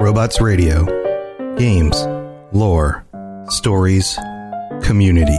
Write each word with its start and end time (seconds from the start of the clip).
Robots 0.00 0.40
Radio. 0.40 0.86
Games, 1.58 2.06
lore, 2.52 3.04
stories, 3.48 4.18
community. 4.82 5.38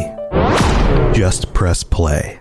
Just 1.18 1.52
press 1.56 1.84
play. 1.84 2.40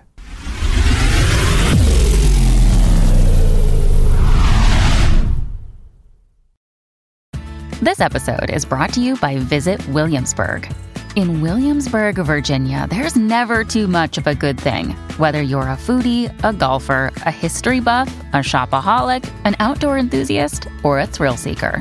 This 7.81 8.01
episode 8.01 8.51
is 8.51 8.67
brought 8.67 8.93
to 8.93 9.01
you 9.01 9.17
by 9.17 9.39
Visit 9.39 9.81
Williamsburg. 9.89 10.71
In 11.17 11.41
Williamsburg, 11.41 12.17
Virginia, 12.17 12.87
there's 12.91 13.17
never 13.17 13.65
too 13.65 13.89
much 13.89 14.19
of 14.19 14.27
a 14.27 14.35
good 14.35 14.61
thing. 14.61 14.91
Whether 15.17 15.41
you're 15.41 15.63
a 15.63 15.77
foodie, 15.77 16.29
a 16.45 16.53
golfer, 16.53 17.13
a 17.25 17.31
history 17.31 17.81
buff, 17.81 18.15
a 18.35 18.43
shopaholic, 18.45 19.27
an 19.47 19.57
outdoor 19.59 19.97
enthusiast, 19.97 20.69
or 20.85 21.01
a 21.01 21.07
thrill 21.07 21.39
seeker, 21.39 21.81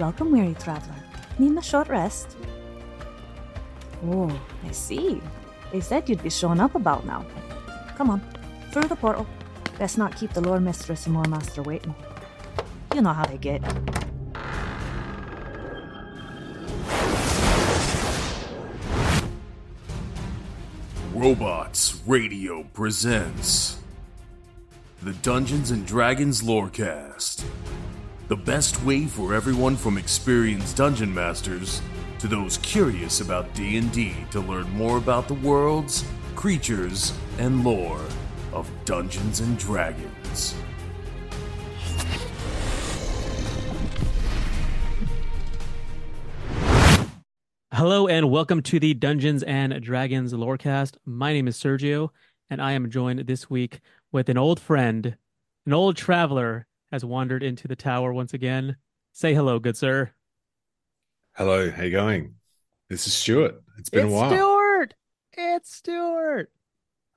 Welcome, 0.00 0.32
weary 0.32 0.54
traveler. 0.54 0.96
Need 1.38 1.58
a 1.58 1.62
short 1.62 1.88
rest? 1.88 2.34
Oh, 4.06 4.40
I 4.64 4.70
see. 4.70 5.20
They 5.72 5.82
said 5.82 6.08
you'd 6.08 6.22
be 6.22 6.30
showing 6.30 6.58
up 6.58 6.74
about 6.74 7.04
now. 7.04 7.26
Come 7.96 8.08
on, 8.08 8.22
through 8.72 8.88
the 8.88 8.96
portal. 8.96 9.26
Best 9.78 9.98
not 9.98 10.16
keep 10.16 10.32
the 10.32 10.40
lore 10.40 10.58
mistress 10.58 11.04
and 11.04 11.14
lore 11.14 11.26
master 11.26 11.62
waiting. 11.62 11.94
You 12.94 13.02
know 13.02 13.12
how 13.12 13.26
they 13.26 13.36
get. 13.36 13.60
Robots 21.12 22.00
Radio 22.06 22.62
presents 22.72 23.80
the 25.02 25.12
Dungeons 25.12 25.70
and 25.70 25.86
Dragons 25.86 26.40
Lorecast. 26.40 27.44
The 28.30 28.36
best 28.36 28.80
way 28.84 29.06
for 29.06 29.34
everyone 29.34 29.74
from 29.74 29.98
experienced 29.98 30.76
dungeon 30.76 31.12
masters 31.12 31.82
to 32.20 32.28
those 32.28 32.58
curious 32.58 33.20
about 33.20 33.52
D&D 33.54 34.14
to 34.30 34.38
learn 34.38 34.70
more 34.70 34.98
about 34.98 35.26
the 35.26 35.34
worlds, 35.34 36.04
creatures, 36.36 37.12
and 37.38 37.64
lore 37.64 38.00
of 38.52 38.70
Dungeons 38.84 39.40
and 39.40 39.58
Dragons. 39.58 40.54
Hello 47.72 48.06
and 48.06 48.30
welcome 48.30 48.62
to 48.62 48.78
the 48.78 48.94
Dungeons 48.94 49.42
and 49.42 49.82
Dragons 49.82 50.32
Lorecast. 50.32 50.98
My 51.04 51.32
name 51.32 51.48
is 51.48 51.56
Sergio, 51.56 52.10
and 52.48 52.62
I 52.62 52.74
am 52.74 52.92
joined 52.92 53.26
this 53.26 53.50
week 53.50 53.80
with 54.12 54.28
an 54.28 54.38
old 54.38 54.60
friend, 54.60 55.16
an 55.66 55.72
old 55.72 55.96
traveler 55.96 56.68
has 56.90 57.04
wandered 57.04 57.42
into 57.42 57.68
the 57.68 57.76
tower 57.76 58.12
once 58.12 58.34
again. 58.34 58.76
Say 59.12 59.34
hello, 59.34 59.58
good 59.58 59.76
sir. 59.76 60.12
Hello, 61.36 61.70
how 61.70 61.82
you 61.84 61.90
going? 61.90 62.34
This 62.88 63.06
is 63.06 63.14
Stuart. 63.14 63.62
It's 63.78 63.88
been 63.88 64.06
it's 64.06 64.12
a 64.12 64.16
while. 64.16 64.30
Stuart. 64.30 64.94
It's 65.32 65.74
Stuart. 65.74 66.50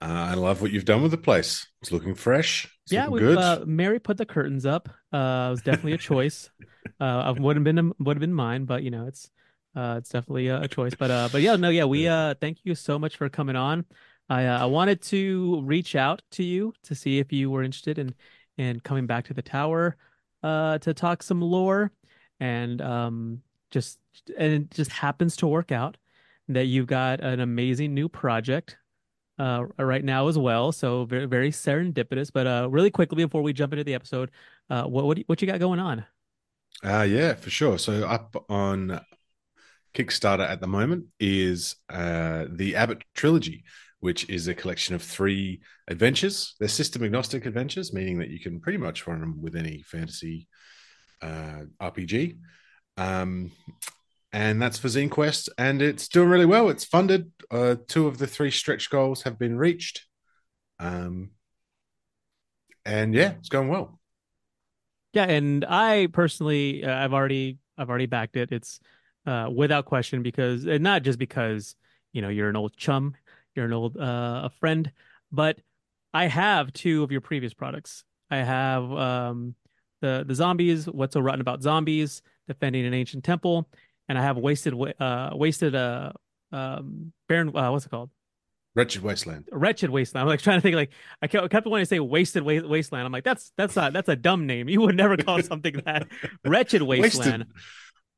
Uh, 0.02 0.06
I 0.06 0.34
love 0.34 0.62
what 0.62 0.72
you've 0.72 0.86
done 0.86 1.02
with 1.02 1.12
the 1.12 1.18
place. 1.18 1.68
It's 1.82 1.92
looking 1.92 2.14
fresh. 2.14 2.66
It's 2.84 2.92
yeah, 2.92 3.06
looking 3.06 3.28
we 3.28 3.34
good. 3.34 3.38
uh, 3.38 3.64
Mary 3.66 4.00
put 4.00 4.18
the 4.18 4.26
curtains 4.26 4.66
up. 4.66 4.90
Uh, 5.12 5.48
it 5.48 5.52
was 5.52 5.62
definitely 5.62 5.94
a 5.94 5.98
choice. 5.98 6.50
uh, 7.00 7.34
would 7.38 7.56
have 7.56 7.64
been 7.64 7.94
would 8.00 8.18
have 8.18 8.22
been 8.22 8.34
mine, 8.34 8.66
but 8.66 8.84
you 8.84 8.92
know, 8.92 9.08
it's 9.08 9.32
uh, 9.76 9.96
it's 9.98 10.10
definitely 10.10 10.48
a, 10.48 10.62
a 10.62 10.68
choice. 10.68 10.94
But 10.94 11.10
uh, 11.10 11.30
but 11.32 11.42
yeah, 11.42 11.56
no, 11.56 11.70
yeah, 11.70 11.86
we 11.86 12.08
uh, 12.08 12.36
thank 12.40 12.60
you 12.64 12.76
so 12.76 13.00
much 13.00 13.16
for 13.16 13.30
coming 13.30 13.56
on. 13.56 13.86
I 14.30 14.46
uh, 14.46 14.60
I 14.60 14.66
wanted 14.66 15.02
to 15.04 15.62
reach 15.64 15.96
out 15.96 16.22
to 16.32 16.44
you 16.44 16.74
to 16.84 16.96
see 16.96 17.20
if 17.20 17.32
you 17.32 17.50
were 17.50 17.64
interested 17.64 17.98
in 17.98 18.14
in 18.58 18.80
coming 18.80 19.06
back 19.08 19.26
to 19.26 19.34
the 19.34 19.42
tower 19.42 19.96
uh, 20.44 20.78
to 20.80 20.94
talk 20.94 21.24
some 21.24 21.42
lore, 21.42 21.92
and 22.40 22.82
um, 22.82 23.42
just 23.72 24.00
and 24.38 24.54
it 24.54 24.72
just 24.72 24.92
happens 24.92 25.36
to 25.38 25.48
work 25.48 25.72
out 25.72 25.98
that 26.50 26.66
you've 26.66 26.88
got 26.88 27.22
an 27.22 27.40
amazing 27.40 27.94
new 27.94 28.10
project 28.10 28.78
uh, 29.40 29.64
right 29.80 30.04
now 30.04 30.28
as 30.28 30.38
well. 30.38 30.72
So 30.72 31.06
very 31.06 31.26
very 31.26 31.52
serendipitous. 31.52 32.32
But 32.34 32.48
uh, 32.48 32.68
really 32.70 32.92
quickly 32.92 33.24
before 33.24 33.42
we 33.42 33.54
jump 33.54 33.74
into 33.74 33.84
the 33.84 33.96
episode, 33.96 34.32
uh, 34.70 34.84
what 34.84 35.06
what, 35.06 35.18
what 35.28 35.42
you 35.42 35.48
got 35.48 35.60
going 35.60 35.80
on? 35.80 36.06
Uh, 36.84 37.04
yeah, 37.04 37.34
for 37.34 37.50
sure. 37.50 37.78
So 37.78 38.06
up 38.06 38.46
on 38.50 39.00
Kickstarter 39.94 40.48
at 40.48 40.60
the 40.60 40.68
moment 40.68 41.06
is 41.20 41.76
uh, 41.90 42.46
the 42.50 42.76
Abbot 42.76 43.04
trilogy, 43.14 43.64
which 44.04 44.30
is 44.30 44.50
a 44.50 44.54
collection 44.54 44.94
of 44.96 45.02
three 45.02 45.62
adventures. 45.88 46.56
They're 46.60 46.68
system 46.68 47.06
agnostic 47.06 47.46
adventures, 47.46 47.94
meaning 47.94 48.20
that 48.20 48.28
you 48.28 48.38
can 48.38 48.60
pretty 48.60 48.78
much 48.78 49.08
run 49.08 49.22
them 49.22 49.42
with 49.42 49.56
any 49.56 49.82
fantasy 49.84 50.50
uh, 51.22 51.62
RPG. 51.82 52.38
Um, 52.98 53.52
and 54.34 54.62
that's 54.62 54.78
for 54.78 54.90
Zine 54.90 55.10
Quest, 55.10 55.48
and 55.58 55.82
it's 55.82 56.10
doing 56.10 56.28
really 56.28 56.46
well. 56.46 56.68
It's 56.68 56.84
funded. 56.84 57.32
Uh, 57.50 57.78
two 57.88 58.08
of 58.08 58.18
the 58.18 58.28
three 58.28 58.52
stretch 58.52 58.90
goals 58.90 59.22
have 59.22 59.40
been 59.40 59.58
reached. 59.58 60.04
Um, 60.80 61.30
and 62.84 63.14
yeah, 63.14 63.36
it's 63.40 63.48
going 63.48 63.70
well. 63.70 64.02
Yeah, 65.14 65.30
and 65.30 65.64
I 65.64 66.10
personally, 66.12 66.84
uh, 66.84 66.94
I've 66.94 67.14
already, 67.14 67.58
I've 67.78 67.90
already 67.90 68.08
backed 68.08 68.36
it. 68.36 68.52
It's 68.52 68.82
uh, 69.26 69.50
without 69.50 69.86
question 69.86 70.24
because, 70.24 70.66
and 70.66 70.84
not 70.84 71.04
just 71.04 71.20
because 71.20 71.78
you 72.12 72.22
know 72.22 72.28
you're 72.28 72.50
an 72.50 72.58
old 72.58 72.76
chum, 72.76 73.16
you're 73.56 73.66
an 73.66 73.74
old 73.74 73.98
uh, 73.98 74.42
a 74.46 74.50
friend, 74.60 74.92
but 75.32 75.60
I 76.14 76.28
have 76.28 76.72
two 76.74 77.04
of 77.04 77.12
your 77.12 77.22
previous 77.22 77.54
products. 77.54 78.04
I 78.30 78.38
have 78.38 78.92
um, 78.92 79.56
the 80.02 80.24
the 80.28 80.36
zombies. 80.36 80.86
What's 80.86 81.14
so 81.14 81.20
rotten 81.22 81.42
about 81.42 81.62
zombies? 81.62 82.22
Defending 82.48 82.86
an 82.86 82.94
ancient 82.94 83.24
temple, 83.24 83.70
and 84.10 84.18
I 84.18 84.22
have 84.22 84.38
wasted, 84.38 84.74
uh, 85.00 85.30
wasted, 85.34 85.76
uh, 85.76 86.12
um, 86.52 87.14
barren. 87.30 87.56
Uh, 87.56 87.72
what's 87.72 87.86
it 87.86 87.90
called? 87.90 88.10
Wretched 88.76 89.04
Wasteland. 89.04 89.48
wretched 89.52 89.92
wasteland. 89.92 90.24
I'm 90.24 90.28
like 90.28 90.42
trying 90.42 90.58
to 90.58 90.62
think 90.62 90.76
like 90.76 90.92
I 91.22 91.28
kept, 91.28 91.68
wanting 91.68 91.84
to 91.84 91.86
say 91.86 92.00
wasted 92.00 92.42
wa- 92.42 92.68
wasteland. 92.68 93.06
I'm 93.06 93.12
like 93.12 93.24
that's 93.24 93.52
that's 93.56 93.76
not 93.76 93.94
that's 93.94 94.10
a 94.10 94.16
dumb 94.16 94.48
name. 94.48 94.68
You 94.68 94.82
would 94.82 94.98
never 94.98 95.16
call 95.16 95.42
something 95.44 95.80
that 95.86 96.08
wretched 96.46 96.82
wasteland. 96.82 97.46
Wasted, 97.46 97.64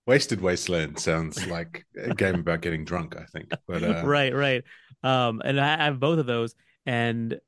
Wasted 0.08 0.42
Wasteland 0.42 1.00
sounds 1.00 1.48
like 1.48 1.86
a 2.00 2.14
game 2.14 2.36
about 2.36 2.62
getting 2.62 2.86
drunk, 2.86 3.16
I 3.18 3.26
think. 3.26 3.52
But 3.68 3.84
uh, 3.84 4.02
right, 4.06 4.34
right. 4.34 4.64
Um, 5.06 5.42
and 5.46 5.60
I 5.60 5.86
have 5.86 6.00
both 6.00 6.20
of 6.20 6.26
those, 6.26 6.56
and 6.86 7.40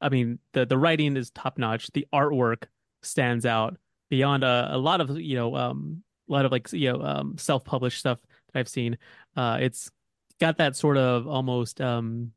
I 0.00 0.08
mean 0.10 0.38
the 0.52 0.66
the 0.66 0.78
writing 0.78 1.16
is 1.16 1.30
top 1.30 1.58
notch. 1.58 1.90
The 1.92 2.06
artwork 2.12 2.64
stands 3.02 3.46
out 3.46 3.76
beyond 4.10 4.44
a, 4.44 4.68
a 4.72 4.78
lot 4.78 5.00
of 5.00 5.18
you 5.18 5.36
know 5.36 5.54
um 5.56 6.02
a 6.28 6.32
lot 6.32 6.44
of 6.44 6.52
like 6.52 6.72
you 6.72 6.92
know 6.92 7.02
um 7.02 7.38
self 7.38 7.64
published 7.64 7.98
stuff 8.00 8.18
that 8.52 8.60
I've 8.60 8.68
seen. 8.68 8.98
Uh, 9.36 9.58
it's 9.60 9.90
got 10.40 10.58
that 10.58 10.76
sort 10.76 10.96
of 10.98 11.26
almost 11.28 11.80
um 11.80 12.32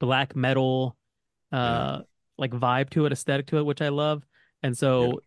black 0.00 0.34
metal 0.34 0.96
uh 1.52 2.02
like 2.38 2.50
vibe 2.52 2.90
to 2.90 3.06
it, 3.06 3.12
aesthetic 3.12 3.46
to 3.48 3.58
it, 3.58 3.64
which 3.66 3.82
I 3.82 3.88
love. 3.90 4.24
And 4.62 4.76
so 4.76 5.12
Yeah. 5.12 5.18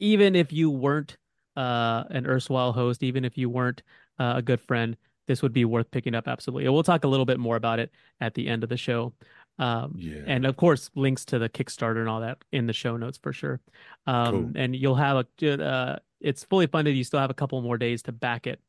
even 0.00 0.34
if 0.36 0.52
you 0.52 0.70
weren't 0.70 1.16
uh 1.56 2.04
an 2.10 2.26
erstwhile 2.26 2.72
host, 2.72 3.02
even 3.02 3.24
if 3.24 3.38
you 3.38 3.48
weren't 3.50 3.82
uh, 4.18 4.34
a 4.36 4.42
good 4.42 4.60
friend, 4.60 4.96
this 5.26 5.42
would 5.42 5.52
be 5.52 5.64
worth 5.64 5.90
picking 5.90 6.14
up 6.14 6.28
absolutely. 6.28 6.64
And 6.66 6.74
we'll 6.74 6.82
talk 6.82 7.04
a 7.04 7.08
little 7.08 7.26
bit 7.26 7.38
more 7.38 7.56
about 7.56 7.78
it 7.78 7.90
at 8.20 8.34
the 8.34 8.46
end 8.48 8.62
of 8.62 8.68
the 8.68 8.76
show. 8.76 9.12
Um 9.58 9.94
Yeah. 9.96 10.22
and 10.26 10.44
of 10.46 10.56
course 10.56 10.90
links 10.94 11.24
to 11.26 11.38
the 11.38 11.48
Kickstarter 11.48 12.00
and 12.00 12.08
all 12.08 12.20
that 12.20 12.38
in 12.52 12.66
the 12.66 12.72
show 12.72 12.96
notes 12.96 13.18
for 13.18 13.32
sure. 13.32 13.60
Um 14.06 14.30
Cool. 14.32 14.52
and 14.56 14.76
you'll 14.76 14.96
have 14.96 15.26
a 15.42 15.62
uh 15.64 15.98
it's 16.20 16.44
fully 16.44 16.66
funded, 16.66 16.96
you 16.96 17.04
still 17.04 17.20
have 17.20 17.30
a 17.30 17.34
couple 17.34 17.60
more 17.62 17.78
days 17.78 18.02
to 18.02 18.12
back 18.12 18.46
it. 18.46 18.60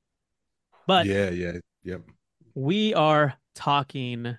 But 0.88 1.06
yeah, 1.08 1.30
yeah, 1.32 1.54
yep. 1.84 2.02
we 2.54 2.94
are 2.94 3.34
talking 3.56 4.38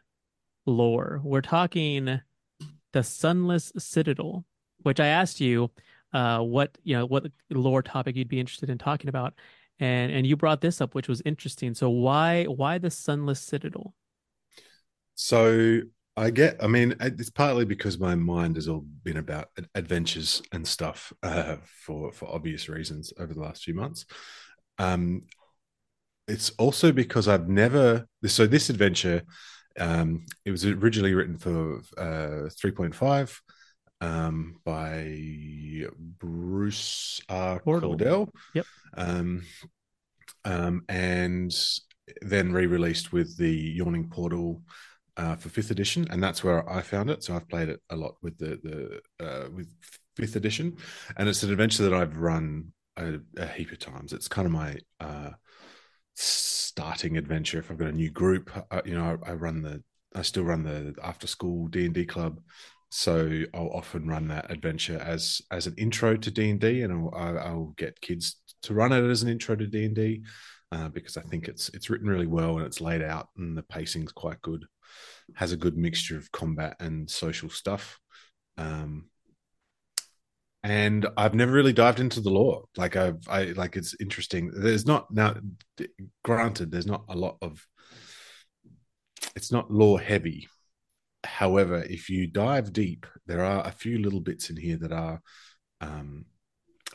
lore. 0.67 1.21
We're 1.25 1.41
talking 1.41 2.21
the 2.93 3.03
Sunless 3.03 3.73
Citadel, 3.79 4.45
which 4.83 5.01
I 5.01 5.09
asked 5.09 5.41
you 5.41 5.71
uh 6.13 6.39
what 6.39 6.79
you 6.85 6.97
know 6.97 7.05
what 7.07 7.27
lore 7.51 7.83
topic 7.83 8.15
you'd 8.15 8.29
be 8.29 8.39
interested 8.41 8.71
in 8.71 8.79
talking 8.79 9.09
about. 9.09 9.35
And 9.79 10.11
and 10.11 10.27
you 10.27 10.37
brought 10.37 10.61
this 10.61 10.81
up, 10.81 10.95
which 10.95 11.09
was 11.09 11.21
interesting. 11.25 11.75
So 11.75 11.91
why 11.91 12.45
why 12.45 12.79
the 12.79 12.91
Sunless 12.91 13.41
Citadel? 13.41 13.95
So 15.15 15.81
I 16.17 16.31
get. 16.31 16.63
I 16.63 16.67
mean, 16.67 16.95
it's 17.01 17.31
partly 17.31 17.67
because 17.67 17.99
my 17.99 18.15
mind 18.15 18.57
has 18.57 18.69
all 18.69 18.87
been 19.03 19.19
about 19.19 19.49
adventures 19.75 20.43
and 20.53 20.67
stuff 20.67 21.13
uh, 21.23 21.57
for 21.85 22.11
for 22.13 22.29
obvious 22.29 22.69
reasons 22.69 23.13
over 23.19 23.35
the 23.35 23.41
last 23.41 23.65
few 23.65 23.75
months. 23.75 24.07
Um, 24.79 25.25
it's 26.27 26.51
also 26.59 26.91
because 26.91 27.29
I've 27.29 27.49
never. 27.49 28.07
So 28.27 28.47
this 28.47 28.71
adventure, 28.71 29.23
um, 29.79 30.25
it 30.47 30.51
was 30.51 30.65
originally 30.65 31.15
written 31.15 31.37
for 31.37 31.83
uh, 31.99 32.49
three 32.59 32.73
point 32.73 32.95
five 32.95 33.39
um, 34.01 34.61
by 34.65 35.85
Bruce 36.19 37.21
R. 37.29 37.61
Cordell. 37.61 38.29
Yep. 38.55 38.67
Um, 38.97 39.43
um, 40.45 40.85
and 40.89 41.55
then 42.23 42.53
re-released 42.53 43.13
with 43.13 43.37
the 43.37 43.51
Yawning 43.51 44.09
Portal 44.09 44.63
uh, 45.17 45.37
for 45.37 45.49
fifth 45.49 45.71
edition, 45.71 46.07
and 46.11 46.23
that's 46.23 46.45
where 46.45 46.69
I 46.69 46.83
found 46.83 47.11
it. 47.11 47.25
So 47.25 47.35
I've 47.35 47.49
played 47.49 47.69
it 47.69 47.81
a 47.91 47.97
lot 47.97 48.17
with 48.23 48.39
the 48.39 49.01
the 49.19 49.27
uh, 49.27 49.49
with 49.51 49.69
fifth 50.17 50.37
edition, 50.37 50.77
and 51.17 51.29
it's 51.29 51.43
an 51.43 51.51
adventure 51.51 51.83
that 51.85 51.95
I've 51.95 52.17
run 52.17 52.73
a, 52.97 53.19
a 53.37 53.47
heap 53.47 53.73
of 53.73 53.79
times. 53.79 54.13
It's 54.13 54.29
kind 54.29 54.47
of 54.47 54.53
my 54.53 54.77
uh, 55.01 55.31
starting 56.15 57.17
adventure. 57.17 57.59
If 57.59 57.71
I've 57.71 57.79
got 57.79 57.89
a 57.89 57.93
new 57.93 58.11
group, 58.11 58.51
uh, 58.71 58.83
you 58.85 58.95
know, 58.95 59.19
I, 59.25 59.31
I, 59.31 59.35
run 59.35 59.63
the 59.63 59.83
I 60.15 60.23
still 60.23 60.45
run 60.45 60.63
the 60.63 60.95
after 61.03 61.27
school 61.27 61.69
D 61.69 61.87
and 61.87 61.95
D 61.95 62.05
club, 62.05 62.41
so 62.91 63.43
I'll 63.55 63.71
often 63.71 64.09
run 64.09 64.29
that 64.29 64.51
adventure 64.51 64.99
as 64.99 65.41
as 65.51 65.67
an 65.67 65.75
intro 65.77 66.17
to 66.17 66.31
D 66.31 66.51
and 66.51 66.61
D, 66.61 66.83
and 66.83 66.93
I'll, 66.93 67.39
I'll 67.39 67.75
get 67.77 68.01
kids 68.01 68.37
to 68.63 68.75
run 68.75 68.93
it 68.93 69.09
as 69.09 69.23
an 69.23 69.29
intro 69.29 69.57
to 69.57 69.67
D 69.67 69.85
and 69.85 69.95
D. 69.95 70.23
Uh, 70.73 70.89
because 70.89 71.17
I 71.17 71.23
think 71.23 71.47
it's 71.47 71.69
it's 71.71 71.91
written 71.91 72.09
really 72.09 72.27
well 72.27 72.57
and 72.57 72.67
it's 72.67 72.81
laid 72.81 73.01
out 73.01 73.29
and 73.37 73.57
the 73.57 73.63
pacing's 73.63 74.11
quite 74.11 74.43
good 74.43 74.65
has 75.35 75.53
a 75.53 75.57
good 75.57 75.77
mixture 75.77 76.17
of 76.17 76.33
combat 76.33 76.77
and 76.81 77.11
social 77.11 77.51
stuff. 77.51 77.99
Um, 78.59 79.07
and 80.63 81.07
I've 81.17 81.35
never 81.35 81.53
really 81.53 81.73
dived 81.73 82.01
into 82.01 82.21
the 82.21 82.31
lore. 82.31 82.65
Like 82.77 82.97
I've, 82.97 83.21
I 83.29 83.45
like 83.53 83.77
it's 83.77 83.95
interesting. 84.01 84.51
There's 84.53 84.87
not 84.87 85.13
now. 85.13 85.37
Granted, 86.25 86.73
there's 86.73 86.87
not 86.87 87.05
a 87.09 87.17
lot 87.17 87.37
of. 87.41 87.65
It's 89.37 89.53
not 89.53 89.71
lore 89.71 90.01
heavy. 90.01 90.49
However, 91.27 91.85
if 91.89 92.09
you 92.09 92.27
dive 92.27 92.73
deep, 92.73 93.07
there 93.27 93.45
are 93.45 93.67
a 93.67 93.71
few 93.73 93.99
little 93.99 94.21
bits 94.21 94.49
in 94.49 94.57
here 94.57 94.77
that 94.79 94.93
are 94.93 95.21
um, 95.81 96.25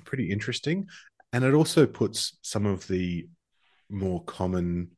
pretty 0.06 0.32
interesting, 0.32 0.88
and 1.34 1.44
it 1.44 1.54
also 1.54 1.86
puts 1.86 2.38
some 2.42 2.66
of 2.66 2.88
the 2.88 3.28
more 3.90 4.24
common 4.24 4.92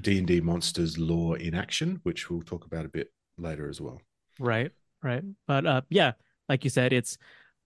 D 0.00 0.18
and 0.18 0.26
D 0.26 0.40
monsters 0.40 0.98
lore 0.98 1.36
in 1.36 1.54
action, 1.54 2.00
which 2.02 2.30
we'll 2.30 2.42
talk 2.42 2.64
about 2.64 2.86
a 2.86 2.88
bit 2.88 3.08
later 3.36 3.68
as 3.68 3.80
well. 3.80 4.00
Right, 4.38 4.72
right. 5.02 5.22
But 5.46 5.66
uh, 5.66 5.82
yeah, 5.88 6.12
like 6.48 6.64
you 6.64 6.70
said, 6.70 6.92
it's 6.92 7.18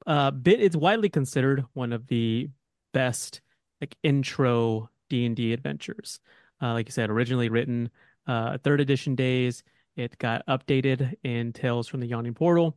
uh, 0.07 0.31
bit. 0.31 0.61
It's 0.61 0.77
widely 0.77 1.09
considered 1.09 1.65
one 1.73 1.93
of 1.93 2.07
the 2.07 2.49
best 2.93 3.41
like 3.81 3.97
intro 4.03 4.91
D 5.09 5.27
and 5.27 5.37
D 5.37 5.53
adventures. 5.53 6.21
Uh, 6.61 6.73
like 6.73 6.89
you 6.89 6.93
said, 6.93 7.11
originally 7.11 7.49
written 7.49 7.91
uh, 8.27 8.59
third 8.59 8.81
edition 8.81 9.15
days. 9.15 9.63
It 9.99 10.17
got 10.19 10.47
updated 10.47 11.15
in 11.25 11.53
Tales 11.53 11.89
from 11.89 11.99
the 11.99 12.07
Yawning 12.07 12.35
Portal. 12.35 12.77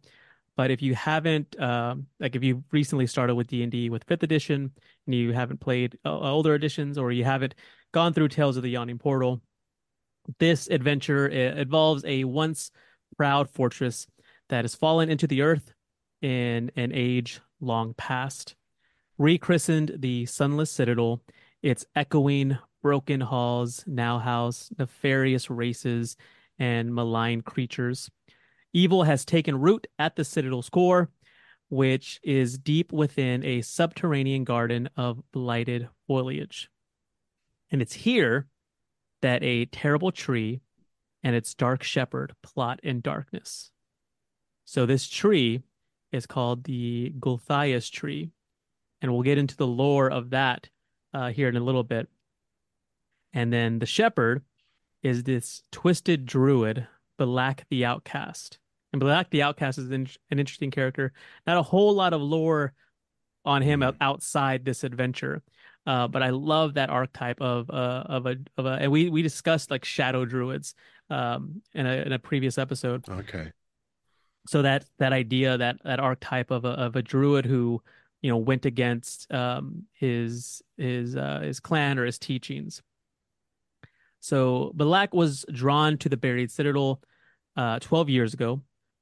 But 0.57 0.71
if 0.71 0.81
you 0.81 0.95
haven't, 0.95 1.57
um, 1.61 2.07
like 2.19 2.35
if 2.35 2.43
you 2.43 2.63
recently 2.71 3.05
started 3.05 3.35
with 3.35 3.47
D 3.47 3.61
and 3.61 3.71
D 3.71 3.91
with 3.91 4.03
fifth 4.05 4.23
edition 4.23 4.71
and 5.05 5.15
you 5.15 5.31
haven't 5.31 5.59
played 5.59 5.99
uh, 6.03 6.19
older 6.19 6.55
editions, 6.55 6.97
or 6.97 7.11
you 7.11 7.23
haven't 7.23 7.53
gone 7.91 8.13
through 8.13 8.29
Tales 8.29 8.57
of 8.57 8.63
the 8.63 8.71
Yawning 8.71 8.97
Portal, 8.97 9.39
this 10.39 10.67
adventure 10.67 11.27
involves 11.27 12.03
a 12.05 12.23
once 12.23 12.71
proud 13.17 13.49
fortress 13.51 14.07
that 14.49 14.63
has 14.63 14.73
fallen 14.73 15.09
into 15.09 15.27
the 15.27 15.43
earth 15.43 15.73
in 16.23 16.71
an 16.75 16.91
age 16.91 17.39
long 17.59 17.93
past. 17.93 18.55
Rechristened 19.19 19.97
the 19.99 20.25
Sunless 20.25 20.71
Citadel, 20.71 21.21
its 21.61 21.85
echoing, 21.95 22.57
broken 22.81 23.21
halls 23.21 23.83
now 23.85 24.17
house 24.17 24.71
nefarious 24.79 25.51
races 25.51 26.17
and 26.61 26.93
malign 26.93 27.41
creatures. 27.41 28.11
Evil 28.71 29.01
has 29.01 29.25
taken 29.25 29.59
root 29.59 29.87
at 29.97 30.15
the 30.15 30.23
Citadel's 30.23 30.69
core, 30.69 31.09
which 31.69 32.19
is 32.21 32.59
deep 32.59 32.93
within 32.93 33.43
a 33.43 33.63
subterranean 33.63 34.43
garden 34.43 34.87
of 34.95 35.23
blighted 35.31 35.89
foliage. 36.05 36.69
And 37.71 37.81
it's 37.81 37.93
here 37.93 38.45
that 39.23 39.41
a 39.41 39.65
terrible 39.65 40.11
tree 40.11 40.61
and 41.23 41.35
its 41.35 41.55
dark 41.55 41.81
shepherd 41.81 42.35
plot 42.43 42.79
in 42.83 43.01
darkness. 43.01 43.71
So 44.63 44.85
this 44.85 45.09
tree 45.09 45.63
is 46.11 46.27
called 46.27 46.65
the 46.65 47.11
Gulthias 47.19 47.89
tree, 47.89 48.29
and 49.01 49.11
we'll 49.11 49.23
get 49.23 49.39
into 49.39 49.57
the 49.57 49.65
lore 49.65 50.11
of 50.11 50.29
that 50.29 50.69
uh, 51.11 51.31
here 51.31 51.49
in 51.49 51.57
a 51.57 51.63
little 51.63 51.83
bit. 51.83 52.07
And 53.33 53.51
then 53.51 53.79
the 53.79 53.87
shepherd 53.87 54.43
is 55.03 55.23
this 55.23 55.63
twisted 55.71 56.25
druid, 56.25 56.87
Belak 57.19 57.61
the 57.69 57.85
Outcast. 57.85 58.59
And 58.93 59.01
Belak 59.01 59.29
the 59.29 59.41
Outcast 59.41 59.77
is 59.77 59.89
an, 59.91 60.07
interesting 60.31 60.71
character. 60.71 61.13
Not 61.47 61.57
a 61.57 61.63
whole 61.63 61.93
lot 61.93 62.13
of 62.13 62.21
lore 62.21 62.73
on 63.45 63.61
him 63.61 63.83
outside 64.01 64.65
this 64.65 64.83
adventure. 64.83 65.41
Uh, 65.87 66.07
but 66.07 66.21
I 66.21 66.29
love 66.29 66.75
that 66.75 66.89
archetype 66.89 67.41
of 67.41 67.69
uh, 67.71 68.03
of 68.05 68.27
a 68.27 68.35
of 68.57 68.67
a 68.67 68.69
and 68.73 68.91
we 68.91 69.09
we 69.09 69.23
discussed 69.23 69.71
like 69.71 69.83
shadow 69.83 70.25
druids 70.25 70.75
um 71.09 71.63
in 71.73 71.87
a 71.87 71.95
in 72.05 72.11
a 72.11 72.19
previous 72.19 72.59
episode. 72.59 73.03
Okay. 73.09 73.51
So 74.47 74.61
that 74.61 74.85
that 74.99 75.11
idea 75.11 75.57
that 75.57 75.77
that 75.83 75.99
archetype 75.99 76.51
of 76.51 76.65
a 76.65 76.69
of 76.69 76.95
a 76.95 77.01
druid 77.01 77.45
who 77.45 77.81
you 78.21 78.29
know 78.29 78.37
went 78.37 78.65
against 78.65 79.31
um 79.33 79.85
his 79.93 80.61
his 80.77 81.15
uh 81.15 81.39
his 81.41 81.59
clan 81.59 81.97
or 81.97 82.05
his 82.05 82.19
teachings. 82.19 82.83
So 84.21 84.71
Balak 84.75 85.13
was 85.13 85.45
drawn 85.51 85.97
to 85.97 86.09
the 86.09 86.17
buried 86.17 86.51
citadel 86.51 87.01
uh 87.57 87.79
12 87.79 88.07
years 88.07 88.33
ago 88.33 88.61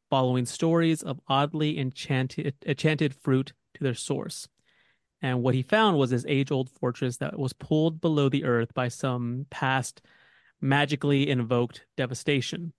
following 0.10 0.46
stories 0.46 1.04
of 1.04 1.20
oddly 1.28 1.78
enchanted 1.78 2.56
enchanted 2.66 3.14
fruit 3.14 3.54
to 3.76 3.84
their 3.84 3.94
source. 3.94 4.48
And 5.22 5.44
what 5.44 5.54
he 5.54 5.62
found 5.62 5.98
was 5.98 6.10
this 6.10 6.26
age 6.28 6.52
old 6.52 6.70
fortress 6.70 7.18
that 7.18 7.38
was 7.38 7.54
pulled 7.54 8.02
below 8.02 8.30
the 8.30 8.46
earth 8.46 8.74
by 8.74 8.88
some 8.88 9.46
past 9.50 10.02
magically 10.62 11.30
invoked 11.30 11.86
devastation. 11.98 12.74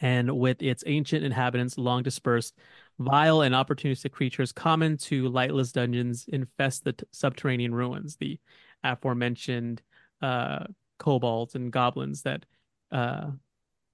And 0.00 0.38
with 0.38 0.62
its 0.62 0.84
ancient 0.86 1.24
inhabitants 1.24 1.76
long 1.76 2.02
dispersed, 2.02 2.56
vile 2.98 3.42
and 3.42 3.54
opportunistic 3.54 4.12
creatures 4.12 4.52
common 4.52 4.96
to 4.96 5.28
lightless 5.28 5.72
dungeons 5.72 6.24
infest 6.28 6.84
the 6.84 6.92
t- 6.92 7.04
subterranean 7.10 7.74
ruins, 7.74 8.16
the 8.16 8.38
aforementioned 8.84 9.82
uh, 10.22 10.64
kobolds 10.98 11.54
and 11.54 11.72
goblins 11.72 12.22
that 12.22 12.44
uh, 12.90 13.30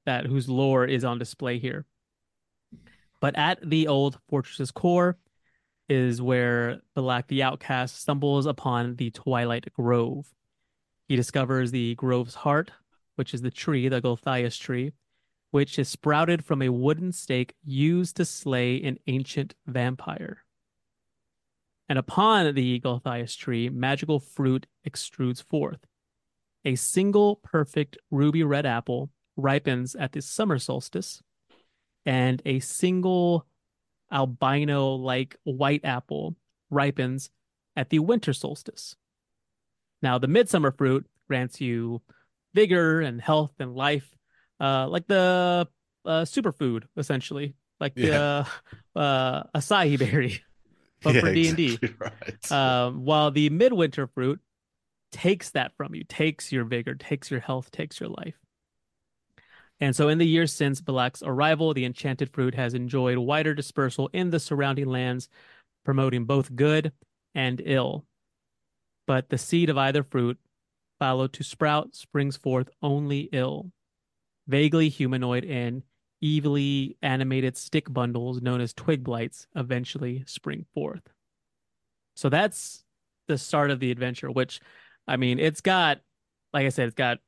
that 0.07 0.27
whose 0.27 0.49
lore 0.49 0.85
is 0.85 1.05
on 1.05 1.19
display 1.19 1.59
here. 1.59 1.87
But 3.21 3.37
at 3.37 3.59
the 3.69 3.89
old 3.89 4.19
fortress's 4.29 4.71
core, 4.71 5.17
is 5.89 6.23
where 6.23 6.81
Belak 6.97 7.27
the 7.29 7.43
outcast 7.43 8.01
stumbles 8.01 8.47
upon 8.47 8.97
the 8.97 9.11
Twilight 9.11 9.73
Grove. 9.75 10.27
He 11.09 11.17
discovers 11.17 11.71
the 11.71 11.95
grove's 11.97 12.35
heart, 12.35 12.71
which 13.17 13.35
is 13.35 13.43
the 13.43 13.51
tree, 13.51 13.89
the 13.89 14.01
Gulthias 14.01 14.59
tree, 14.59 14.93
which 15.51 15.79
is 15.79 15.89
sprouted 15.89 16.45
from 16.45 16.63
a 16.63 16.71
wooden 16.71 17.13
stake 17.13 17.55
used 17.65 18.17
to 18.17 18.25
slay 18.25 18.83
an 18.83 18.99
ancient 19.07 19.55
vampire. 19.67 20.39
And 21.89 21.99
upon 21.99 22.55
the 22.55 22.81
Gulthias 22.81 23.37
tree, 23.37 23.69
magical 23.69 24.19
fruit 24.19 24.67
extrudes 24.89 25.43
forth. 25.43 25.87
A 26.65 26.75
single 26.77 27.37
perfect 27.37 27.99
ruby 28.11 28.43
red 28.43 28.67
apple 28.67 29.11
ripens 29.37 29.95
at 29.95 30.13
the 30.13 30.23
summer 30.23 30.59
solstice, 30.59 31.23
and 32.07 32.41
a 32.45 32.61
single 32.61 33.47
albino 34.13 34.95
like 34.95 35.37
white 35.45 35.85
apple 35.85 36.37
ripens 36.71 37.31
at 37.77 37.91
the 37.91 37.99
winter 37.99 38.33
solstice. 38.33 38.97
Now, 40.03 40.19
the 40.19 40.29
midsummer 40.29 40.71
fruit 40.71 41.07
grants 41.29 41.61
you 41.61 42.03
vigor 42.55 43.01
and 43.01 43.21
health 43.21 43.53
and 43.59 43.75
life, 43.75 44.09
uh, 44.61 44.87
like 44.89 45.07
the 45.07 45.69
uh, 46.05 46.23
superfood, 46.23 46.85
essentially, 46.97 47.55
like 47.81 47.95
yeah. 47.97 48.45
the 48.95 49.01
uh, 49.01 49.45
acai 49.55 49.99
berry, 49.99 50.43
but 51.03 51.15
yeah, 51.15 51.21
for 51.21 51.35
D 51.35 51.49
and 51.49 51.57
D. 51.57 51.79
Um, 52.51 53.05
while 53.05 53.31
the 53.31 53.49
midwinter 53.51 54.07
fruit 54.07 54.41
takes 55.15 55.51
that 55.51 55.73
from 55.77 55.95
you, 55.95 56.05
takes 56.05 56.53
your 56.53 56.65
vigor, 56.65 56.95
takes 56.95 57.31
your 57.31 57.41
health, 57.41 57.71
takes 57.71 58.01
your 58.01 58.11
life. 58.11 58.35
And 59.81 59.95
so, 59.95 60.09
in 60.09 60.19
the 60.19 60.27
years 60.27 60.53
since 60.53 60.81
Belak's 60.81 61.23
arrival, 61.23 61.73
the 61.73 61.85
enchanted 61.85 62.31
fruit 62.33 62.55
has 62.55 62.75
enjoyed 62.75 63.19
wider 63.19 63.55
dispersal 63.55 64.11
in 64.13 64.31
the 64.31 64.41
surrounding 64.41 64.87
lands, 64.87 65.29
promoting 65.85 66.25
both 66.25 66.55
good 66.55 66.93
and 67.35 67.63
ill. 67.65 68.05
But 69.07 69.29
the 69.31 69.39
seed 69.39 69.71
of 69.71 69.79
either 69.79 70.03
fruit, 70.03 70.39
followed 70.99 71.33
to 71.35 71.45
sprout, 71.45 71.95
springs 71.95 72.37
forth 72.37 72.69
only 72.83 73.29
ill. 73.33 73.71
vaguely 74.47 74.89
humanoid 74.89 75.45
and 75.45 75.83
evilly 76.23 76.97
animated 77.03 77.57
stick 77.57 77.93
bundles 77.93 78.41
known 78.41 78.61
as 78.61 78.73
twig 78.73 79.05
blights 79.05 79.47
eventually 79.55 80.25
spring 80.27 80.65
forth. 80.75 81.03
So 82.17 82.29
that's 82.29 82.85
the 83.29 83.39
start 83.39 83.71
of 83.71 83.81
the 83.81 83.91
adventure, 83.91 84.31
which 84.31 84.61
I 85.07 85.17
mean, 85.17 85.39
it's 85.39 85.61
got, 85.61 86.01
like 86.53 86.67
I 86.67 86.71
said, 86.71 86.87
it's 86.89 86.95
got 86.95 87.19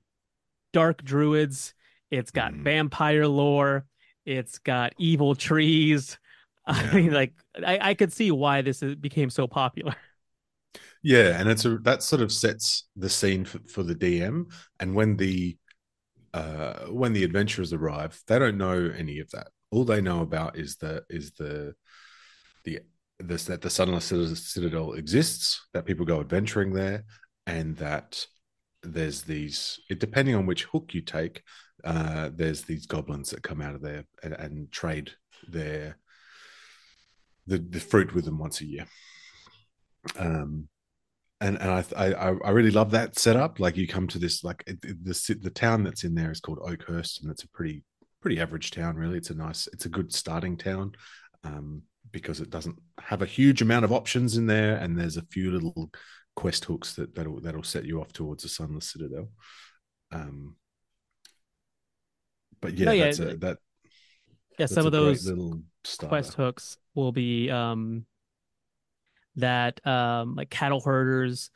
dark 0.72 1.02
druids, 1.04 1.74
it's 2.10 2.30
got 2.30 2.54
Mhm. 2.54 2.64
vampire 2.64 3.26
lore, 3.28 3.86
it's 4.24 4.58
got 4.58 4.94
evil 4.98 5.34
trees. 5.34 6.18
I 6.66 6.94
mean, 6.94 7.12
like 7.12 7.34
I, 7.64 7.78
I 7.90 7.94
could 7.94 8.12
see 8.12 8.30
why 8.32 8.62
this 8.62 8.82
is, 8.82 8.96
became 8.96 9.30
so 9.30 9.46
popular. 9.46 9.94
Yeah, 11.02 11.38
and 11.38 11.48
it's 11.48 11.64
a 11.64 11.78
that 11.78 12.02
sort 12.02 12.22
of 12.22 12.32
sets 12.32 12.88
the 12.96 13.08
scene 13.08 13.44
for, 13.44 13.60
for 13.68 13.82
the 13.82 13.94
DM. 13.94 14.46
And 14.80 14.94
when 14.94 15.16
the 15.16 15.56
uh 16.34 16.86
when 16.86 17.12
the 17.12 17.24
adventurers 17.24 17.72
arrive, 17.72 18.22
they 18.26 18.38
don't 18.38 18.58
know 18.58 18.92
any 18.96 19.20
of 19.20 19.30
that. 19.32 19.48
All 19.70 19.84
they 19.84 20.00
know 20.00 20.22
about 20.22 20.58
is 20.58 20.76
the 20.76 21.04
is 21.08 21.32
the 21.32 21.74
the 22.64 22.80
this 23.20 23.44
that 23.46 23.62
the 23.62 23.70
Sunless 23.70 24.06
Citadel 24.06 24.94
exists, 24.94 25.66
that 25.72 25.86
people 25.86 26.06
go 26.06 26.20
adventuring 26.20 26.72
there, 26.72 27.04
and 27.46 27.76
that 27.76 28.26
there's 28.82 29.22
these. 29.22 29.80
Depending 29.88 30.34
on 30.34 30.46
which 30.46 30.64
hook 30.64 30.94
you 30.94 31.00
take, 31.00 31.42
uh, 31.84 32.30
there's 32.34 32.62
these 32.62 32.86
goblins 32.86 33.30
that 33.30 33.42
come 33.42 33.60
out 33.60 33.74
of 33.74 33.82
there 33.82 34.04
and, 34.22 34.34
and 34.34 34.72
trade 34.72 35.12
their 35.48 35.98
the 37.46 37.58
the 37.58 37.80
fruit 37.80 38.14
with 38.14 38.24
them 38.24 38.38
once 38.38 38.60
a 38.60 38.66
year. 38.66 38.86
Um, 40.18 40.68
and 41.40 41.60
and 41.60 41.70
I, 41.70 41.84
I 41.96 42.34
I 42.44 42.50
really 42.50 42.70
love 42.70 42.90
that 42.92 43.18
setup. 43.18 43.60
Like 43.60 43.76
you 43.76 43.86
come 43.86 44.08
to 44.08 44.18
this 44.18 44.42
like 44.42 44.64
the 44.66 45.38
the 45.40 45.50
town 45.50 45.84
that's 45.84 46.04
in 46.04 46.14
there 46.14 46.30
is 46.30 46.40
called 46.40 46.58
Oakhurst, 46.60 47.22
and 47.22 47.30
it's 47.30 47.44
a 47.44 47.48
pretty 47.48 47.84
pretty 48.20 48.40
average 48.40 48.70
town. 48.72 48.96
Really, 48.96 49.18
it's 49.18 49.30
a 49.30 49.34
nice, 49.34 49.68
it's 49.72 49.84
a 49.84 49.90
good 49.90 50.12
starting 50.12 50.56
town 50.56 50.92
um, 51.44 51.82
because 52.10 52.40
it 52.40 52.50
doesn't 52.50 52.76
have 52.98 53.22
a 53.22 53.26
huge 53.26 53.62
amount 53.62 53.84
of 53.84 53.92
options 53.92 54.36
in 54.36 54.46
there, 54.46 54.78
and 54.78 54.98
there's 54.98 55.16
a 55.16 55.26
few 55.30 55.52
little 55.52 55.90
quest 56.36 56.64
hooks 56.66 56.94
that 56.94 57.14
that'll 57.16 57.40
that'll 57.40 57.64
set 57.64 57.84
you 57.86 58.00
off 58.00 58.12
towards 58.12 58.44
the 58.44 58.48
Sunless 58.48 58.92
Citadel. 58.92 59.28
Um, 60.12 60.56
but 62.60 62.74
yeah, 62.78 62.86
Oh, 62.88 62.92
yeah, 62.92 63.04
that's 63.04 63.18
a, 63.18 63.36
that 63.36 63.58
Yeah, 64.58 64.66
that's 64.68 64.72
some 64.72 64.86
of 64.86 64.92
those 64.92 65.26
little 65.26 65.62
starter. 65.84 66.08
quest 66.10 66.34
hooks 66.34 66.78
will 66.94 67.12
be 67.12 67.50
um 67.50 68.06
that 69.36 69.84
um 69.86 70.34
like 70.34 70.50
cattle 70.50 70.80
herders 70.80 71.50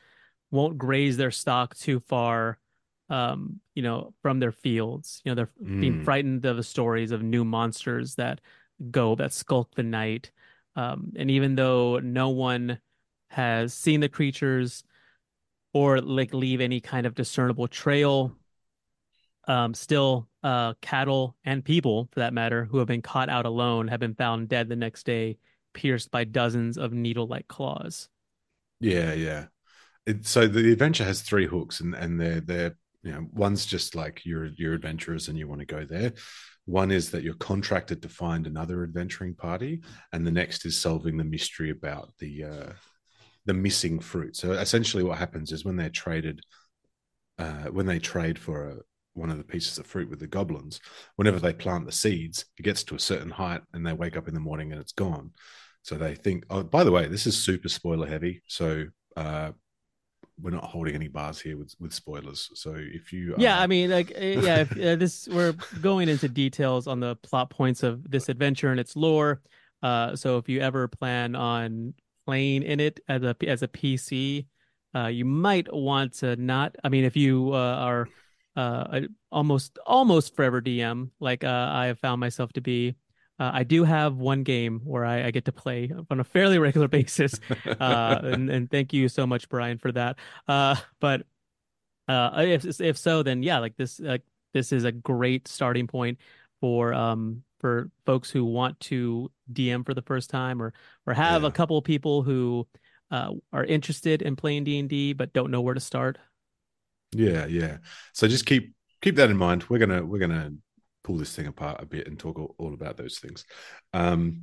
won't 0.51 0.79
graze 0.79 1.17
their 1.17 1.31
stock 1.31 1.75
too 1.77 2.01
far 2.01 2.59
um 3.11 3.61
you 3.75 3.83
know 3.83 4.13
from 4.23 4.39
their 4.41 4.53
fields 4.53 5.23
you 5.25 5.31
know 5.31 5.35
they're 5.35 5.51
being 5.81 5.95
Mm. 5.95 6.05
frightened 6.05 6.45
of 6.45 6.57
the 6.57 6.63
stories 6.63 7.11
of 7.13 7.23
new 7.23 7.45
monsters 7.45 8.15
that 8.17 8.41
go 8.91 9.15
that 9.15 9.33
skulk 9.33 9.75
the 9.75 9.83
night 9.83 10.31
um 10.77 11.13
and 11.17 11.31
even 11.31 11.55
though 11.55 11.99
no 12.01 12.31
one 12.31 12.79
has 13.31 13.75
seen 13.75 14.01
the 14.01 14.09
creatures 14.09 14.85
or 15.73 16.01
like 16.01 16.35
leave 16.35 16.61
any 16.61 16.81
kind 16.81 17.07
of 17.07 17.15
discernible 17.15 17.69
trail 17.69 18.37
um 19.49 19.73
still 19.75 20.29
uh 20.43 20.75
cattle 20.81 21.37
and 21.45 21.65
people 21.65 22.09
for 22.13 22.21
that 22.21 22.35
matter 22.35 22.65
who 22.65 22.79
have 22.79 22.89
been 22.89 23.03
caught 23.03 23.29
out 23.29 23.47
alone 23.47 23.89
have 23.89 24.01
been 24.01 24.15
found 24.15 24.49
dead 24.49 24.69
the 24.69 24.77
next 24.77 25.05
day 25.05 25.39
pierced 25.73 26.11
by 26.11 26.25
dozens 26.25 26.77
of 26.77 26.93
needle-like 26.93 27.49
claws 27.49 28.09
Yeah, 28.81 29.13
yeah. 29.13 29.47
It, 30.07 30.27
so 30.27 30.47
the 30.47 30.73
adventure 30.73 31.05
has 31.05 31.23
three 31.23 31.47
hooks, 31.47 31.81
and 31.81 31.95
and 31.95 32.21
they're 32.21 32.41
they're 32.41 32.77
you 33.03 33.13
know 33.13 33.27
one's 33.33 33.67
just 33.67 33.95
like 33.95 34.25
you're 34.25 34.47
you're 34.47 34.75
adventurers 34.75 35.29
and 35.29 35.39
you 35.39 35.49
want 35.49 35.61
to 35.61 35.67
go 35.67 35.85
there. 35.85 36.13
One 36.67 36.91
is 36.91 37.11
that 37.11 37.23
you're 37.23 37.35
contracted 37.35 38.03
to 38.03 38.09
find 38.09 38.47
another 38.47 38.83
adventuring 38.83 39.35
party, 39.35 39.83
and 40.13 40.27
the 40.27 40.31
next 40.31 40.65
is 40.67 40.79
solving 40.79 41.17
the 41.17 41.25
mystery 41.25 41.71
about 41.71 42.13
the 42.19 42.45
uh, 42.45 42.73
the 43.47 43.55
missing 43.55 44.01
fruit. 44.01 44.37
So 44.37 44.53
essentially, 44.53 45.03
what 45.03 45.19
happens 45.19 45.53
is 45.53 45.65
when 45.65 45.77
they're 45.77 45.89
traded, 45.91 46.41
uh, 47.39 47.65
when 47.65 47.87
they 47.87 47.99
trade 47.99 48.39
for 48.39 48.69
a, 48.69 48.77
one 49.15 49.31
of 49.31 49.39
the 49.39 49.45
pieces 49.45 49.79
of 49.79 49.87
fruit 49.87 50.09
with 50.09 50.21
the 50.21 50.27
goblins, 50.27 50.81
whenever 51.17 51.39
they 51.39 51.53
plant 51.53 51.87
the 51.87 51.93
seeds, 51.93 52.45
it 52.59 52.63
gets 52.63 52.85
to 52.85 52.95
a 52.95 53.01
certain 53.01 53.31
height, 53.31 53.63
and 53.73 53.87
they 53.87 53.93
wake 53.93 54.17
up 54.17 54.29
in 54.29 54.35
the 54.35 54.41
morning 54.41 54.73
and 54.73 54.81
it's 54.81 54.93
gone. 54.93 55.31
So 55.83 55.97
they 55.97 56.15
think, 56.15 56.45
oh, 56.51 56.63
by 56.63 56.85
the 56.85 56.93
way, 56.93 57.09
this 57.09 57.27
is 57.27 57.37
super 57.37 57.69
spoiler 57.69 58.07
heavy. 58.07 58.43
So 58.47 58.87
uh, 59.17 59.53
we're 60.41 60.51
not 60.51 60.65
holding 60.65 60.95
any 60.95 61.09
bars 61.09 61.41
here 61.41 61.57
with, 61.57 61.75
with 61.81 61.93
spoilers. 61.93 62.51
So 62.55 62.75
if 62.77 63.13
you, 63.13 63.35
Yeah, 63.39 63.59
uh, 63.59 63.63
I 63.63 63.67
mean, 63.67 63.91
like, 63.91 64.13
uh, 64.15 64.25
yeah, 64.25 64.61
if, 64.61 64.73
uh, 64.73 64.97
this 64.97 65.27
we're 65.27 65.55
going 65.81 66.09
into 66.09 66.29
details 66.29 66.87
on 66.87 67.01
the 67.01 67.17
plot 67.17 67.51
points 67.51 67.83
of 67.83 68.09
this 68.11 68.29
adventure 68.29 68.71
and 68.71 68.79
its 68.79 68.95
lore. 68.95 69.41
Uh, 69.83 70.15
so 70.15 70.37
if 70.37 70.49
you 70.49 70.61
ever 70.61 70.87
plan 70.89 71.35
on 71.35 71.95
playing 72.27 72.63
in 72.63 72.81
it 72.81 73.01
as 73.09 73.23
a 73.23 73.37
as 73.47 73.63
a 73.63 73.69
PC, 73.69 74.47
uh, 74.95 75.07
you 75.07 75.25
might 75.25 75.73
want 75.73 76.15
to 76.15 76.37
not. 76.37 76.77
I 76.83 76.89
mean, 76.89 77.05
if 77.05 77.17
you 77.17 77.53
uh, 77.53 77.57
are 77.57 78.09
uh, 78.57 79.01
almost 79.31 79.79
almost 79.87 80.35
forever 80.35 80.61
DM, 80.61 81.11
like 81.21 81.45
uh, 81.45 81.69
I 81.71 81.87
have 81.87 81.99
found 81.99 82.21
myself 82.21 82.53
to 82.55 82.61
be. 82.61 82.95
Uh, 83.39 83.51
I 83.55 83.65
do 83.65 83.85
have 83.85 84.17
one 84.17 84.43
game 84.43 84.83
where 84.85 85.03
I, 85.03 85.29
I 85.29 85.31
get 85.31 85.47
to 85.47 85.53
play 85.53 85.91
on 86.11 86.21
a 86.21 86.25
fairly 86.25 86.59
regular 86.67 86.89
basis, 86.89 87.41
uh, 87.67 88.21
and, 88.23 88.51
and 88.51 88.71
thank 88.71 88.93
you 88.93 89.09
so 89.09 89.27
much, 89.27 89.49
Brian, 89.49 89.79
for 89.79 89.93
that. 89.93 90.19
But 90.47 91.23
if 92.09 92.81
if 92.81 92.99
so, 92.99 93.23
then 93.23 93.43
yeah, 93.43 93.59
like 93.59 93.77
this, 93.77 93.99
like 93.99 94.23
this 94.53 94.73
is 94.73 94.85
a 94.85 94.93
great 94.93 95.49
starting 95.49 95.87
point 95.87 96.19
for 96.61 96.93
um 96.95 97.43
for 97.61 97.91
folks 98.07 98.31
who 98.31 98.45
want 98.45 98.79
to 98.81 99.31
DM 99.53 99.85
for 99.85 99.95
the 99.95 100.03
first 100.03 100.31
time, 100.31 100.63
or 100.63 100.73
or 101.07 101.15
have 101.15 101.43
Yeah. 101.43 101.49
a 101.49 101.53
couple 101.53 101.77
of 101.79 101.85
people 101.85 102.23
who 102.23 102.67
uh 103.11 103.33
are 103.53 103.65
interested 103.65 104.23
in 104.23 104.37
playing 104.37 104.65
D 104.65 104.79
and 104.79 104.89
D 104.89 105.13
but 105.13 105.33
don't 105.33 105.51
know 105.51 105.61
where 105.61 105.75
to 105.75 105.81
start. 105.81 106.19
yeah, 107.13 107.47
yeah. 107.47 107.79
So 108.15 108.29
just 108.29 108.47
keep 108.47 108.73
keep 109.03 109.17
that 109.17 109.31
in 109.31 109.37
mind. 109.37 109.65
We're 109.69 109.79
gonna 109.79 110.05
we're 110.05 110.19
gonna 110.21 110.53
pull 111.03 111.17
this 111.17 111.35
thing 111.35 111.47
apart 111.47 111.83
a 111.83 111.87
bit 111.87 112.07
and 112.07 112.19
talk 112.19 112.39
all, 112.39 112.55
all 112.59 112.75
about 112.75 112.97
those 112.97 113.19
things. 113.19 113.45
Um, 113.93 114.43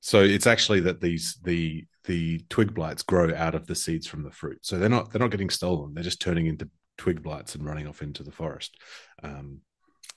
so 0.00 0.20
it's 0.22 0.46
actually 0.46 0.80
that 0.80 1.00
these 1.00 1.38
the 1.42 1.86
the 2.04 2.40
twig 2.50 2.74
blights 2.74 3.02
grow 3.02 3.34
out 3.34 3.54
of 3.54 3.66
the 3.66 3.74
seeds 3.74 4.06
from 4.06 4.22
the 4.22 4.30
fruit. 4.30 4.58
So 4.62 4.78
they're 4.78 4.88
not 4.90 5.10
they're 5.12 5.20
not 5.20 5.30
getting 5.30 5.50
stolen. 5.50 5.94
They're 5.94 6.04
just 6.04 6.20
turning 6.20 6.46
into 6.46 6.68
twig 6.98 7.22
blights 7.22 7.54
and 7.54 7.64
running 7.64 7.86
off 7.88 8.02
into 8.02 8.22
the 8.22 8.30
forest. 8.32 8.76
Um, 9.22 9.60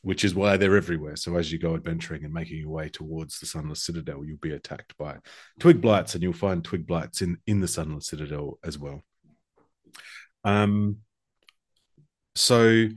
which 0.02 0.24
is 0.24 0.36
why 0.36 0.58
they're 0.58 0.78
everywhere. 0.78 1.16
So 1.16 1.36
as 1.36 1.52
you 1.52 1.60
go 1.60 1.76
adventuring 1.76 2.24
and 2.24 2.34
making 2.34 2.60
your 2.60 2.70
way 2.70 2.90
towards 2.90 3.40
the 3.40 3.46
Sunless 3.46 3.84
Citadel, 3.84 4.26
you'll 4.26 4.38
be 4.38 4.54
attacked 4.54 4.98
by 4.98 5.18
twig 5.60 5.82
blights, 5.82 6.14
and 6.14 6.24
you'll 6.24 6.34
find 6.34 6.64
twig 6.64 6.88
blights 6.88 7.22
in 7.22 7.38
in 7.48 7.60
the 7.60 7.68
Sunless 7.68 8.08
Citadel 8.08 8.60
as 8.64 8.78
well. 8.78 9.04
Um, 10.44 10.98
so 12.36 12.88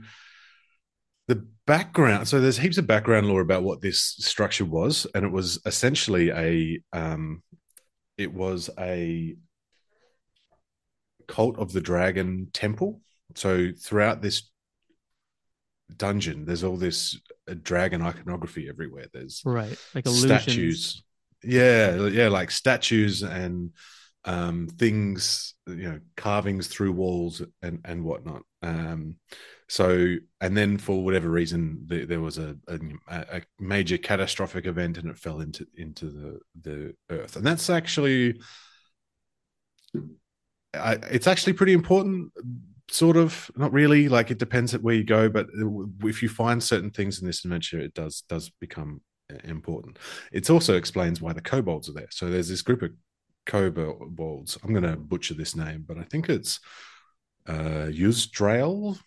the 1.27 1.47
background 1.65 2.27
so 2.27 2.41
there's 2.41 2.57
heaps 2.57 2.77
of 2.77 2.87
background 2.87 3.27
lore 3.27 3.41
about 3.41 3.63
what 3.63 3.81
this 3.81 4.01
structure 4.01 4.65
was 4.65 5.07
and 5.15 5.23
it 5.23 5.31
was 5.31 5.59
essentially 5.65 6.29
a 6.31 6.79
um 6.91 7.41
it 8.17 8.33
was 8.33 8.69
a 8.79 9.35
cult 11.27 11.57
of 11.57 11.71
the 11.71 11.79
dragon 11.79 12.49
temple 12.51 12.99
so 13.35 13.69
throughout 13.79 14.21
this 14.21 14.50
dungeon 15.97 16.45
there's 16.45 16.63
all 16.63 16.77
this 16.77 17.19
uh, 17.49 17.55
dragon 17.61 18.01
iconography 18.01 18.69
everywhere. 18.69 19.07
There's 19.13 19.45
Right, 19.45 19.79
like 19.93 20.05
illusions. 20.05 20.55
statues. 20.55 21.03
Yeah 21.43 22.07
yeah 22.07 22.27
like 22.27 22.51
statues 22.51 23.23
and 23.23 23.71
um 24.25 24.67
things 24.77 25.55
you 25.67 25.89
know 25.89 25.99
carvings 26.15 26.67
through 26.67 26.91
walls 26.91 27.41
and 27.61 27.79
and 27.85 28.03
whatnot. 28.03 28.43
Um 28.61 29.15
so 29.67 30.15
and 30.41 30.55
then 30.55 30.77
for 30.77 31.03
whatever 31.03 31.29
reason 31.29 31.83
the, 31.87 32.05
there 32.05 32.19
was 32.21 32.37
a, 32.37 32.57
a 32.67 32.79
a 33.09 33.41
major 33.59 33.97
catastrophic 33.97 34.65
event 34.65 34.97
and 34.97 35.09
it 35.09 35.17
fell 35.17 35.39
into 35.41 35.65
into 35.75 36.05
the 36.05 36.39
the 36.61 36.95
earth. 37.09 37.35
And 37.35 37.45
that's 37.45 37.69
actually 37.69 38.39
I, 40.73 40.93
it's 41.11 41.27
actually 41.27 41.53
pretty 41.53 41.73
important 41.73 42.31
sort 42.91 43.17
of 43.17 43.49
not 43.55 43.71
really 43.71 44.09
like 44.09 44.31
it 44.31 44.37
depends 44.37 44.73
at 44.73 44.81
where 44.81 44.95
you 44.95 45.03
go 45.03 45.29
but 45.29 45.47
if 46.03 46.21
you 46.21 46.29
find 46.29 46.61
certain 46.61 46.91
things 46.91 47.21
in 47.21 47.27
this 47.27 47.43
adventure 47.45 47.79
it 47.79 47.93
does 47.93 48.23
does 48.27 48.49
become 48.59 49.01
important 49.45 49.97
it 50.31 50.49
also 50.49 50.75
explains 50.75 51.21
why 51.21 51.31
the 51.31 51.41
kobolds 51.41 51.87
are 51.87 51.93
there 51.93 52.09
so 52.11 52.29
there's 52.29 52.49
this 52.49 52.61
group 52.61 52.81
of 52.81 52.91
kobolds 53.45 54.57
i'm 54.63 54.73
going 54.73 54.83
to 54.83 54.97
butcher 54.97 55.33
this 55.33 55.55
name 55.55 55.85
but 55.87 55.97
i 55.97 56.03
think 56.03 56.27
it's 56.27 56.59
uh 57.47 57.87
Yusdrayl, 57.89 58.99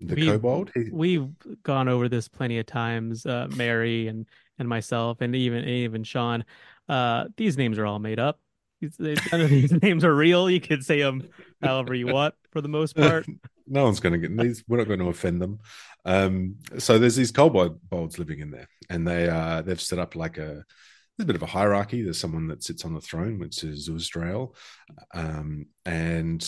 the 0.00 0.14
we, 0.14 0.26
kobold 0.26 0.70
we've 0.92 1.28
gone 1.62 1.88
over 1.88 2.08
this 2.08 2.28
plenty 2.28 2.58
of 2.58 2.66
times, 2.66 3.24
uh, 3.26 3.48
Mary 3.56 4.08
and 4.08 4.26
and 4.58 4.68
myself, 4.68 5.20
and 5.20 5.34
even 5.34 5.64
even 5.64 6.04
Sean. 6.04 6.44
Uh, 6.88 7.26
these 7.36 7.56
names 7.56 7.78
are 7.78 7.86
all 7.86 7.98
made 7.98 8.18
up. 8.18 8.38
None 8.98 9.40
of 9.40 9.50
these 9.50 9.72
names 9.82 10.04
are 10.04 10.14
real. 10.14 10.48
You 10.50 10.60
could 10.60 10.84
say 10.84 11.00
them 11.00 11.28
however 11.62 11.94
you 11.94 12.06
want 12.06 12.34
for 12.50 12.60
the 12.60 12.68
most 12.68 12.96
part. 12.96 13.26
no 13.66 13.84
one's 13.84 14.00
going 14.00 14.20
to 14.20 14.28
get 14.28 14.36
these. 14.36 14.64
We're 14.68 14.78
not 14.78 14.88
going 14.88 15.00
to 15.00 15.08
offend 15.08 15.40
them. 15.40 15.60
Um, 16.04 16.56
so 16.78 16.98
there's 16.98 17.16
these 17.16 17.32
kobolds 17.32 18.18
living 18.18 18.40
in 18.40 18.50
there, 18.50 18.68
and 18.90 19.06
they 19.06 19.28
uh, 19.28 19.62
they've 19.62 19.80
set 19.80 19.98
up 19.98 20.16
like 20.16 20.38
a 20.38 20.64
there's 21.16 21.24
a 21.24 21.26
bit 21.26 21.36
of 21.36 21.42
a 21.42 21.46
hierarchy. 21.46 22.02
There's 22.02 22.18
someone 22.18 22.48
that 22.48 22.64
sits 22.64 22.84
on 22.84 22.94
the 22.94 23.00
throne, 23.00 23.38
which 23.38 23.62
is 23.62 23.88
Uzdrael, 23.88 24.54
um, 25.14 25.66
and 25.86 26.46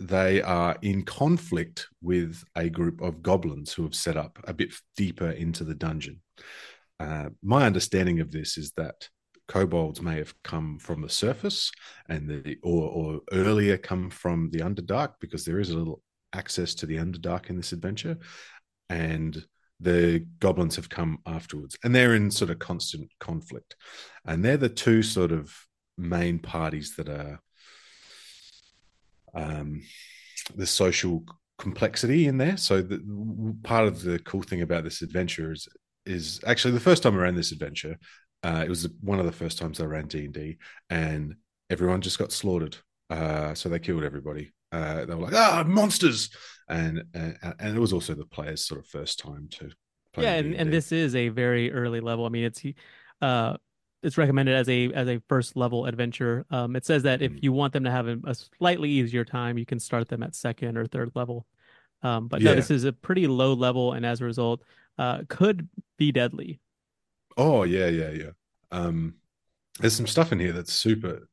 they 0.00 0.40
are 0.42 0.76
in 0.82 1.02
conflict 1.02 1.88
with 2.00 2.44
a 2.54 2.68
group 2.68 3.00
of 3.00 3.22
goblins 3.22 3.72
who 3.72 3.82
have 3.82 3.94
set 3.94 4.16
up 4.16 4.38
a 4.44 4.54
bit 4.54 4.72
deeper 4.96 5.30
into 5.30 5.64
the 5.64 5.74
dungeon. 5.74 6.22
Uh, 7.00 7.30
my 7.42 7.66
understanding 7.66 8.20
of 8.20 8.30
this 8.30 8.56
is 8.56 8.72
that 8.76 9.08
kobolds 9.48 10.00
may 10.02 10.18
have 10.18 10.34
come 10.42 10.78
from 10.78 11.00
the 11.00 11.08
surface 11.08 11.72
and 12.08 12.28
the 12.28 12.58
or, 12.62 12.90
or 12.90 13.20
earlier 13.32 13.76
come 13.78 14.10
from 14.10 14.50
the 14.50 14.60
underdark 14.60 15.14
because 15.20 15.44
there 15.44 15.58
is 15.58 15.70
a 15.70 15.76
little 15.76 16.02
access 16.34 16.74
to 16.74 16.86
the 16.86 16.96
underdark 16.96 17.48
in 17.50 17.56
this 17.56 17.72
adventure. 17.72 18.18
And 18.90 19.42
the 19.80 20.26
goblins 20.40 20.76
have 20.76 20.88
come 20.88 21.18
afterwards. 21.26 21.78
And 21.82 21.94
they're 21.94 22.14
in 22.14 22.30
sort 22.30 22.50
of 22.50 22.58
constant 22.58 23.10
conflict. 23.20 23.76
And 24.24 24.44
they're 24.44 24.56
the 24.56 24.68
two 24.68 25.02
sort 25.02 25.32
of 25.32 25.54
main 25.96 26.38
parties 26.38 26.94
that 26.96 27.08
are 27.08 27.40
um 29.34 29.82
the 30.54 30.66
social 30.66 31.24
complexity 31.58 32.26
in 32.26 32.38
there. 32.38 32.56
So 32.56 32.82
the 32.82 33.56
part 33.62 33.86
of 33.86 34.02
the 34.02 34.18
cool 34.20 34.42
thing 34.42 34.62
about 34.62 34.84
this 34.84 35.02
adventure 35.02 35.52
is 35.52 35.68
is 36.06 36.40
actually 36.46 36.72
the 36.72 36.80
first 36.80 37.02
time 37.02 37.18
around 37.18 37.36
this 37.36 37.52
adventure 37.52 37.98
uh, 38.42 38.62
it 38.64 38.68
was 38.68 38.88
one 39.00 39.18
of 39.18 39.26
the 39.26 39.32
first 39.32 39.58
times 39.58 39.80
I 39.80 39.84
ran 39.84 40.06
D 40.06 40.24
and 40.24 40.34
D, 40.34 40.58
and 40.90 41.36
everyone 41.70 42.00
just 42.00 42.18
got 42.18 42.32
slaughtered. 42.32 42.76
Uh, 43.10 43.54
so 43.54 43.68
they 43.68 43.78
killed 43.78 44.04
everybody. 44.04 44.52
Uh, 44.70 45.04
they 45.04 45.14
were 45.14 45.22
like, 45.22 45.34
"Ah, 45.34 45.64
monsters!" 45.66 46.30
And, 46.68 47.02
and 47.14 47.36
and 47.58 47.76
it 47.76 47.80
was 47.80 47.92
also 47.92 48.14
the 48.14 48.26
players' 48.26 48.66
sort 48.66 48.80
of 48.80 48.86
first 48.86 49.18
time 49.18 49.48
to 49.52 49.70
play. 50.12 50.24
Yeah, 50.24 50.34
and, 50.34 50.54
and 50.54 50.72
this 50.72 50.92
is 50.92 51.14
a 51.14 51.28
very 51.30 51.72
early 51.72 52.00
level. 52.00 52.26
I 52.26 52.28
mean, 52.28 52.44
it's 52.44 52.62
uh, 53.20 53.56
it's 54.02 54.18
recommended 54.18 54.54
as 54.54 54.68
a 54.68 54.92
as 54.92 55.08
a 55.08 55.20
first 55.28 55.56
level 55.56 55.86
adventure. 55.86 56.46
Um, 56.50 56.76
it 56.76 56.84
says 56.84 57.02
that 57.04 57.22
if 57.22 57.32
mm. 57.32 57.42
you 57.42 57.52
want 57.52 57.72
them 57.72 57.84
to 57.84 57.90
have 57.90 58.06
a, 58.06 58.18
a, 58.24 58.34
slightly 58.34 58.90
easier 58.90 59.24
time, 59.24 59.58
you 59.58 59.66
can 59.66 59.80
start 59.80 60.08
them 60.08 60.22
at 60.22 60.34
second 60.34 60.76
or 60.76 60.86
third 60.86 61.12
level. 61.14 61.46
Um, 62.02 62.28
but 62.28 62.40
yeah. 62.40 62.50
no, 62.50 62.56
this 62.56 62.70
is 62.70 62.84
a 62.84 62.92
pretty 62.92 63.26
low 63.26 63.54
level, 63.54 63.94
and 63.94 64.06
as 64.06 64.20
a 64.20 64.24
result, 64.24 64.62
uh, 64.98 65.22
could 65.28 65.68
be 65.96 66.12
deadly. 66.12 66.60
Oh 67.38 67.62
yeah, 67.62 67.88
yeah, 67.88 68.10
yeah. 68.10 68.30
Um, 68.72 69.14
there's 69.80 69.96
some 69.96 70.06
stuff 70.08 70.32
in 70.32 70.40
here 70.40 70.52
that's 70.52 70.72
super 70.72 71.28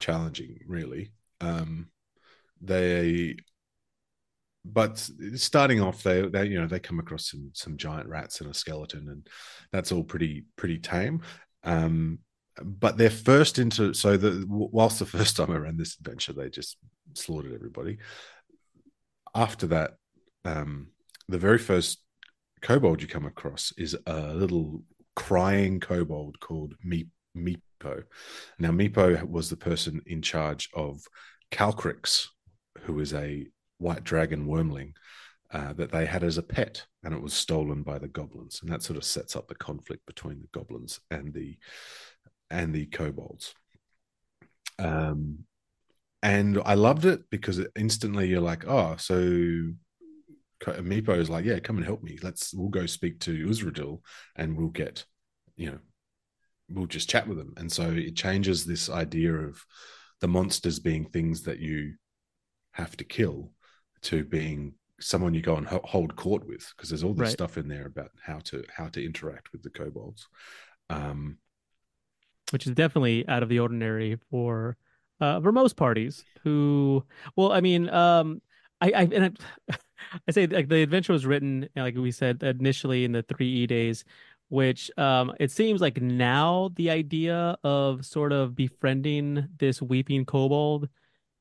challenging, 0.00 0.60
really. 0.66 1.12
Um, 1.40 1.90
they, 2.60 3.36
but 4.64 4.98
starting 5.36 5.80
off, 5.80 6.02
they, 6.02 6.22
they, 6.28 6.46
you 6.46 6.60
know, 6.60 6.66
they 6.66 6.80
come 6.80 6.98
across 6.98 7.30
some 7.30 7.50
some 7.54 7.76
giant 7.76 8.08
rats 8.08 8.40
and 8.40 8.50
a 8.50 8.54
skeleton, 8.54 9.08
and 9.08 9.26
that's 9.72 9.92
all 9.92 10.04
pretty 10.04 10.44
pretty 10.56 10.78
tame. 10.78 11.22
Um, 11.64 12.18
but 12.62 12.96
they're 12.98 13.08
first 13.10 13.58
into 13.58 13.94
so 13.94 14.16
the 14.16 14.44
whilst 14.48 14.98
the 14.98 15.06
first 15.18 15.36
time 15.36 15.50
I 15.50 15.56
ran 15.56 15.76
this 15.76 15.96
adventure, 15.98 16.32
they 16.32 16.50
just 16.50 16.76
slaughtered 17.14 17.54
everybody. 17.54 17.98
After 19.34 19.66
that, 19.68 19.96
um, 20.44 20.88
the 21.28 21.38
very 21.38 21.58
first 21.58 22.00
kobold 22.62 23.02
you 23.02 23.08
come 23.08 23.26
across 23.26 23.72
is 23.76 23.96
a 24.06 24.34
little 24.34 24.82
crying 25.18 25.80
kobold 25.80 26.38
called 26.38 26.74
Meepo. 26.86 28.04
Now, 28.60 28.70
Meepo 28.70 29.28
was 29.28 29.50
the 29.50 29.56
person 29.56 30.00
in 30.06 30.22
charge 30.22 30.68
of 30.74 31.02
Calcryx, 31.50 32.28
who 32.82 33.00
is 33.00 33.12
a 33.12 33.48
white 33.78 34.04
dragon 34.04 34.46
wormling 34.46 34.92
uh, 35.50 35.72
that 35.72 35.90
they 35.90 36.06
had 36.06 36.22
as 36.22 36.38
a 36.38 36.42
pet, 36.42 36.86
and 37.02 37.12
it 37.12 37.20
was 37.20 37.34
stolen 37.34 37.82
by 37.82 37.98
the 37.98 38.06
goblins, 38.06 38.60
and 38.62 38.70
that 38.70 38.84
sort 38.84 38.96
of 38.96 39.02
sets 39.02 39.34
up 39.34 39.48
the 39.48 39.56
conflict 39.56 40.06
between 40.06 40.40
the 40.40 40.48
goblins 40.52 41.00
and 41.10 41.34
the 41.34 41.58
and 42.50 42.72
the 42.72 42.86
kobolds. 42.86 43.54
Um, 44.78 45.40
and 46.22 46.62
I 46.64 46.74
loved 46.74 47.04
it 47.04 47.28
because 47.28 47.58
it 47.58 47.72
instantly 47.76 48.28
you're 48.28 48.40
like, 48.40 48.68
oh, 48.68 48.94
so 48.98 49.72
Meepo 50.60 51.18
is 51.18 51.30
like, 51.30 51.44
yeah, 51.44 51.58
come 51.58 51.76
and 51.76 51.86
help 51.86 52.02
me. 52.02 52.18
Let's 52.22 52.52
we'll 52.52 52.68
go 52.68 52.86
speak 52.86 53.20
to 53.20 53.46
Uzradil 53.46 54.00
and 54.36 54.56
we'll 54.56 54.68
get, 54.68 55.04
you 55.56 55.70
know, 55.70 55.78
we'll 56.70 56.86
just 56.86 57.08
chat 57.08 57.26
with 57.26 57.38
them. 57.38 57.54
And 57.56 57.70
so 57.70 57.90
it 57.90 58.16
changes 58.16 58.64
this 58.64 58.90
idea 58.90 59.34
of 59.34 59.64
the 60.20 60.28
monsters 60.28 60.78
being 60.78 61.06
things 61.06 61.42
that 61.42 61.60
you 61.60 61.94
have 62.72 62.96
to 62.96 63.04
kill 63.04 63.52
to 64.02 64.24
being 64.24 64.74
someone 65.00 65.34
you 65.34 65.42
go 65.42 65.56
and 65.56 65.66
hold 65.66 66.16
court 66.16 66.46
with 66.46 66.72
because 66.76 66.88
there's 66.88 67.04
all 67.04 67.14
this 67.14 67.26
right. 67.26 67.32
stuff 67.32 67.56
in 67.56 67.68
there 67.68 67.86
about 67.86 68.10
how 68.20 68.38
to 68.40 68.64
how 68.74 68.88
to 68.88 69.04
interact 69.04 69.52
with 69.52 69.62
the 69.62 69.70
kobolds 69.70 70.26
um 70.90 71.38
which 72.50 72.66
is 72.66 72.74
definitely 72.74 73.26
out 73.28 73.42
of 73.42 73.48
the 73.48 73.60
ordinary 73.60 74.18
for 74.28 74.76
uh 75.20 75.40
for 75.40 75.52
most 75.52 75.76
parties 75.76 76.24
who 76.42 77.04
well 77.36 77.52
i 77.52 77.60
mean 77.60 77.88
um 77.90 78.42
i 78.80 78.90
i 78.90 79.02
and 79.02 79.36
I, 79.70 79.76
I 80.26 80.32
say 80.32 80.46
like 80.46 80.68
the 80.68 80.82
adventure 80.82 81.12
was 81.12 81.26
written, 81.26 81.68
like 81.76 81.96
we 81.96 82.10
said 82.10 82.42
initially 82.42 83.04
in 83.04 83.12
the 83.12 83.22
three 83.22 83.48
E 83.48 83.66
days, 83.66 84.04
which 84.48 84.90
um 84.96 85.32
it 85.38 85.50
seems 85.50 85.80
like 85.80 86.00
now 86.00 86.70
the 86.76 86.90
idea 86.90 87.56
of 87.62 88.04
sort 88.04 88.32
of 88.32 88.54
befriending 88.54 89.48
this 89.58 89.82
weeping 89.82 90.24
kobold 90.24 90.88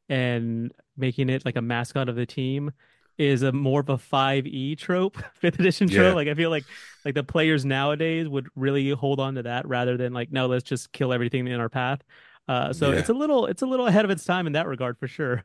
and 0.10 0.72
making 0.96 1.30
it 1.30 1.46
like 1.46 1.56
a 1.56 1.62
mascot 1.62 2.10
of 2.10 2.16
the 2.16 2.26
team 2.26 2.72
is 3.18 3.42
a 3.42 3.52
more 3.52 3.80
of 3.80 3.90
a 3.90 3.98
5e 3.98 4.78
trope 4.78 5.18
fifth 5.34 5.60
edition 5.60 5.88
trope 5.88 6.10
yeah. 6.10 6.14
like 6.14 6.28
i 6.28 6.34
feel 6.34 6.50
like 6.50 6.66
like 7.04 7.16
the 7.16 7.24
players 7.24 7.66
nowadays 7.66 8.28
would 8.28 8.48
really 8.56 8.90
hold 8.92 9.20
on 9.20 9.36
to 9.36 9.44
that 9.44 9.68
rather 9.68 9.98
than 9.98 10.14
like 10.14 10.32
no 10.32 10.48
let's 10.48 10.64
just 10.64 10.92
kill 10.92 11.12
everything 11.12 11.48
in 11.48 11.60
our 11.60 11.70
path 11.70 12.02
uh 12.48 12.72
so 12.72 12.92
yeah. 12.92 13.00
it's 13.00 13.10
a 13.10 13.14
little 13.14 13.46
it's 13.48 13.62
a 13.62 13.66
little 13.66 13.88
ahead 13.88 14.06
of 14.06 14.12
its 14.12 14.24
time 14.24 14.48
in 14.48 14.54
that 14.54 14.68
regard 14.68 14.98
for 14.98 15.08
sure 15.08 15.44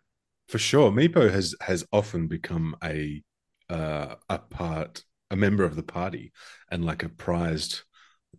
for 0.48 0.58
sure, 0.58 0.90
Meepo 0.90 1.30
has 1.30 1.54
has 1.60 1.84
often 1.92 2.28
become 2.28 2.76
a 2.82 3.22
uh, 3.70 4.16
a 4.28 4.38
part, 4.38 5.02
a 5.30 5.36
member 5.36 5.64
of 5.64 5.76
the 5.76 5.82
party, 5.82 6.32
and 6.70 6.84
like 6.84 7.02
a 7.02 7.08
prized, 7.08 7.82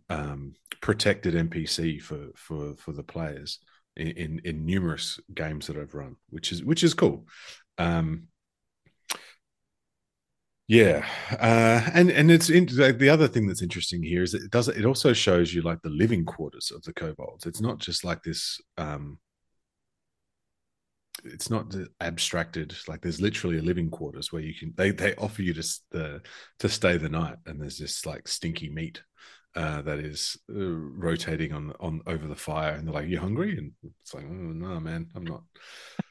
um, 0.09 0.53
protected 0.81 1.35
NPC 1.35 2.01
for 2.01 2.27
for 2.35 2.75
for 2.75 2.91
the 2.93 3.03
players 3.03 3.59
in, 3.95 4.07
in, 4.09 4.41
in 4.43 4.65
numerous 4.65 5.19
games 5.33 5.67
that 5.67 5.77
I've 5.77 5.93
run, 5.93 6.15
which 6.29 6.51
is 6.51 6.63
which 6.63 6.83
is 6.83 6.93
cool. 6.93 7.27
Um, 7.77 8.27
yeah, 10.67 11.05
uh, 11.31 11.89
and 11.93 12.09
and 12.09 12.31
it's 12.31 12.49
in, 12.49 12.67
like, 12.77 12.97
the 12.97 13.09
other 13.09 13.27
thing 13.27 13.47
that's 13.47 13.61
interesting 13.61 14.01
here 14.01 14.23
is 14.23 14.33
it 14.33 14.49
does 14.49 14.69
it 14.69 14.85
also 14.85 15.11
shows 15.13 15.53
you 15.53 15.61
like 15.61 15.81
the 15.81 15.89
living 15.89 16.25
quarters 16.25 16.71
of 16.73 16.81
the 16.83 16.93
kobolds. 16.93 17.45
It's 17.45 17.61
not 17.61 17.79
just 17.79 18.03
like 18.03 18.23
this 18.23 18.61
um, 18.77 19.19
it's 21.25 21.49
not 21.49 21.73
abstracted 22.01 22.75
like 22.88 23.01
there's 23.01 23.21
literally 23.21 23.57
a 23.57 23.62
living 23.62 23.89
quarters 23.89 24.31
where 24.31 24.41
you 24.41 24.53
can 24.53 24.73
they 24.75 24.91
they 24.91 25.15
offer 25.15 25.41
you 25.41 25.53
to 25.53 25.63
the 25.91 26.21
to 26.59 26.69
stay 26.69 26.97
the 26.97 27.09
night 27.09 27.38
and 27.45 27.62
there's 27.62 27.77
this 27.77 28.05
like 28.05 28.27
stinky 28.27 28.69
meat 28.69 29.01
uh, 29.55 29.81
that 29.83 29.99
is 29.99 30.38
uh, 30.49 30.55
rotating 30.57 31.53
on 31.53 31.73
on 31.79 32.01
over 32.07 32.27
the 32.27 32.36
fire 32.36 32.73
and 32.73 32.88
they're 32.88 32.93
like 32.93 33.07
"You're 33.07 33.21
hungry? 33.21 33.57
And 33.57 33.71
it's 34.01 34.13
like 34.13 34.25
oh, 34.27 34.33
no 34.33 34.79
man 34.79 35.07
i'm 35.15 35.23
not. 35.23 35.43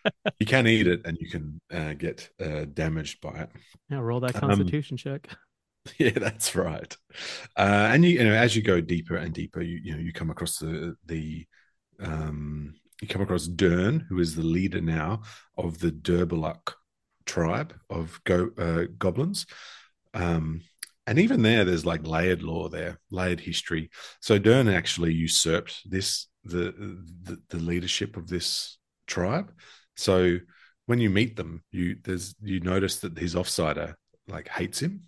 You 0.38 0.46
can 0.46 0.66
eat 0.66 0.86
it 0.88 1.02
and 1.04 1.16
you 1.20 1.28
can 1.28 1.60
uh, 1.72 1.92
get 1.94 2.28
uh, 2.40 2.64
damaged 2.72 3.20
by 3.20 3.40
it. 3.40 3.50
Yeah 3.88 3.98
roll 3.98 4.20
that 4.20 4.34
um, 4.36 4.48
constitution 4.48 4.94
um, 4.94 4.98
check. 4.98 5.28
yeah 5.98 6.10
that's 6.10 6.54
right. 6.54 6.96
Uh, 7.56 7.90
and 7.92 8.04
you, 8.04 8.12
you 8.12 8.24
know 8.24 8.34
as 8.34 8.54
you 8.54 8.62
go 8.62 8.80
deeper 8.80 9.16
and 9.16 9.32
deeper 9.32 9.60
you 9.60 9.80
you 9.82 9.92
know 9.92 9.98
you 9.98 10.12
come 10.12 10.30
across 10.30 10.58
the 10.58 10.96
the 11.06 11.46
um 12.00 12.74
you 13.02 13.08
come 13.08 13.22
across 13.22 13.48
Durnn, 13.48 14.06
who 14.08 14.20
is 14.20 14.34
the 14.36 14.42
leader 14.42 14.80
now 14.80 15.22
of 15.58 15.80
the 15.80 15.90
Durbuluk 15.90 16.74
tribe 17.26 17.74
of 17.90 18.20
go, 18.24 18.50
uh, 18.56 18.84
goblins. 18.98 19.46
Um, 20.14 20.62
and 21.06 21.18
even 21.18 21.42
there, 21.42 21.64
there's 21.64 21.84
like 21.84 22.06
layered 22.06 22.42
lore 22.42 22.68
there, 22.68 23.00
layered 23.10 23.40
history. 23.40 23.90
So 24.20 24.38
Durnn 24.38 24.72
actually 24.72 25.12
usurped 25.12 25.80
this 25.84 26.28
the, 26.44 26.72
the 27.22 27.40
the 27.48 27.58
leadership 27.58 28.16
of 28.16 28.28
this 28.28 28.78
tribe. 29.06 29.52
So 29.96 30.38
when 30.86 31.00
you 31.00 31.10
meet 31.10 31.36
them, 31.36 31.62
you 31.72 31.96
there's 32.04 32.34
you 32.42 32.60
notice 32.60 33.00
that 33.00 33.18
his 33.18 33.34
offsider 33.34 33.94
like 34.28 34.48
hates 34.48 34.80
him, 34.80 35.02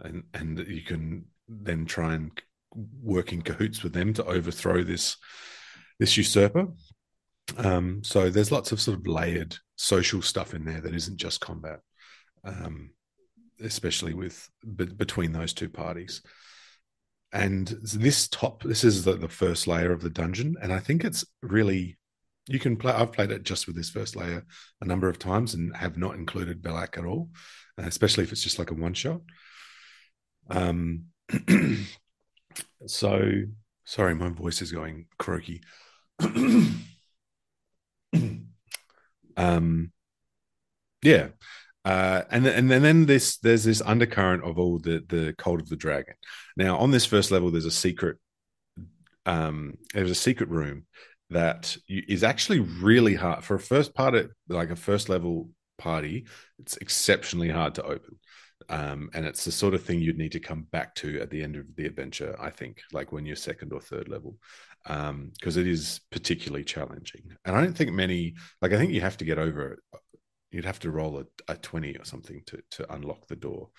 and 0.00 0.24
and 0.34 0.58
you 0.66 0.82
can 0.82 1.26
then 1.48 1.86
try 1.86 2.14
and 2.14 2.30
work 3.02 3.32
in 3.32 3.42
cahoots 3.42 3.82
with 3.82 3.92
them 3.92 4.12
to 4.14 4.24
overthrow 4.24 4.82
this 4.82 5.16
this 6.00 6.16
usurper. 6.16 6.68
Um, 7.56 8.02
so 8.04 8.30
there's 8.30 8.52
lots 8.52 8.72
of 8.72 8.80
sort 8.80 8.98
of 8.98 9.06
layered 9.06 9.56
social 9.76 10.22
stuff 10.22 10.54
in 10.54 10.64
there 10.64 10.80
that 10.80 10.94
isn't 10.94 11.16
just 11.16 11.40
combat, 11.40 11.80
um, 12.44 12.90
especially 13.60 14.14
with 14.14 14.48
b- 14.76 14.84
between 14.86 15.32
those 15.32 15.52
two 15.52 15.68
parties. 15.68 16.22
And 17.32 17.68
this 17.82 18.28
top, 18.28 18.62
this 18.62 18.82
is 18.82 19.04
the, 19.04 19.14
the 19.14 19.28
first 19.28 19.66
layer 19.66 19.92
of 19.92 20.02
the 20.02 20.10
dungeon, 20.10 20.56
and 20.60 20.72
I 20.72 20.80
think 20.80 21.04
it's 21.04 21.24
really 21.42 21.96
you 22.48 22.58
can 22.58 22.76
play. 22.76 22.92
I've 22.92 23.12
played 23.12 23.30
it 23.30 23.44
just 23.44 23.68
with 23.68 23.76
this 23.76 23.90
first 23.90 24.16
layer 24.16 24.44
a 24.80 24.84
number 24.84 25.08
of 25.08 25.18
times 25.18 25.54
and 25.54 25.74
have 25.76 25.96
not 25.96 26.16
included 26.16 26.62
Belak 26.62 26.98
at 26.98 27.04
all, 27.04 27.28
uh, 27.78 27.84
especially 27.86 28.24
if 28.24 28.32
it's 28.32 28.42
just 28.42 28.58
like 28.58 28.72
a 28.72 28.74
one 28.74 28.94
shot. 28.94 29.20
Um, 30.50 31.04
so 32.86 33.30
sorry, 33.84 34.14
my 34.16 34.30
voice 34.30 34.62
is 34.62 34.72
going 34.72 35.06
croaky. 35.18 35.62
um, 39.36 39.92
yeah, 41.02 41.28
uh, 41.84 42.22
and 42.30 42.46
and 42.46 42.70
and 42.70 42.84
then 42.84 43.06
this 43.06 43.38
there's 43.38 43.64
this 43.64 43.80
undercurrent 43.82 44.44
of 44.44 44.58
all 44.58 44.78
the 44.78 45.04
the 45.08 45.34
cult 45.38 45.60
of 45.60 45.68
the 45.68 45.76
dragon. 45.76 46.14
Now 46.56 46.76
on 46.78 46.90
this 46.90 47.06
first 47.06 47.30
level, 47.30 47.50
there's 47.50 47.64
a 47.64 47.70
secret. 47.70 48.18
Um, 49.26 49.76
there's 49.94 50.10
a 50.10 50.14
secret 50.14 50.48
room 50.48 50.86
that 51.30 51.76
is 51.88 52.24
actually 52.24 52.60
really 52.60 53.14
hard 53.14 53.44
for 53.44 53.54
a 53.54 53.60
first 53.60 53.94
part 53.94 54.14
of 54.14 54.30
like 54.48 54.70
a 54.70 54.76
first 54.76 55.08
level 55.08 55.50
party. 55.78 56.26
It's 56.58 56.76
exceptionally 56.78 57.48
hard 57.48 57.74
to 57.76 57.84
open. 57.84 58.18
Um, 58.68 59.10
and 59.14 59.26
it's 59.26 59.44
the 59.44 59.52
sort 59.52 59.74
of 59.74 59.82
thing 59.82 60.00
you'd 60.00 60.18
need 60.18 60.32
to 60.32 60.40
come 60.40 60.66
back 60.70 60.94
to 60.96 61.20
at 61.20 61.30
the 61.30 61.42
end 61.42 61.56
of 61.56 61.64
the 61.74 61.86
adventure, 61.86 62.36
I 62.38 62.50
think, 62.50 62.82
like 62.92 63.10
when 63.10 63.26
you're 63.26 63.36
second 63.36 63.72
or 63.72 63.80
third 63.80 64.08
level, 64.08 64.36
because 64.84 65.56
um, 65.56 65.62
it 65.62 65.66
is 65.66 66.00
particularly 66.10 66.64
challenging. 66.64 67.22
And 67.44 67.56
I 67.56 67.62
don't 67.62 67.76
think 67.76 67.92
many, 67.92 68.34
like, 68.62 68.72
I 68.72 68.78
think 68.78 68.92
you 68.92 69.00
have 69.00 69.18
to 69.18 69.24
get 69.24 69.38
over 69.38 69.72
it. 69.72 69.78
You'd 70.50 70.64
have 70.64 70.80
to 70.80 70.90
roll 70.90 71.18
a, 71.18 71.52
a 71.52 71.56
20 71.56 71.96
or 71.96 72.04
something 72.04 72.42
to, 72.46 72.62
to 72.72 72.92
unlock 72.92 73.26
the 73.26 73.36
door. 73.36 73.70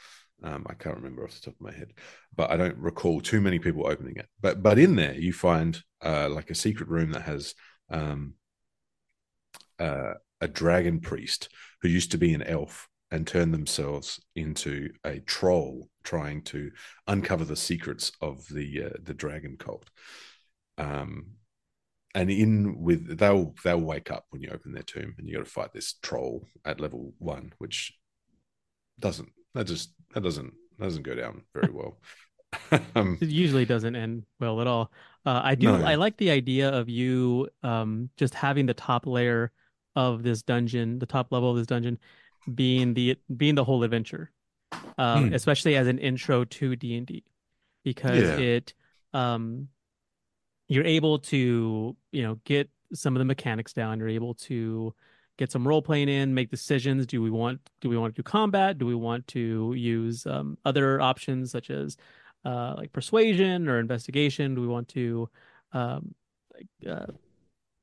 Um, 0.44 0.66
I 0.70 0.74
can't 0.74 0.96
remember 0.96 1.24
off 1.24 1.36
the 1.36 1.42
top 1.42 1.56
of 1.56 1.62
my 1.62 1.72
head, 1.72 1.94
but 2.36 2.50
I 2.50 2.58
don't 2.58 2.78
recall 2.78 3.22
too 3.22 3.42
many 3.42 3.60
people 3.60 3.86
opening 3.86 4.16
it. 4.16 4.28
But 4.42 4.64
but 4.64 4.80
in 4.80 4.96
there, 4.96 5.14
you 5.14 5.34
find 5.34 5.80
uh, 6.04 6.30
like 6.30 6.50
a 6.50 6.56
secret 6.56 6.90
room 6.90 7.12
that 7.12 7.22
has 7.24 7.54
um, 7.92 8.34
uh, 9.78 10.14
a 10.40 10.48
dragon 10.48 11.00
priest 11.00 11.50
who 11.82 11.90
used 11.90 12.12
to 12.12 12.18
be 12.18 12.34
an 12.34 12.42
elf 12.42 12.88
and 13.12 13.28
turned 13.28 13.54
themselves 13.54 14.20
into 14.36 14.90
a 15.04 15.20
troll, 15.20 15.90
trying 16.04 16.42
to 16.44 16.72
uncover 17.08 17.46
the 17.46 17.56
secrets 17.56 18.12
of 18.22 18.48
the 18.48 18.86
uh, 18.86 18.98
the 19.04 19.14
dragon 19.14 19.58
cult. 19.60 19.90
Um, 20.78 21.38
and 22.14 22.30
in 22.30 22.82
with 22.82 23.18
they'll 23.18 23.56
they'll 23.64 23.80
wake 23.80 24.12
up 24.12 24.26
when 24.30 24.42
you 24.42 24.50
open 24.50 24.74
their 24.74 24.84
tomb, 24.84 25.16
and 25.18 25.28
you 25.28 25.38
got 25.38 25.46
to 25.46 25.52
fight 25.52 25.74
this 25.74 25.94
troll 26.02 26.46
at 26.66 26.80
level 26.80 27.14
one, 27.20 27.54
which 27.58 27.98
doesn't 29.00 29.30
that 29.54 29.66
just 29.66 29.94
that 30.14 30.22
doesn't 30.22 30.54
that 30.78 30.86
doesn't 30.86 31.04
go 31.04 31.16
down 31.16 31.44
very 31.54 31.72
well. 31.74 32.00
um, 32.96 33.18
it 33.22 33.30
usually 33.30 33.66
doesn't 33.66 33.96
end 33.96 34.24
well 34.40 34.60
at 34.60 34.68
all. 34.68 34.92
Uh, 35.26 35.42
I 35.44 35.56
do 35.56 35.68
no. 35.68 35.86
I 35.86 35.96
like 35.96 36.18
the 36.18 36.32
idea 36.32 36.70
of 36.70 36.90
you 36.90 37.48
um, 37.64 38.10
just 38.18 38.34
having 38.34 38.66
the 38.66 38.74
top 38.74 39.06
layer 39.06 39.52
of 39.96 40.24
this 40.24 40.42
dungeon, 40.42 41.00
the 41.00 41.06
top 41.06 41.32
level 41.32 41.52
of 41.52 41.58
this 41.58 41.68
dungeon, 41.68 41.98
being 42.54 42.94
the 42.94 43.18
being 43.38 43.56
the 43.56 43.64
whole 43.64 43.84
adventure, 43.84 44.32
um, 44.98 45.30
hmm. 45.30 45.34
especially 45.34 45.76
as 45.76 45.88
an 45.88 46.00
intro 46.00 46.44
to 46.44 46.76
D 46.76 46.98
and 46.98 47.08
D, 47.08 47.24
because 47.84 48.24
yeah. 48.24 48.38
it 48.38 48.74
um, 49.14 49.70
you're 50.72 50.86
able 50.86 51.20
to 51.20 51.98
you 52.14 52.24
know 52.24 52.40
get 52.46 52.70
some 52.94 53.14
of 53.14 53.20
the 53.20 53.26
mechanics 53.26 53.74
down. 53.74 54.00
You're 54.00 54.08
able 54.08 54.34
to 54.36 54.96
get 55.38 55.52
some 55.52 55.68
role 55.68 55.82
playing 55.82 56.08
in, 56.08 56.34
make 56.34 56.50
decisions. 56.50 57.06
Do 57.06 57.22
we 57.22 57.30
want 57.30 57.60
do 57.82 57.90
we 57.90 57.98
want 57.98 58.16
to 58.16 58.22
do 58.22 58.24
combat? 58.24 58.78
Do 58.78 58.86
we 58.86 58.96
want 58.96 59.28
to 59.28 59.74
use 59.76 60.26
um, 60.26 60.58
other 60.64 61.02
options 61.02 61.52
such 61.52 61.70
as 61.70 61.98
uh, 62.46 62.76
like 62.78 62.94
persuasion 62.94 63.68
or 63.68 63.80
investigation? 63.80 64.56
Do 64.56 64.62
we 64.62 64.68
want 64.68 64.88
to 64.90 65.30
um, 65.74 66.16
uh, 66.90 67.08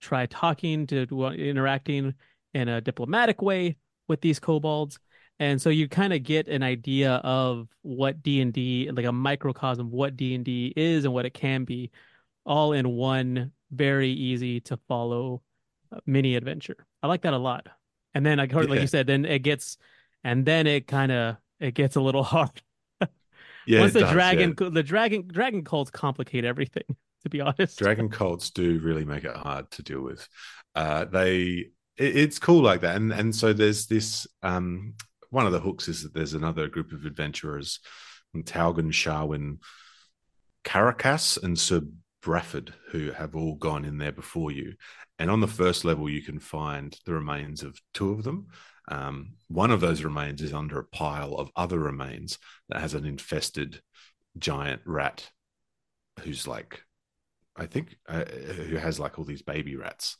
try 0.01 0.25
talking 0.25 0.87
to 0.87 1.03
interacting 1.37 2.15
in 2.55 2.69
a 2.69 2.81
diplomatic 2.81 3.43
way 3.43 3.77
with 4.09 4.23
these 4.23 4.41
kobolds? 4.41 4.99
And 5.41 5.61
so 5.61 5.69
you 5.69 5.89
kind 5.89 6.15
of 6.15 6.23
get 6.23 6.49
an 6.49 6.63
idea 6.63 7.17
of 7.17 7.69
what 7.83 8.23
D 8.23 8.41
and 8.41 8.51
D, 8.51 8.91
like 8.91 9.05
a 9.05 9.13
microcosm 9.13 9.89
of 9.89 9.93
what 9.93 10.17
D 10.17 10.35
and 10.35 10.45
D 10.45 10.73
is 10.75 11.05
and 11.05 11.13
what 11.13 11.27
it 11.27 11.35
can 11.35 11.65
be, 11.65 11.91
all 12.49 12.73
in 12.73 12.89
one 12.89 13.53
very 13.71 14.11
easy 14.11 14.61
to 14.63 14.79
follow 14.89 15.43
uh, 15.93 15.99
mini 16.07 16.35
adventure. 16.35 16.87
I 17.03 17.07
like 17.07 17.23
that 17.23 17.35
a 17.35 17.39
lot. 17.39 17.69
And 18.15 18.25
then 18.25 18.41
I 18.41 18.49
heard, 18.49 18.71
like 18.71 18.81
you 18.81 18.87
said, 18.87 19.07
then 19.07 19.25
it 19.27 19.41
gets, 19.41 19.77
and 20.25 20.45
then 20.45 20.67
it 20.67 20.89
kind 20.89 21.13
of 21.13 21.37
it 21.61 21.75
gets 21.75 21.95
a 21.95 22.01
little 22.01 22.23
hard. 22.25 22.63
yeah, 23.67 23.81
once 23.81 23.93
the 23.93 24.01
does, 24.01 24.13
dragon, 24.13 24.55
yeah. 24.59 24.71
the 24.71 24.83
dragon, 24.83 25.29
dragon 25.29 25.63
cults 25.63 25.91
complicate 25.91 26.45
everything. 26.45 26.85
To 27.25 27.29
be 27.29 27.41
honest, 27.41 27.77
dragon 27.77 28.09
cults 28.09 28.51
do 28.51 28.79
really 28.79 29.05
make 29.05 29.25
it 29.25 29.35
hard 29.35 29.69
to 29.73 29.83
deal 29.83 30.03
with. 30.03 30.29
Uh, 30.77 31.05
they, 31.05 31.67
it, 31.97 32.17
it's 32.17 32.39
cool 32.39 32.63
like 32.63 32.83
that, 32.83 32.95
and 32.95 33.13
and 33.13 33.35
so 33.35 33.53
there's 33.53 33.87
this. 33.87 34.29
Um, 34.41 34.95
one 35.31 35.45
of 35.45 35.51
the 35.51 35.59
hooks 35.59 35.89
is 35.89 36.05
that 36.05 36.15
there's 36.15 36.35
another 36.35 36.69
group 36.69 36.93
of 36.93 37.05
adventurers, 37.05 37.81
Talgen, 38.37 38.93
Sharwyn, 38.93 39.59
Karakas, 40.65 41.43
and 41.43 41.59
Sir 41.59 41.81
Bradford, 42.29 42.75
who 42.91 43.11
have 43.13 43.35
all 43.35 43.55
gone 43.55 43.87
in 43.87 43.97
there 43.97 44.13
before 44.13 44.51
you. 44.51 44.75
And 45.19 45.31
on 45.31 45.41
the 45.41 45.47
first 45.47 45.83
level, 45.83 46.11
you 46.11 46.21
can 46.21 46.39
find 46.39 46.95
the 47.07 47.15
remains 47.15 47.63
of 47.63 47.81
two 47.95 48.11
of 48.11 48.23
them. 48.23 48.49
Um, 48.89 49.31
one 49.49 49.71
of 49.71 49.81
those 49.81 50.05
remains 50.05 50.43
is 50.43 50.53
under 50.53 50.79
a 50.79 50.85
pile 50.85 51.33
of 51.37 51.51
other 51.57 51.79
remains 51.79 52.39
that 52.69 52.83
has 52.83 52.93
an 52.93 53.07
infested 53.07 53.81
giant 54.37 54.83
rat 54.85 55.31
who's 56.21 56.47
like, 56.47 56.83
I 57.57 57.65
think, 57.65 57.97
uh, 58.07 58.27
who 58.27 58.77
has 58.77 59.01
like 59.01 59.19
all 59.19 59.25
these 59.25 59.41
baby 59.41 59.77
rats, 59.77 60.19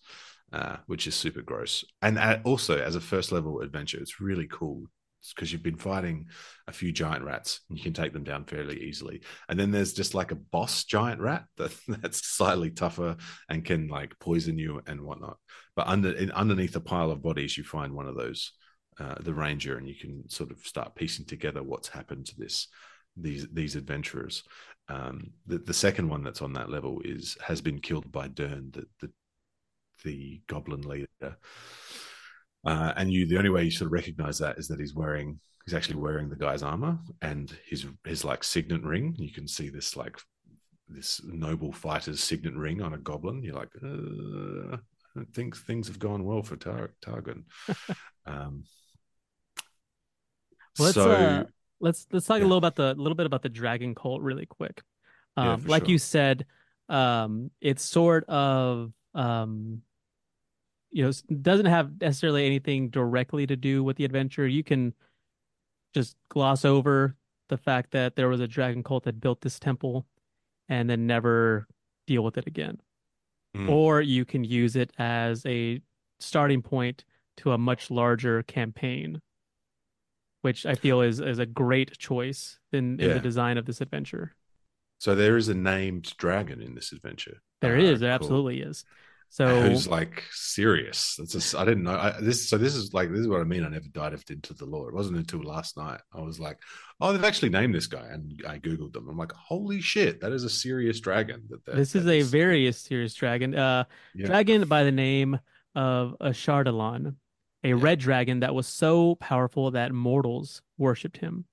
uh, 0.51 0.77
which 0.87 1.07
is 1.07 1.15
super 1.15 1.43
gross. 1.43 1.85
And 2.01 2.19
uh, 2.19 2.39
also, 2.43 2.79
as 2.79 2.97
a 2.97 3.03
first 3.03 3.33
level 3.33 3.61
adventure, 3.61 3.99
it's 4.01 4.19
really 4.19 4.47
cool 4.47 4.85
because 5.35 5.53
you've 5.53 5.63
been 5.63 5.77
fighting 5.77 6.27
a 6.67 6.73
few 6.73 6.93
giant 6.93 7.25
rats 7.25 7.61
and 7.69 7.79
you 7.79 7.85
can 7.85 7.93
take 7.93 8.13
them 8.13 8.25
down 8.25 8.45
fairly 8.45 8.83
easily. 8.83 9.23
And 9.49 9.59
then 9.59 9.71
there's 9.71 9.93
just 9.93 10.15
like 10.15 10.31
a 10.31 10.37
boss 10.37 10.85
giant 10.85 11.21
rat 11.21 11.45
that, 11.57 11.73
that's 11.89 12.27
slightly 12.27 12.71
tougher 12.71 13.17
and 13.49 13.65
can 13.65 13.89
like 13.89 14.19
poison 14.19 14.59
you 14.59 14.83
and 14.87 15.01
whatnot. 15.01 15.39
But 15.77 15.89
under 15.89 16.13
in, 16.13 16.31
underneath 16.33 16.77
a 16.77 16.81
pile 16.81 17.11
of 17.11 17.23
bodies, 17.23 17.57
you 17.57 17.65
find 17.65 17.93
one 17.93 18.07
of 18.07 18.17
those, 18.17 18.53
uh, 18.99 19.15
the 19.21 19.35
ranger, 19.35 19.79
and 19.79 19.89
you 19.89 19.95
can 19.95 20.29
sort 20.29 20.51
of 20.51 20.59
start 20.61 20.97
piecing 20.97 21.27
together 21.27 21.63
what's 21.63 21.89
happened 21.89 22.27
to 22.27 22.37
this 22.37 22.69
these 23.17 23.47
these 23.53 23.77
adventurers. 23.77 24.43
Um, 24.89 25.33
the 25.47 25.59
the 25.59 25.75
second 25.75 26.09
one 26.09 26.25
that's 26.25 26.43
on 26.43 26.53
that 26.55 26.71
level 26.71 27.01
is 27.05 27.37
has 27.47 27.61
been 27.61 27.81
killed 27.81 28.11
by 28.11 28.29
Durnn, 28.29 28.73
the 28.73 28.87
the, 29.01 29.13
the 30.05 30.41
goblin 30.47 30.83
leader. 30.83 31.37
Uh, 32.67 32.93
and 32.97 33.13
you, 33.13 33.27
the 33.27 33.39
only 33.39 33.51
way 33.51 33.65
you 33.65 33.71
sort 33.71 33.87
of 33.87 33.93
recognize 33.93 34.39
that 34.39 34.59
is 34.59 34.69
that 34.69 34.81
he's 34.81 34.95
wearing, 34.95 35.39
he's 35.65 35.75
actually 35.75 35.97
wearing 35.97 36.29
the 36.29 36.37
guy's 36.37 36.63
armor 36.63 36.99
and 37.23 37.57
his 37.69 37.87
his 38.05 38.25
like 38.25 38.43
signet 38.43 38.83
ring. 38.83 39.15
You 39.19 39.31
can 39.31 39.47
see 39.47 39.69
this 39.69 39.97
like 39.97 40.19
this 40.89 41.21
noble 41.25 41.73
fighter's 41.73 42.23
signet 42.23 42.55
ring 42.55 42.83
on 42.83 42.95
a 42.95 42.99
goblin. 42.99 43.43
You're 43.43 43.55
like, 43.55 43.71
uh, 43.83 44.77
I 45.17 45.25
think 45.35 45.57
things 45.57 45.89
have 45.89 45.99
gone 45.99 46.25
well 46.25 46.43
for 46.43 46.57
Tar- 46.57 46.95
Targon. 47.01 47.45
um, 48.27 48.65
let's 50.79 50.95
so, 50.95 51.11
uh, 51.11 51.45
let's 51.81 52.07
let's 52.13 52.27
talk 52.27 52.39
yeah. 52.39 52.45
a 52.45 52.47
little 52.47 52.59
about 52.59 52.77
the 52.77 52.95
little 52.95 53.17
bit 53.17 53.27
about 53.27 53.43
the 53.43 53.49
dragon 53.49 53.95
cult 53.95 54.23
really 54.23 54.47
quick. 54.47 54.83
Um, 55.37 55.47
yeah, 55.47 55.71
like 55.71 55.85
sure. 55.85 55.91
you 55.91 55.99
said, 55.99 56.47
um, 56.89 57.51
it's 57.61 57.85
sort 57.85 58.25
of 58.29 58.93
um, 59.15 59.83
you 60.91 61.05
know 61.05 61.13
doesn't 61.43 61.67
have 61.67 62.01
necessarily 62.01 62.47
anything 62.47 62.89
directly 62.89 63.47
to 63.47 63.57
do 63.57 63.85
with 63.85 63.97
the 63.97 64.05
adventure 64.05 64.47
you 64.47 64.65
can 64.65 64.95
just 65.95 66.17
gloss 66.29 66.65
over 66.65 67.17
the 67.49 67.57
fact 67.57 67.91
that 67.93 68.17
there 68.17 68.29
was 68.29 68.41
a 68.41 68.49
dragon 68.49 68.83
cult 68.83 69.05
that 69.05 69.21
built 69.21 69.41
this 69.41 69.59
temple 69.59 70.07
and 70.69 70.89
then 70.89 71.07
never 71.07 71.67
deal 72.07 72.23
with 72.23 72.39
it 72.39 72.47
again 72.47 72.79
mm. 73.57 73.69
or 73.69 74.01
you 74.01 74.25
can 74.25 74.45
use 74.45 74.77
it 74.77 74.93
as 74.99 75.45
a 75.47 75.81
starting 76.21 76.63
point 76.63 77.05
to 77.37 77.53
a 77.53 77.59
much 77.59 77.91
larger 77.91 78.43
campaign 78.43 79.21
which 80.43 80.65
i 80.67 80.75
feel 80.75 81.01
is 81.01 81.21
is 81.21 81.39
a 81.39 81.47
great 81.47 81.97
choice 81.99 82.59
in, 82.73 82.99
in 83.01 83.09
yeah. 83.09 83.15
the 83.15 83.21
design 83.21 83.59
of 83.59 83.67
this 83.67 83.81
adventure 83.81 84.35
so 84.99 85.15
there 85.15 85.37
is 85.37 85.49
a 85.49 85.55
named 85.55 86.15
dragon 86.17 86.61
in 86.61 86.75
this 86.75 86.93
adventure 86.93 87.41
There 87.61 87.77
is, 87.77 88.01
there 88.01 88.11
cool. 88.11 88.15
absolutely 88.15 88.61
is 88.63 88.85
so 89.31 89.61
who's 89.61 89.87
like 89.87 90.25
serious? 90.33 91.17
That's 91.19 91.33
just 91.33 91.55
I 91.55 91.65
didn't 91.65 91.85
know 91.85 91.97
I, 91.97 92.15
this. 92.21 92.49
So 92.49 92.57
this 92.57 92.75
is 92.75 92.95
like 92.95 93.11
this 93.11 93.21
is 93.21 93.29
what 93.29 93.41
I 93.41 93.45
mean. 93.45 93.65
I 93.65 93.69
never 93.69 93.89
dived 93.93 94.31
into 94.31 94.55
the 94.55 94.65
lore. 94.65 94.89
It 94.89 94.95
wasn't 94.95 95.19
until 95.19 95.43
last 95.43 95.77
night 95.77 96.01
I 96.15 96.21
was 96.21 96.41
like, 96.41 96.59
oh, 97.01 97.13
they've 97.13 97.25
actually 97.25 97.51
named 97.51 97.75
this 97.75 97.87
guy, 97.87 98.07
and 98.11 98.43
I 98.49 98.59
googled 98.59 98.93
them. 98.93 99.09
I'm 99.09 99.19
like, 99.19 99.33
holy 99.33 99.81
shit, 99.81 100.21
that 100.21 100.33
is 100.33 100.45
a 100.45 100.51
serious 100.51 101.01
dragon. 101.01 101.43
That, 101.51 101.65
that 101.67 101.77
this 101.77 101.95
is 101.95 102.07
a 102.07 102.19
is, 102.19 102.31
very 102.31 102.71
serious 102.73 103.15
dragon. 103.15 103.55
Uh, 103.55 103.85
yeah. 104.15 104.27
dragon 104.27 104.67
by 104.67 104.85
the 104.85 104.93
name 104.93 105.39
of 105.75 106.17
Ashardalon, 106.21 107.15
a 107.65 107.69
yeah. 107.69 107.75
red 107.77 107.99
dragon 107.99 108.41
that 108.41 108.55
was 108.55 108.67
so 108.67 109.15
powerful 109.17 109.71
that 109.73 109.93
mortals 109.93 110.63
worshipped 110.79 111.19
him. 111.19 111.45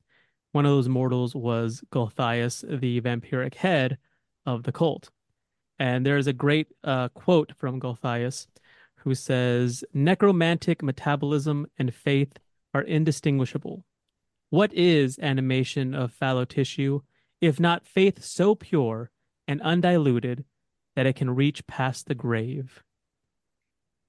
One 0.53 0.65
of 0.65 0.71
those 0.71 0.87
mortals 0.87 1.35
was 1.35 1.83
Gulthias, 1.91 2.63
the 2.79 3.01
vampiric 3.01 3.55
head 3.55 3.97
of 4.45 4.63
the 4.63 4.71
cult. 4.71 5.09
And 5.79 6.05
there's 6.05 6.27
a 6.27 6.33
great 6.33 6.67
uh, 6.83 7.09
quote 7.09 7.53
from 7.57 7.79
Gulthias 7.79 8.47
who 8.99 9.13
says 9.13 9.83
necromantic 9.93 10.81
metabolism 10.81 11.67
and 11.77 11.93
faith 11.93 12.37
are 12.73 12.81
indistinguishable. 12.81 13.85
What 14.49 14.73
is 14.73 15.19
animation 15.19 15.93
of 15.93 16.13
fallow 16.13 16.45
tissue, 16.45 17.01
if 17.41 17.59
not 17.59 17.85
faith 17.85 18.23
so 18.23 18.55
pure 18.55 19.11
and 19.47 19.61
undiluted 19.61 20.45
that 20.95 21.05
it 21.05 21.15
can 21.15 21.29
reach 21.29 21.65
past 21.67 22.07
the 22.07 22.15
grave? 22.15 22.83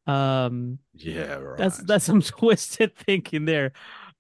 Um, 0.07 0.79
Yeah, 0.95 1.35
right. 1.35 1.59
that's 1.59 1.79
that's 1.79 2.05
some 2.05 2.23
twisted 2.23 2.95
thinking 2.97 3.45
there. 3.45 3.73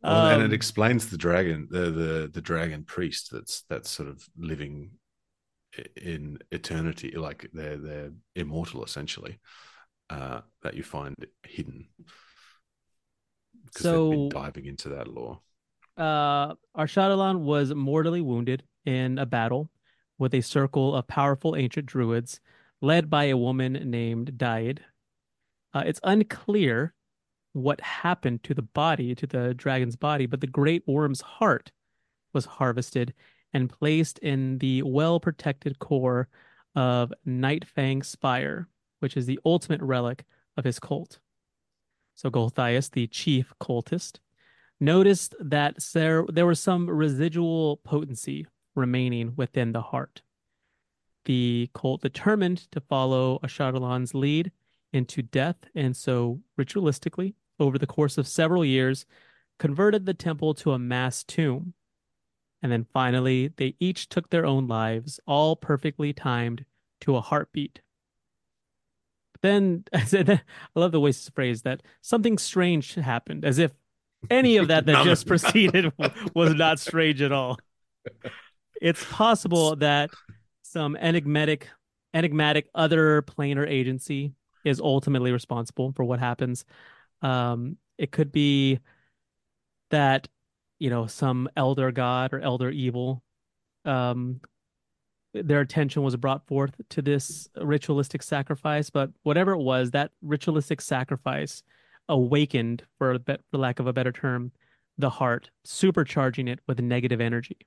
Well, 0.02 0.26
and 0.26 0.42
Um, 0.42 0.46
it 0.46 0.52
explains 0.52 1.09
the 1.09 1.16
dragon, 1.16 1.68
the 1.70 1.90
the 1.90 2.30
the 2.32 2.42
dragon 2.42 2.85
priest 2.85 3.30
that's 3.32 3.62
that's 3.68 3.90
sort 3.90 4.09
of 4.09 4.28
living 4.37 4.90
in 5.96 6.38
eternity, 6.50 7.10
like 7.16 7.48
they're 7.52 7.76
they're 7.76 8.10
immortal 8.34 8.84
essentially. 8.84 9.38
Uh, 10.08 10.40
that 10.62 10.74
you 10.74 10.84
find 10.84 11.16
hidden 11.44 11.88
So- 13.72 14.28
diving 14.28 14.66
into 14.66 14.88
that 14.90 15.08
lore. 15.08 15.40
uh, 15.96 16.54
Ashardalon 16.76 17.40
was 17.40 17.74
mortally 17.74 18.20
wounded 18.20 18.62
in 18.84 19.18
a 19.18 19.26
battle 19.26 19.70
with 20.18 20.32
a 20.34 20.40
circle 20.42 20.94
of 20.94 21.06
powerful 21.08 21.56
ancient 21.56 21.86
druids 21.86 22.40
led 22.80 23.10
by 23.10 23.24
a 23.24 23.36
woman 23.36 23.72
named 23.90 24.38
Daid. 24.38 24.84
Uh, 25.74 25.82
it's 25.86 26.00
unclear 26.04 26.94
what 27.52 27.80
happened 27.80 28.42
to 28.44 28.54
the 28.54 28.62
body, 28.62 29.14
to 29.14 29.26
the 29.26 29.54
dragon's 29.54 29.96
body, 29.96 30.26
but 30.26 30.40
the 30.40 30.46
great 30.46 30.86
worm's 30.86 31.22
heart 31.22 31.72
was 32.32 32.44
harvested 32.44 33.14
and 33.52 33.70
placed 33.70 34.18
in 34.18 34.59
the 34.59 34.82
well 34.82 35.20
protected 35.20 35.78
core 35.78 36.28
of 36.74 37.12
Nightfang 37.26 38.04
Spire, 38.04 38.68
which 39.00 39.16
is 39.16 39.26
the 39.26 39.40
ultimate 39.44 39.80
relic 39.80 40.24
of 40.56 40.64
his 40.64 40.78
cult. 40.78 41.18
So 42.14 42.30
Gulthias, 42.30 42.90
the 42.90 43.06
chief 43.06 43.52
cultist, 43.61 44.18
noticed 44.80 45.35
that 45.40 45.76
there, 45.92 46.24
there 46.28 46.46
was 46.46 46.61
some 46.61 46.88
residual 46.88 47.78
potency 47.78 48.46
remaining 48.74 49.32
within 49.37 49.72
the 49.72 49.82
heart. 49.82 50.22
The 51.24 51.70
cult 51.74 52.02
determined 52.02 52.70
to 52.72 52.80
follow 52.80 53.40
Ashardalon's 53.42 54.14
lead 54.14 54.52
into 54.92 55.22
death, 55.22 55.56
and 55.74 55.96
so 55.96 56.40
ritualistically, 56.59 57.35
over 57.59 57.78
the 57.78 57.87
course 57.87 58.16
of 58.16 58.28
several 58.28 58.64
years, 58.64 59.06
converted 59.59 60.06
the 60.06 60.14
temple 60.14 60.54
to 60.54 60.72
a 60.72 60.78
mass 60.78 61.24
tomb. 61.24 61.74
And 62.62 62.72
then 62.72 62.86
finally, 62.92 63.52
they 63.56 63.74
each 63.78 64.08
took 64.08 64.30
their 64.30 64.46
own 64.46 64.66
lives, 64.66 65.20
all 65.26 65.56
perfectly 65.56 66.12
timed 66.12 66.64
to 67.02 67.16
a 67.16 67.20
heartbeat. 67.20 67.80
But 69.32 69.42
Then 69.42 69.84
I 69.92 70.04
said, 70.04 70.30
I 70.30 70.40
love 70.78 70.92
the 70.92 71.00
way 71.00 71.10
it's 71.10 71.28
phrased 71.28 71.64
that 71.64 71.82
something 72.00 72.38
strange 72.38 72.94
happened, 72.94 73.44
as 73.44 73.58
if 73.58 73.72
any 74.30 74.56
of 74.56 74.68
that 74.68 74.86
that 74.86 75.04
just 75.04 75.26
preceded 75.26 75.92
was 76.34 76.54
not 76.54 76.80
strange 76.80 77.22
at 77.22 77.32
all. 77.32 77.58
It's 78.80 79.04
possible 79.04 79.76
that 79.76 80.10
some 80.62 80.96
enigmatic, 80.96 81.68
enigmatic 82.12 82.68
other 82.74 83.22
planar 83.22 83.68
agency 83.68 84.32
is 84.64 84.80
ultimately 84.80 85.32
responsible 85.32 85.92
for 85.92 86.04
what 86.04 86.18
happens. 86.18 86.64
Um, 87.22 87.76
it 87.98 88.10
could 88.10 88.32
be 88.32 88.80
that 89.90 90.28
you 90.78 90.90
know 90.90 91.06
some 91.06 91.48
elder 91.56 91.90
god 91.92 92.32
or 92.32 92.40
elder 92.40 92.70
evil. 92.70 93.22
Um 93.84 94.40
their 95.34 95.60
attention 95.60 96.02
was 96.02 96.16
brought 96.16 96.46
forth 96.46 96.74
to 96.88 97.02
this 97.02 97.46
ritualistic 97.60 98.22
sacrifice 98.22 98.88
but 98.88 99.10
whatever 99.22 99.52
it 99.52 99.58
was 99.58 99.90
that 99.90 100.10
ritualistic 100.22 100.80
sacrifice 100.80 101.62
awakened 102.08 102.84
for 102.98 103.12
a 103.12 103.18
bet, 103.18 103.40
for 103.50 103.58
lack 103.58 103.78
of 103.78 103.86
a 103.86 103.92
better 103.92 104.12
term 104.12 104.52
the 104.98 105.10
heart 105.10 105.50
supercharging 105.66 106.48
it 106.48 106.60
with 106.66 106.80
negative 106.80 107.20
energy. 107.20 107.58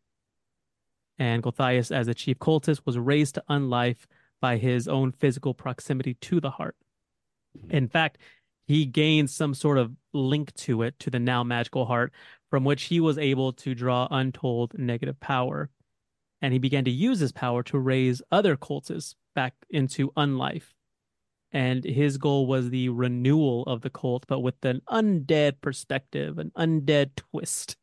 And 1.18 1.44
Gulthias 1.44 1.92
as 1.96 2.08
the 2.08 2.14
chief 2.14 2.40
cultist 2.40 2.82
was 2.86 2.98
raised 2.98 3.36
to 3.36 3.44
unlife 3.50 4.06
by 4.42 4.58
his 4.58 4.88
own 4.88 5.12
physical 5.12 5.54
proximity 5.54 6.16
to 6.16 6.40
the 6.40 6.50
heart. 6.50 6.76
In 7.70 7.88
fact 7.88 8.18
he 8.70 8.86
gained 8.86 9.32
some 9.32 9.56
sort 9.56 9.80
of 9.80 9.92
link 10.14 10.54
to 10.54 10.84
it 10.84 10.98
to 11.00 11.10
the 11.10 11.18
now 11.18 11.44
magical 11.44 11.88
heart 11.88 12.14
from 12.52 12.64
which 12.64 12.84
he 12.84 13.00
was 13.00 13.18
able 13.18 13.52
to 13.52 13.74
draw 13.74 14.08
untold 14.12 14.78
negative 14.78 15.20
power. 15.20 15.72
And 16.40 16.54
he 16.54 16.60
began 16.60 16.86
to 16.86 16.92
use 16.92 17.20
his 17.20 17.32
power 17.32 17.64
to 17.64 17.80
raise 17.80 18.22
other 18.32 18.56
cultists 18.56 19.16
back 19.34 19.56
into 19.72 20.12
unlife. 20.12 20.72
And 21.52 21.84
his 21.84 22.20
goal 22.20 22.46
was 22.46 22.70
the 22.70 22.90
renewal 22.90 23.64
of 23.64 23.82
the 23.82 23.90
cult, 23.90 24.26
but 24.28 24.42
with 24.42 24.64
an 24.64 24.82
undead 24.88 25.62
perspective, 25.62 26.38
an 26.38 26.52
undead 26.56 27.16
twist. 27.16 27.76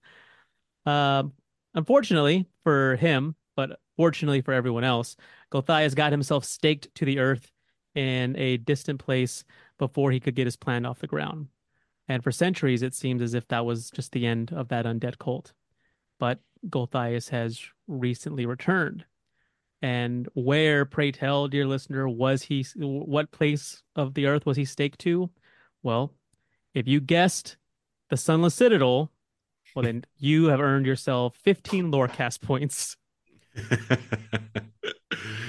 Um, 0.86 1.32
unfortunately 1.74 2.46
for 2.62 2.94
him, 2.94 3.34
but 3.56 3.80
fortunately 3.96 4.40
for 4.40 4.54
everyone 4.54 4.84
else, 4.84 5.16
Gulthias 5.50 5.96
got 5.96 6.12
himself 6.12 6.44
staked 6.44 6.94
to 6.94 7.04
the 7.04 7.18
earth 7.18 7.50
in 7.96 8.36
a 8.36 8.58
distant 8.58 9.00
place 9.00 9.42
before 9.78 10.10
he 10.10 10.20
could 10.20 10.34
get 10.34 10.46
his 10.46 10.56
plan 10.56 10.86
off 10.86 11.00
the 11.00 11.06
ground. 11.06 11.48
And 12.08 12.22
for 12.22 12.30
centuries, 12.30 12.82
it 12.82 12.94
seems 12.94 13.20
as 13.20 13.34
if 13.34 13.48
that 13.48 13.64
was 13.64 13.90
just 13.90 14.12
the 14.12 14.26
end 14.26 14.52
of 14.52 14.68
that 14.68 14.86
undead 14.86 15.18
cult. 15.18 15.52
But 16.18 16.40
Gulthias 16.68 17.28
has 17.30 17.60
recently 17.86 18.46
returned. 18.46 19.04
And 19.82 20.28
where, 20.34 20.84
pray 20.84 21.12
tell, 21.12 21.48
dear 21.48 21.66
listener, 21.66 22.08
was 22.08 22.42
he? 22.42 22.64
What 22.76 23.30
place 23.30 23.82
of 23.94 24.14
the 24.14 24.26
earth 24.26 24.46
was 24.46 24.56
he 24.56 24.64
staked 24.64 25.00
to? 25.00 25.30
Well, 25.82 26.14
if 26.74 26.88
you 26.88 27.00
guessed 27.00 27.56
the 28.08 28.16
Sunless 28.16 28.54
Citadel, 28.54 29.10
well, 29.74 29.84
then 29.84 30.04
you 30.16 30.46
have 30.46 30.60
earned 30.60 30.86
yourself 30.86 31.36
15 31.36 31.90
lore 31.90 32.08
cast 32.08 32.40
points. 32.40 32.96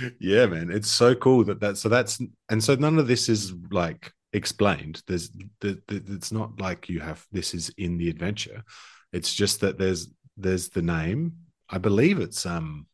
yeah, 0.20 0.46
man, 0.46 0.72
it's 0.72 0.90
so 0.90 1.16
cool 1.16 1.44
that 1.46 1.60
that 1.60 1.78
so 1.78 1.90
that's 1.90 2.20
and 2.50 2.64
so 2.64 2.76
none 2.76 2.98
of 2.98 3.08
this 3.08 3.30
is 3.30 3.54
like 3.72 4.12
explained. 4.34 5.02
There's 5.08 5.30
the, 5.62 5.82
the, 5.88 6.04
it's 6.08 6.32
not 6.32 6.60
like 6.60 6.90
you 6.90 7.00
have 7.00 7.26
this 7.32 7.54
is 7.54 7.70
in 7.78 7.98
the 7.98 8.10
adventure. 8.10 8.64
It's 9.14 9.34
just 9.34 9.62
that 9.62 9.78
there's 9.78 10.10
there's 10.36 10.70
the 10.70 10.82
name. 10.82 11.34
I 11.70 11.78
believe 11.78 12.20
it's 12.20 12.46
um 12.46 12.88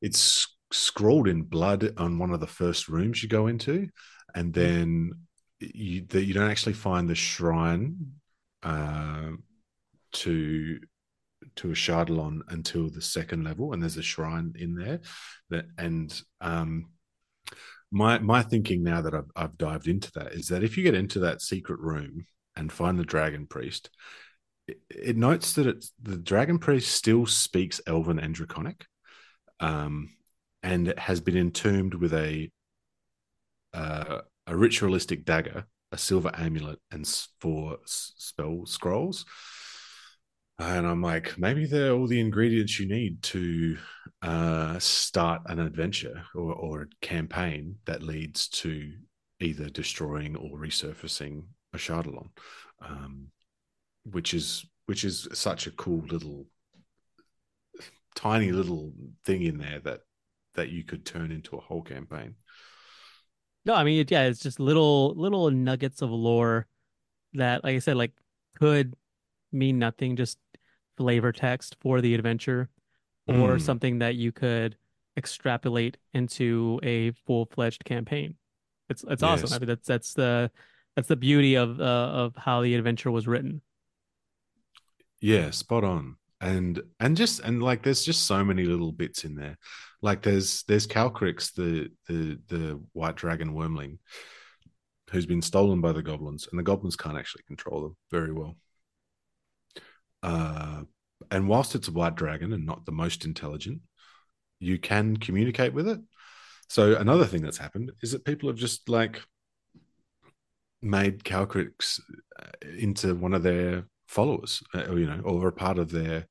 it's 0.00 0.46
scrawled 0.70 1.28
in 1.28 1.42
blood 1.42 1.92
on 1.96 2.18
one 2.18 2.32
of 2.32 2.40
the 2.40 2.46
first 2.46 2.88
rooms 2.88 3.22
you 3.22 3.28
go 3.28 3.46
into, 3.46 3.88
and 4.34 4.52
then 4.52 5.12
you 5.60 6.04
that 6.08 6.24
you 6.24 6.34
don't 6.34 6.50
actually 6.50 6.74
find 6.74 7.08
the 7.08 7.14
shrine 7.14 8.12
uh, 8.62 9.30
to 10.12 10.80
to 11.56 11.68
Ashardalon 11.68 12.40
until 12.48 12.88
the 12.88 13.02
second 13.02 13.44
level, 13.44 13.72
and 13.72 13.82
there's 13.82 13.96
a 13.96 14.02
shrine 14.02 14.54
in 14.58 14.74
there. 14.74 15.00
That 15.50 15.66
and 15.78 16.20
um, 16.40 16.90
my 17.90 18.18
my 18.18 18.42
thinking 18.42 18.82
now 18.82 19.00
that 19.00 19.14
I've, 19.14 19.30
I've 19.34 19.58
dived 19.58 19.88
into 19.88 20.10
that 20.12 20.32
is 20.32 20.48
that 20.48 20.62
if 20.62 20.76
you 20.76 20.82
get 20.82 20.94
into 20.94 21.20
that 21.20 21.40
secret 21.40 21.80
room 21.80 22.26
and 22.56 22.72
find 22.72 22.98
the 22.98 23.04
dragon 23.04 23.46
priest, 23.46 23.90
it, 24.66 24.78
it 24.90 25.16
notes 25.16 25.54
that 25.54 25.66
it's 25.66 25.92
the 26.02 26.16
dragon 26.16 26.58
priest 26.58 26.94
still 26.94 27.26
speaks 27.26 27.80
Elven 27.86 28.18
and 28.18 28.34
Draconic, 28.34 28.84
um, 29.60 30.10
and 30.62 30.92
has 30.98 31.20
been 31.20 31.36
entombed 31.36 31.94
with 31.94 32.12
a 32.12 32.50
uh, 33.72 34.20
a 34.46 34.56
ritualistic 34.56 35.24
dagger, 35.24 35.66
a 35.92 35.98
silver 35.98 36.30
amulet, 36.34 36.78
and 36.90 37.06
four 37.40 37.78
spell 37.84 38.66
scrolls. 38.66 39.24
And 40.58 40.86
I'm 40.86 41.02
like, 41.02 41.38
maybe 41.38 41.66
they're 41.66 41.92
all 41.92 42.08
the 42.08 42.20
ingredients 42.20 42.80
you 42.80 42.88
need 42.88 43.22
to 43.24 43.78
uh, 44.22 44.78
start 44.78 45.42
an 45.46 45.60
adventure 45.60 46.24
or, 46.34 46.52
or 46.52 46.82
a 46.82 47.06
campaign 47.06 47.76
that 47.86 48.02
leads 48.02 48.48
to 48.48 48.92
either 49.40 49.68
destroying 49.68 50.36
or 50.36 50.58
resurfacing 50.58 51.42
Ashardalon, 51.74 52.28
um, 52.82 53.28
which 54.04 54.34
is 54.34 54.64
which 54.86 55.04
is 55.04 55.28
such 55.32 55.66
a 55.66 55.70
cool 55.72 56.04
little, 56.06 56.46
tiny 58.14 58.52
little 58.52 58.92
thing 59.24 59.42
in 59.42 59.58
there 59.58 59.80
that 59.80 60.00
that 60.54 60.70
you 60.70 60.82
could 60.82 61.04
turn 61.04 61.30
into 61.30 61.56
a 61.56 61.60
whole 61.60 61.82
campaign. 61.82 62.34
No, 63.64 63.74
I 63.74 63.84
mean, 63.84 64.04
yeah, 64.08 64.24
it's 64.24 64.40
just 64.40 64.58
little 64.58 65.14
little 65.14 65.50
nuggets 65.50 66.02
of 66.02 66.10
lore 66.10 66.66
that, 67.34 67.62
like 67.62 67.76
I 67.76 67.78
said, 67.80 67.96
like 67.96 68.12
could 68.58 68.94
mean 69.52 69.78
nothing, 69.78 70.16
just 70.16 70.38
flavor 70.96 71.32
text 71.32 71.76
for 71.80 72.00
the 72.00 72.14
adventure, 72.14 72.70
or 73.28 73.56
Mm. 73.56 73.60
something 73.60 73.98
that 74.00 74.16
you 74.16 74.32
could 74.32 74.76
extrapolate 75.16 75.96
into 76.14 76.80
a 76.82 77.12
full-fledged 77.12 77.84
campaign. 77.84 78.36
It's 78.88 79.04
it's 79.08 79.22
awesome. 79.22 79.52
I 79.52 79.58
mean, 79.58 79.68
that's 79.68 79.86
that's 79.86 80.14
the 80.14 80.50
that's 80.96 81.08
the 81.08 81.16
beauty 81.16 81.56
of 81.56 81.80
uh, 81.80 81.84
of 81.84 82.36
how 82.36 82.62
the 82.62 82.74
adventure 82.74 83.10
was 83.10 83.26
written. 83.28 83.62
Yeah, 85.20 85.50
spot 85.50 85.84
on. 85.84 86.16
And 86.40 86.80
and 87.00 87.16
just 87.16 87.40
and 87.40 87.62
like 87.62 87.82
there's 87.82 88.04
just 88.04 88.26
so 88.26 88.44
many 88.44 88.64
little 88.64 88.92
bits 88.92 89.24
in 89.24 89.34
there. 89.34 89.58
Like 90.02 90.22
there's 90.22 90.62
there's 90.64 90.86
Calcryx, 90.86 91.52
the 91.54 91.90
the 92.06 92.38
the 92.48 92.80
white 92.92 93.16
dragon 93.16 93.54
wormling, 93.54 93.98
who's 95.10 95.26
been 95.26 95.42
stolen 95.42 95.80
by 95.80 95.92
the 95.92 96.02
goblins, 96.02 96.46
and 96.48 96.58
the 96.58 96.62
goblins 96.62 96.94
can't 96.94 97.18
actually 97.18 97.42
control 97.48 97.82
them 97.82 97.96
very 98.12 98.32
well. 98.32 98.56
Uh, 100.22 100.82
and 101.30 101.48
whilst 101.48 101.74
it's 101.74 101.88
a 101.88 101.92
white 101.92 102.14
dragon 102.14 102.52
and 102.52 102.66
not 102.66 102.86
the 102.86 102.92
most 102.92 103.24
intelligent, 103.24 103.80
you 104.60 104.78
can 104.78 105.16
communicate 105.16 105.72
with 105.72 105.88
it. 105.88 106.00
So 106.68 106.96
another 106.96 107.24
thing 107.24 107.42
that's 107.42 107.58
happened 107.58 107.92
is 108.02 108.12
that 108.12 108.24
people 108.24 108.48
have 108.48 108.58
just 108.58 108.88
like 108.88 109.22
made 110.82 111.24
Calcryx 111.24 112.00
uh, 112.40 112.68
into 112.78 113.14
one 113.14 113.34
of 113.34 113.42
their 113.42 113.86
followers, 114.06 114.62
uh, 114.74 114.84
or, 114.84 114.98
you 114.98 115.06
know, 115.06 115.20
or 115.24 115.48
a 115.48 115.52
part 115.52 115.78
of 115.78 115.90
their 115.90 116.26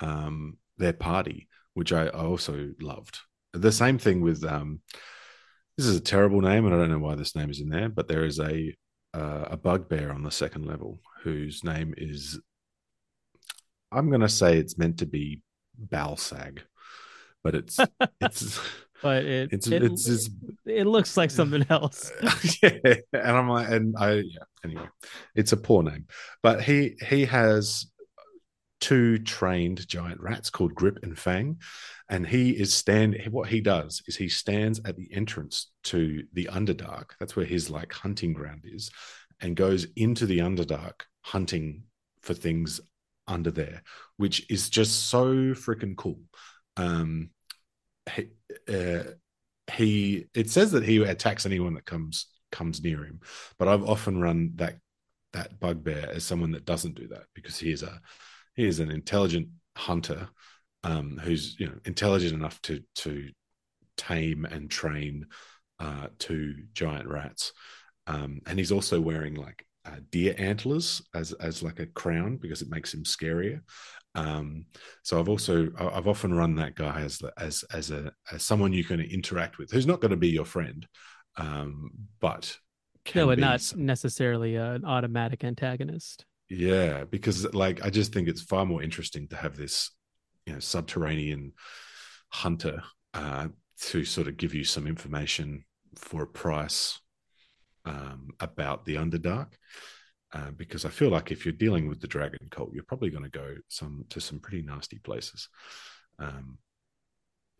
um, 0.00 0.56
their 0.78 0.92
party, 0.92 1.48
which 1.74 1.92
I, 1.92 2.06
I 2.06 2.24
also 2.24 2.70
loved. 2.80 3.18
The 3.52 3.72
same 3.72 3.98
thing 3.98 4.20
with 4.20 4.44
um, 4.44 4.80
this 5.76 5.86
is 5.86 5.96
a 5.96 6.00
terrible 6.00 6.40
name, 6.40 6.66
and 6.66 6.74
I 6.74 6.78
don't 6.78 6.90
know 6.90 6.98
why 6.98 7.14
this 7.14 7.34
name 7.34 7.50
is 7.50 7.60
in 7.60 7.68
there, 7.68 7.88
but 7.88 8.08
there 8.08 8.24
is 8.24 8.38
a 8.38 8.74
uh, 9.14 9.46
a 9.50 9.56
bugbear 9.56 10.12
on 10.12 10.22
the 10.22 10.30
second 10.30 10.66
level 10.66 11.00
whose 11.22 11.64
name 11.64 11.94
is 11.96 12.40
I'm 13.90 14.08
going 14.08 14.20
to 14.20 14.28
say 14.28 14.58
it's 14.58 14.78
meant 14.78 14.98
to 14.98 15.06
be 15.06 15.42
Balsag, 15.80 16.60
but 17.42 17.54
it's 17.54 17.78
it's 18.20 18.60
but 19.02 19.24
it 19.24 19.52
it's 19.52 19.68
it, 19.68 19.82
it's, 19.82 20.08
it's 20.08 20.30
it 20.66 20.86
looks 20.86 21.16
like 21.16 21.30
something 21.30 21.64
else. 21.70 22.10
yeah, 22.62 22.94
and 23.12 23.36
I'm 23.36 23.48
like, 23.48 23.70
and 23.70 23.94
I 23.98 24.14
yeah. 24.14 24.44
Anyway, 24.64 24.88
it's 25.34 25.52
a 25.52 25.56
poor 25.56 25.82
name, 25.82 26.06
but 26.42 26.62
he 26.62 26.96
he 27.08 27.24
has 27.26 27.86
two 28.80 29.18
trained 29.18 29.86
giant 29.88 30.20
rats 30.20 30.50
called 30.50 30.74
Grip 30.74 30.98
and 31.02 31.18
Fang, 31.18 31.58
and 32.08 32.26
he 32.26 32.50
is 32.50 32.74
stand. 32.74 33.16
What 33.30 33.48
he 33.48 33.60
does 33.60 34.02
is 34.06 34.16
he 34.16 34.28
stands 34.28 34.80
at 34.84 34.96
the 34.96 35.08
entrance 35.12 35.70
to 35.84 36.24
the 36.32 36.48
Underdark. 36.52 37.10
That's 37.20 37.36
where 37.36 37.46
his 37.46 37.70
like 37.70 37.92
hunting 37.92 38.32
ground 38.32 38.62
is, 38.64 38.90
and 39.40 39.56
goes 39.56 39.86
into 39.96 40.26
the 40.26 40.38
Underdark 40.38 41.02
hunting 41.22 41.84
for 42.22 42.34
things 42.34 42.80
under 43.28 43.50
there, 43.50 43.82
which 44.16 44.50
is 44.50 44.70
just 44.70 45.08
so 45.08 45.26
freaking 45.54 45.96
cool. 45.96 46.20
Um, 46.76 47.30
he, 48.14 48.28
uh, 48.68 49.02
he 49.72 50.26
it 50.34 50.50
says 50.50 50.72
that 50.72 50.84
he 50.84 51.02
attacks 51.02 51.46
anyone 51.46 51.74
that 51.74 51.84
comes 51.84 52.26
comes 52.50 52.82
near 52.82 53.04
him, 53.04 53.20
but 53.58 53.68
I've 53.68 53.84
often 53.84 54.20
run 54.20 54.52
that 54.56 54.76
that 55.34 55.60
bugbear 55.60 56.10
as 56.10 56.24
someone 56.24 56.52
that 56.52 56.64
doesn't 56.64 56.94
do 56.94 57.08
that 57.08 57.24
because 57.34 57.58
he 57.58 57.70
is 57.70 57.82
a 57.82 58.00
he 58.54 58.66
is 58.66 58.80
an 58.80 58.90
intelligent 58.90 59.48
hunter 59.76 60.28
um, 60.84 61.20
who's 61.22 61.58
you 61.60 61.66
know 61.66 61.78
intelligent 61.84 62.32
enough 62.32 62.60
to 62.62 62.82
to 62.96 63.28
tame 63.96 64.44
and 64.44 64.70
train 64.70 65.26
uh, 65.78 66.08
two 66.18 66.54
giant 66.72 67.08
rats, 67.08 67.52
um, 68.06 68.40
and 68.46 68.58
he's 68.58 68.72
also 68.72 69.00
wearing 69.00 69.34
like 69.34 69.66
uh, 69.88 70.00
deer 70.10 70.34
antlers 70.38 71.02
as 71.14 71.32
as 71.34 71.62
like 71.62 71.80
a 71.80 71.86
crown 71.86 72.36
because 72.36 72.62
it 72.62 72.70
makes 72.70 72.92
him 72.92 73.04
scarier. 73.04 73.60
Um, 74.14 74.66
so 75.02 75.18
I've 75.18 75.28
also 75.28 75.68
I've 75.78 76.08
often 76.08 76.34
run 76.34 76.56
that 76.56 76.74
guy 76.74 77.00
as 77.00 77.20
as 77.38 77.64
as 77.72 77.90
a 77.90 78.12
as 78.32 78.42
someone 78.42 78.72
you 78.72 78.84
can 78.84 79.00
interact 79.00 79.58
with 79.58 79.70
who's 79.70 79.86
not 79.86 80.00
going 80.00 80.10
to 80.10 80.16
be 80.16 80.28
your 80.28 80.44
friend, 80.44 80.86
um, 81.36 81.90
but 82.20 82.56
no, 83.14 83.26
but 83.26 83.38
not 83.38 83.60
some... 83.60 83.86
necessarily 83.86 84.56
an 84.56 84.84
automatic 84.84 85.44
antagonist. 85.44 86.24
Yeah, 86.50 87.04
because 87.04 87.52
like 87.54 87.84
I 87.84 87.90
just 87.90 88.12
think 88.12 88.28
it's 88.28 88.42
far 88.42 88.66
more 88.66 88.82
interesting 88.82 89.28
to 89.28 89.36
have 89.36 89.56
this, 89.56 89.90
you 90.46 90.54
know, 90.54 90.60
subterranean 90.60 91.52
hunter 92.30 92.82
uh, 93.14 93.48
to 93.82 94.04
sort 94.04 94.28
of 94.28 94.36
give 94.36 94.54
you 94.54 94.64
some 94.64 94.86
information 94.86 95.64
for 95.94 96.22
a 96.22 96.26
price 96.26 96.98
um, 97.88 98.28
about 98.40 98.84
the 98.84 98.96
Underdark. 98.96 99.48
Uh, 100.30 100.50
because 100.50 100.84
I 100.84 100.90
feel 100.90 101.08
like 101.08 101.32
if 101.32 101.46
you're 101.46 101.54
dealing 101.54 101.88
with 101.88 102.02
the 102.02 102.06
dragon 102.06 102.48
cult, 102.50 102.74
you're 102.74 102.82
probably 102.84 103.08
going 103.08 103.24
to 103.24 103.30
go 103.30 103.54
some 103.68 104.04
to 104.10 104.20
some 104.20 104.40
pretty 104.40 104.62
nasty 104.62 104.98
places. 104.98 105.48
Um, 106.18 106.58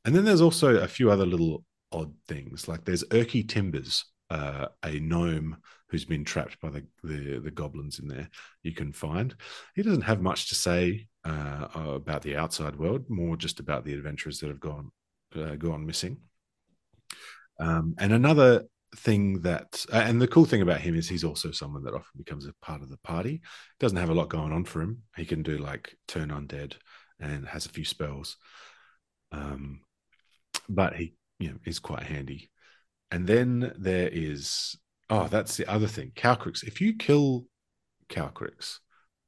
and 0.04 0.14
then 0.14 0.24
there's 0.24 0.42
also 0.42 0.76
a 0.76 0.86
few 0.86 1.10
other 1.10 1.24
little 1.24 1.64
odd 1.92 2.12
things, 2.26 2.68
like 2.68 2.84
there's 2.84 3.04
Erky 3.04 3.48
Timbers, 3.48 4.04
uh, 4.28 4.66
a 4.82 4.98
gnome 5.00 5.56
who's 5.88 6.04
been 6.04 6.24
trapped 6.24 6.60
by 6.60 6.68
the, 6.68 6.86
the, 7.02 7.38
the 7.38 7.50
goblins 7.50 7.98
in 7.98 8.08
there. 8.08 8.28
You 8.62 8.74
can 8.74 8.92
find 8.92 9.34
he 9.74 9.82
doesn't 9.82 10.02
have 10.02 10.20
much 10.20 10.50
to 10.50 10.54
say 10.54 11.08
uh, 11.24 11.68
about 11.74 12.20
the 12.20 12.36
outside 12.36 12.76
world, 12.76 13.06
more 13.08 13.38
just 13.38 13.60
about 13.60 13.86
the 13.86 13.94
adventurers 13.94 14.40
that 14.40 14.48
have 14.48 14.60
gone 14.60 14.90
uh, 15.34 15.56
gone 15.56 15.86
missing. 15.86 16.18
Um, 17.58 17.94
and 17.98 18.12
another 18.12 18.64
thing 18.96 19.40
that 19.42 19.84
uh, 19.92 20.02
and 20.06 20.20
the 20.20 20.28
cool 20.28 20.44
thing 20.44 20.62
about 20.62 20.80
him 20.80 20.94
is 20.94 21.08
he's 21.08 21.24
also 21.24 21.50
someone 21.50 21.82
that 21.84 21.94
often 21.94 22.16
becomes 22.16 22.46
a 22.46 22.54
part 22.62 22.82
of 22.82 22.88
the 22.88 22.98
party. 22.98 23.40
Doesn't 23.80 23.98
have 23.98 24.10
a 24.10 24.14
lot 24.14 24.28
going 24.28 24.52
on 24.52 24.64
for 24.64 24.80
him. 24.80 25.02
He 25.16 25.24
can 25.24 25.42
do 25.42 25.58
like 25.58 25.96
turn 26.06 26.28
undead 26.28 26.74
and 27.20 27.46
has 27.46 27.66
a 27.66 27.70
few 27.70 27.84
spells. 27.84 28.36
Um 29.32 29.80
but 30.68 30.94
he 30.96 31.14
you 31.38 31.50
know 31.50 31.58
is 31.64 31.78
quite 31.78 32.02
handy. 32.02 32.50
And 33.10 33.26
then 33.26 33.72
there 33.78 34.08
is 34.08 34.76
oh 35.10 35.28
that's 35.28 35.56
the 35.56 35.66
other 35.70 35.86
thing 35.86 36.12
Calcryx. 36.14 36.64
If 36.64 36.80
you 36.80 36.96
kill 36.96 37.46
Calcryx 38.08 38.78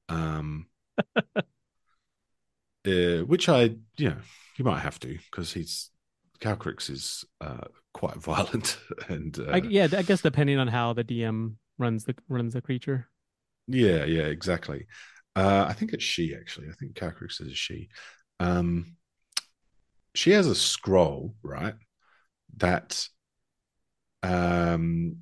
um 0.09 0.67
uh, 1.37 3.21
which 3.27 3.49
i 3.49 3.75
you 3.97 4.09
know 4.11 4.17
you 4.59 4.65
might 4.65 4.81
have 4.81 4.99
to 5.01 5.19
because 5.31 5.53
he's 5.53 5.91
Calcryx 6.41 6.91
is 6.91 7.25
uh 7.41 7.67
quite 7.93 8.17
violent 8.23 8.79
and 9.09 9.39
uh, 9.39 9.53
I, 9.53 9.57
yeah 9.59 9.89
i 9.97 10.03
guess 10.03 10.21
depending 10.23 10.59
on 10.59 10.69
how 10.69 10.93
the 10.93 11.05
dm 11.05 11.55
runs 11.79 12.05
the 12.05 12.15
runs 12.29 12.53
the 12.53 12.61
creature. 12.61 13.09
Yeah 13.67 14.05
yeah 14.05 14.25
exactly. 14.25 14.87
Uh 15.35 15.65
i 15.69 15.73
think 15.73 15.93
it's 15.93 16.05
she 16.05 16.35
actually. 16.35 16.69
I 16.69 16.73
think 16.73 16.95
Calcryx 16.95 17.41
is 17.41 17.57
she. 17.57 17.89
Um 18.39 18.97
she 20.15 20.33
has 20.33 20.47
a 20.47 20.55
scroll 20.55 21.35
right 21.43 21.75
that 22.57 23.07
um 24.23 25.17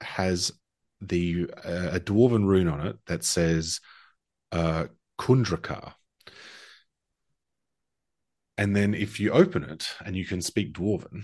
has 0.00 0.52
the 1.00 1.50
uh, 1.64 1.90
a 1.92 2.00
dwarven 2.00 2.46
rune 2.46 2.68
on 2.68 2.86
it 2.86 2.96
that 3.06 3.24
says 3.24 3.80
uh 4.52 4.86
Khundrakar 5.18 5.94
and 8.56 8.74
then 8.76 8.94
if 8.94 9.18
you 9.20 9.32
open 9.32 9.64
it 9.64 9.88
and 10.04 10.16
you 10.16 10.24
can 10.24 10.42
speak 10.42 10.74
dwarven 10.74 11.22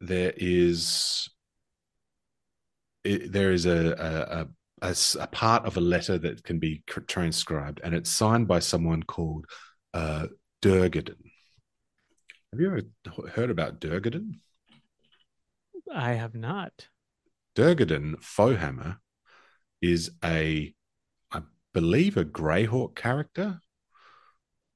there 0.00 0.32
is 0.36 1.28
it, 3.04 3.32
there 3.32 3.52
is 3.52 3.66
a, 3.66 4.48
a, 4.82 4.88
a, 4.88 4.94
a, 5.20 5.26
part 5.28 5.64
of 5.64 5.76
a 5.76 5.80
letter 5.80 6.18
that 6.18 6.44
can 6.44 6.58
be 6.58 6.82
transcribed, 6.86 7.80
and 7.82 7.94
it's 7.94 8.10
signed 8.10 8.48
by 8.48 8.58
someone 8.58 9.02
called 9.02 9.46
uh, 9.94 10.26
Durgeddin. 10.62 11.16
Have 12.52 12.60
you 12.60 12.66
ever 12.66 13.30
heard 13.30 13.50
about 13.50 13.80
Durgeddin? 13.80 14.40
I 15.94 16.14
have 16.14 16.34
not. 16.34 16.88
Durgeddin 17.56 18.16
Foehammer 18.16 18.98
is 19.80 20.10
a, 20.24 20.74
I 21.32 21.42
believe, 21.72 22.16
a 22.16 22.24
Greyhawk 22.24 22.94
character 22.94 23.60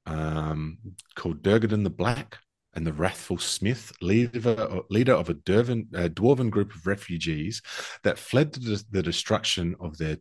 um, 0.07 0.79
called 1.15 1.43
Durgeddin 1.43 1.85
the 1.85 1.91
Black 1.91 2.39
and 2.75 2.87
the 2.87 2.93
wrathful 2.93 3.39
Smith, 3.39 3.93
leader, 4.01 4.81
leader 4.89 5.13
of 5.13 5.29
a 5.29 5.35
Dervan, 5.35 5.87
dwarven 5.91 6.51
group 6.51 6.75
of 6.75 6.87
refugees 6.87 7.61
that 8.03 8.19
fled 8.19 8.53
the, 8.53 8.83
the 8.91 9.03
destruction 9.03 9.77
of 9.81 9.99
their 9.99 10.17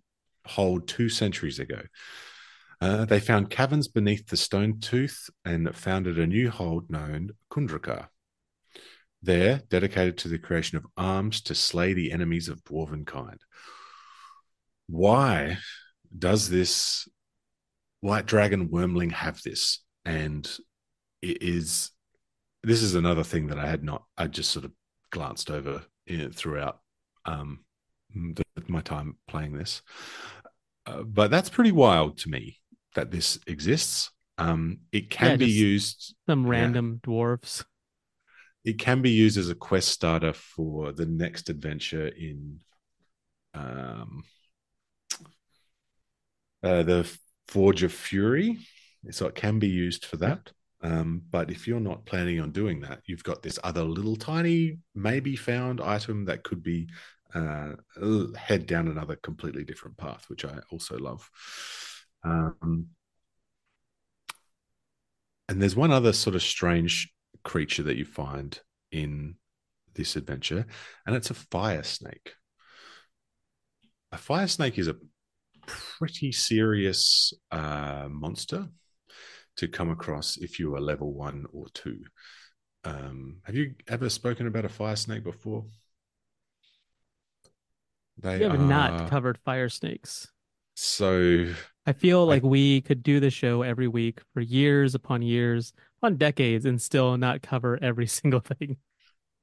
hold 0.45 0.87
two 0.87 1.09
centuries 1.09 1.59
ago. 1.59 1.81
Uh, 2.81 3.05
they 3.05 3.19
found 3.19 3.49
caverns 3.49 3.87
beneath 3.87 4.27
the 4.27 4.37
stone 4.37 4.79
tooth 4.79 5.29
and 5.45 5.73
founded 5.75 6.17
a 6.17 6.25
new 6.25 6.49
hold 6.49 6.89
known 6.89 7.29
Khundrakar. 7.51 8.07
There, 9.21 9.61
dedicated 9.69 10.17
to 10.19 10.29
the 10.29 10.39
creation 10.39 10.77
of 10.77 10.87
arms 10.97 11.41
to 11.43 11.55
slay 11.55 11.93
the 11.93 12.11
enemies 12.11 12.49
of 12.49 12.63
dwarven 12.63 13.05
kind. 13.05 13.39
Why 14.87 15.59
does 16.17 16.49
this 16.49 17.07
white 17.99 18.25
dragon 18.25 18.69
wyrmling 18.69 19.11
have 19.11 19.41
this? 19.43 19.83
And 20.03 20.49
it 21.21 21.43
is 21.43 21.91
this 22.63 22.81
is 22.81 22.95
another 22.95 23.23
thing 23.23 23.47
that 23.47 23.59
I 23.59 23.67
had 23.67 23.83
not, 23.83 24.03
I 24.17 24.27
just 24.27 24.51
sort 24.51 24.65
of 24.65 24.71
glanced 25.11 25.49
over 25.49 25.83
throughout 26.33 26.79
um, 27.25 27.63
the, 28.13 28.43
my 28.67 28.81
time 28.81 29.17
playing 29.27 29.53
this. 29.53 29.81
Uh, 30.85 31.03
but 31.03 31.31
that's 31.31 31.49
pretty 31.49 31.71
wild 31.71 32.17
to 32.19 32.29
me 32.29 32.59
that 32.95 33.11
this 33.11 33.39
exists. 33.47 34.11
Um, 34.37 34.79
it 34.91 35.09
can 35.09 35.31
yeah, 35.31 35.35
be 35.37 35.45
used. 35.51 36.15
Some 36.27 36.47
random 36.47 36.99
yeah, 37.03 37.09
dwarves. 37.09 37.63
It 38.63 38.79
can 38.79 39.01
be 39.01 39.11
used 39.11 39.37
as 39.37 39.49
a 39.49 39.55
quest 39.55 39.89
starter 39.89 40.33
for 40.33 40.91
the 40.91 41.05
next 41.05 41.49
adventure 41.49 42.07
in 42.07 42.59
um, 43.53 44.23
uh, 46.63 46.83
the 46.83 47.17
Forge 47.47 47.83
of 47.83 47.91
Fury. 47.91 48.59
So 49.09 49.25
it 49.25 49.35
can 49.35 49.57
be 49.59 49.67
used 49.67 50.05
for 50.05 50.17
that. 50.17 50.51
Um, 50.83 51.21
but 51.29 51.51
if 51.51 51.67
you're 51.67 51.79
not 51.79 52.05
planning 52.05 52.39
on 52.39 52.51
doing 52.51 52.81
that, 52.81 53.01
you've 53.05 53.23
got 53.23 53.43
this 53.43 53.59
other 53.63 53.83
little 53.83 54.15
tiny, 54.15 54.79
maybe 54.95 55.35
found 55.35 55.79
item 55.79 56.25
that 56.25 56.43
could 56.43 56.63
be 56.63 56.89
uh, 57.35 57.73
head 58.35 58.65
down 58.65 58.87
another 58.87 59.15
completely 59.15 59.63
different 59.63 59.97
path, 59.97 60.25
which 60.27 60.43
I 60.43 60.59
also 60.71 60.97
love. 60.97 61.29
Um, 62.23 62.87
and 65.47 65.61
there's 65.61 65.75
one 65.75 65.91
other 65.91 66.13
sort 66.13 66.35
of 66.35 66.41
strange 66.41 67.11
creature 67.43 67.83
that 67.83 67.97
you 67.97 68.05
find 68.05 68.59
in 68.91 69.35
this 69.93 70.15
adventure, 70.15 70.65
and 71.05 71.15
it's 71.15 71.29
a 71.29 71.35
fire 71.35 71.83
snake. 71.83 72.33
A 74.11 74.17
fire 74.17 74.47
snake 74.47 74.77
is 74.77 74.87
a 74.87 74.95
pretty 75.65 76.31
serious 76.31 77.33
uh, 77.51 78.07
monster 78.09 78.69
to 79.57 79.67
come 79.67 79.89
across 79.89 80.37
if 80.37 80.59
you 80.59 80.75
are 80.75 80.81
level 80.81 81.13
one 81.13 81.45
or 81.51 81.67
two. 81.73 82.03
Um, 82.83 83.37
have 83.43 83.55
you 83.55 83.75
ever 83.87 84.09
spoken 84.09 84.47
about 84.47 84.65
a 84.65 84.69
fire 84.69 84.95
snake 84.95 85.23
before? 85.23 85.65
They 88.17 88.37
we 88.37 88.43
have 88.43 88.55
are... 88.55 88.57
not 88.57 89.09
covered 89.09 89.37
fire 89.39 89.69
snakes. 89.69 90.27
So 90.75 91.53
I 91.85 91.93
feel 91.93 92.25
like 92.25 92.43
I... 92.43 92.47
we 92.47 92.81
could 92.81 93.03
do 93.03 93.19
the 93.19 93.29
show 93.29 93.61
every 93.61 93.87
week 93.87 94.19
for 94.33 94.41
years 94.41 94.95
upon 94.95 95.21
years, 95.21 95.73
upon 96.01 96.17
decades, 96.17 96.65
and 96.65 96.81
still 96.81 97.17
not 97.17 97.41
cover 97.41 97.77
every 97.81 98.07
single 98.07 98.39
thing. 98.39 98.77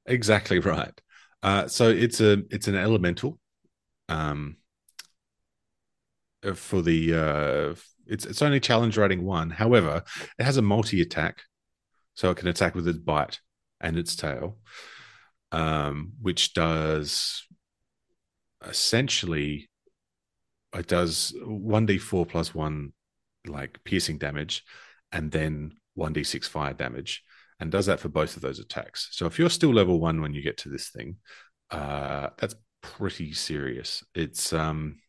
Exactly 0.05 0.59
right. 0.59 0.99
Uh, 1.41 1.67
so 1.67 1.89
it's 1.89 2.19
a 2.19 2.43
it's 2.49 2.67
an 2.67 2.75
elemental. 2.75 3.39
Um, 4.09 4.57
uh, 6.43 6.53
for 6.53 6.81
the 6.81 7.13
uh, 7.13 7.75
it's 8.09 8.25
it's 8.25 8.41
only 8.41 8.59
challenge 8.59 8.97
rating 8.97 9.23
one. 9.23 9.49
However, 9.49 10.03
it 10.37 10.43
has 10.43 10.57
a 10.57 10.61
multi 10.61 11.01
attack, 11.01 11.43
so 12.13 12.31
it 12.31 12.37
can 12.37 12.47
attack 12.47 12.75
with 12.75 12.87
its 12.87 12.99
bite 12.99 13.39
and 13.79 13.97
its 13.97 14.15
tail, 14.15 14.57
um, 15.51 16.13
which 16.21 16.53
does 16.53 17.45
essentially 18.67 19.69
it 20.75 20.87
does 20.87 21.33
one 21.45 21.85
d 21.85 21.97
four 21.97 22.25
plus 22.25 22.53
one 22.53 22.93
like 23.47 23.83
piercing 23.83 24.17
damage, 24.17 24.63
and 25.11 25.31
then 25.31 25.73
one 25.93 26.13
d 26.13 26.23
six 26.23 26.47
fire 26.47 26.73
damage, 26.73 27.23
and 27.59 27.71
does 27.71 27.85
that 27.85 27.99
for 27.99 28.09
both 28.09 28.35
of 28.35 28.41
those 28.41 28.59
attacks. 28.59 29.07
So 29.11 29.25
if 29.25 29.39
you're 29.39 29.49
still 29.49 29.73
level 29.73 29.99
one 29.99 30.21
when 30.21 30.33
you 30.33 30.41
get 30.41 30.57
to 30.59 30.69
this 30.69 30.89
thing, 30.89 31.17
uh, 31.71 32.29
that's 32.37 32.55
pretty 32.81 33.33
serious. 33.33 34.03
It's 34.15 34.53
um 34.53 34.99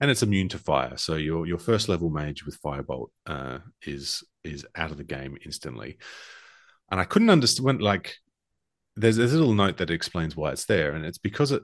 and 0.00 0.10
it's 0.10 0.22
immune 0.22 0.48
to 0.50 0.58
fire. 0.58 0.96
So 0.96 1.16
your 1.16 1.46
your 1.46 1.58
first 1.58 1.88
level 1.88 2.10
mage 2.10 2.44
with 2.44 2.60
firebolt 2.60 3.08
uh, 3.26 3.58
is 3.82 4.22
is 4.42 4.66
out 4.76 4.90
of 4.90 4.96
the 4.96 5.04
game 5.04 5.38
instantly. 5.44 5.98
And 6.90 7.00
I 7.00 7.04
couldn't 7.04 7.30
understand 7.30 7.80
like 7.80 8.16
there's, 8.96 9.16
there's 9.16 9.32
a 9.32 9.38
little 9.38 9.54
note 9.54 9.78
that 9.78 9.90
explains 9.90 10.36
why 10.36 10.52
it's 10.52 10.66
there, 10.66 10.92
and 10.92 11.04
it's 11.04 11.18
because 11.18 11.52
it 11.52 11.62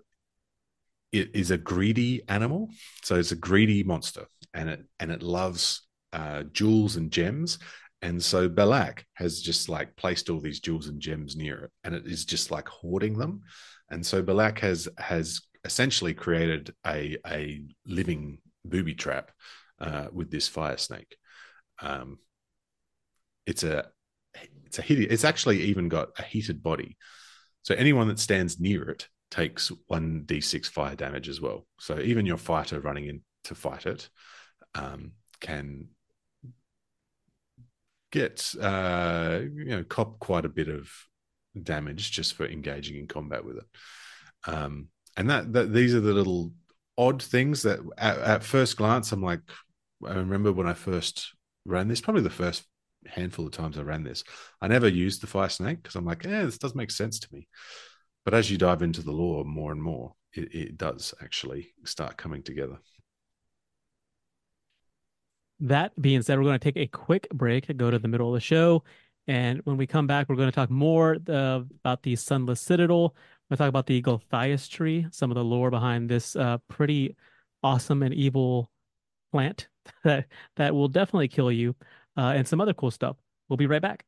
it 1.12 1.35
is 1.35 1.51
a 1.51 1.59
greedy 1.59 2.22
animal. 2.28 2.70
So 3.03 3.16
it's 3.16 3.33
a 3.33 3.37
greedy 3.37 3.83
monster, 3.83 4.26
and 4.55 4.68
it 4.68 4.85
and 4.99 5.11
it 5.11 5.22
loves 5.22 5.83
uh, 6.12 6.45
jewels 6.53 6.97
and 6.97 7.11
gems. 7.11 7.59
And 8.03 8.22
so 8.22 8.49
Belak 8.49 9.05
has 9.14 9.43
just 9.43 9.68
like 9.68 9.95
placed 9.95 10.31
all 10.31 10.41
these 10.41 10.61
jewels 10.61 10.87
and 10.87 11.01
gems 11.01 11.37
near 11.37 11.64
it, 11.64 11.70
and 11.85 11.95
it 11.95 12.07
is 12.07 12.24
just 12.24 12.51
like 12.51 12.68
hoarding 12.68 13.18
them. 13.18 13.43
And 13.91 14.05
so 14.05 14.22
Belak 14.22 14.61
has 14.61 14.89
has 14.99 15.43
essentially 15.65 16.15
created 16.15 16.75
a 16.87 17.17
a 17.27 17.63
living 17.87 18.39
booby 18.65 18.95
trap 18.95 19.31
uh, 19.81 20.09
with 20.13 20.31
this 20.31 20.49
fire 20.49 20.77
snake. 20.77 21.17
Um, 21.81 22.19
it's 23.47 23.63
a 23.63 23.89
it's 24.65 24.79
a 24.79 24.83
heated, 24.83 25.13
it's 25.13 25.25
actually 25.25 25.63
even 25.63 25.89
got 25.89 26.11
a 26.19 26.23
heated 26.23 26.63
body, 26.63 26.97
so 27.63 27.75
anyone 27.75 28.09
that 28.09 28.19
stands 28.19 28.61
near 28.61 28.89
it 28.89 29.09
takes 29.31 29.71
one 29.87 30.25
d6 30.27 30.67
fire 30.67 30.97
damage 30.97 31.29
as 31.29 31.41
well. 31.41 31.67
So 31.79 31.99
even 32.01 32.27
your 32.27 32.37
fighter 32.37 32.81
running 32.81 33.07
in 33.07 33.23
to 33.45 33.55
fight 33.55 33.87
it 33.87 34.09
um, 34.75 35.13
can 35.41 35.89
get 38.13 38.55
uh, 38.61 39.41
you 39.43 39.67
know 39.67 39.85
cop 39.85 40.19
quite 40.19 40.45
a 40.45 40.49
bit 40.51 40.69
of 40.69 40.91
damage 41.61 42.11
just 42.11 42.35
for 42.35 42.47
engaging 42.47 42.97
in 42.97 43.07
combat 43.07 43.45
with 43.45 43.59
it. 43.59 43.67
Um, 44.47 44.89
and 45.17 45.31
that, 45.31 45.53
that 45.53 45.73
these 45.73 45.95
are 45.95 46.01
the 46.01 46.13
little 46.13 46.53
odd 46.99 47.23
things 47.23 47.63
that 47.63 47.81
at, 47.99 48.19
at, 48.19 48.43
first 48.43 48.77
glance 48.77 49.13
i'm 49.13 49.23
like 49.23 49.41
i 50.07 50.15
remember 50.15 50.53
when 50.53 50.67
i 50.67 50.75
first 50.75 51.35
ran 51.65 51.89
this 51.89 52.01
probably 52.01 52.23
the 52.23 52.31
first 52.31 52.65
handful 53.07 53.47
of 53.47 53.53
times 53.53 53.79
i 53.79 53.83
ran 53.83 54.03
this 54.03 54.23
i 54.61 54.69
never 54.69 54.89
used 54.89 55.23
the 55.23 55.27
fire 55.27 55.49
snake 55.49 55.83
because 55.83 55.97
i'm 55.97 56.05
like 56.05 56.25
yeah 56.25 56.45
this 56.45 56.59
does 56.59 56.75
make 56.75 56.91
sense 56.91 57.19
to 57.19 57.29
me 57.33 57.47
but 58.25 58.35
as 58.35 58.51
you 58.51 58.59
dive 58.59 58.83
into 58.83 59.03
the 59.03 59.13
lore 59.13 59.45
more 59.45 59.73
and 59.73 59.83
more 59.83 60.13
it, 60.35 60.55
it 60.55 60.77
does 60.77 61.15
actually 61.23 61.73
start 61.85 62.17
coming 62.17 62.43
together 62.43 62.79
that 65.61 65.93
being 66.01 66.23
said 66.23 66.39
we're 66.39 66.45
going 66.45 66.59
to 66.59 66.73
take 66.73 66.77
a 66.77 66.87
quick 66.87 67.29
break 67.33 67.75
go 67.77 67.91
to 67.91 67.99
the 67.99 68.09
middle 68.09 68.29
of 68.29 68.35
the 68.35 68.41
show 68.41 68.83
and 69.31 69.61
when 69.65 69.77
we 69.77 69.87
come 69.87 70.09
back, 70.09 70.29
we're 70.29 70.35
going 70.35 70.51
to 70.51 70.55
talk 70.55 70.71
more 70.71 71.17
uh, 71.29 71.61
about 71.85 72.03
the 72.03 72.17
Sunless 72.17 72.61
Citadel. 72.61 73.15
We'll 73.51 73.57
talk 73.57 73.69
about 73.69 73.87
the 73.87 74.01
Gulthias 74.01 74.71
tree, 74.71 75.09
some 75.11 75.33
of 75.33 75.35
the 75.35 75.43
lore 75.43 75.71
behind 75.71 76.09
this 76.09 76.37
uh, 76.37 76.59
pretty 76.69 77.17
awesome 77.65 78.01
and 78.05 78.15
evil 78.15 78.71
plant 79.33 79.67
that 80.05 80.27
that 80.55 80.73
will 80.73 80.87
definitely 80.87 81.27
kill 81.27 81.51
you, 81.51 81.75
uh, 82.17 82.33
and 82.37 82.47
some 82.47 82.61
other 82.61 82.73
cool 82.73 82.93
stuff. 82.93 83.17
We'll 83.49 83.57
be 83.57 83.67
right 83.67 83.83
back. 83.83 84.05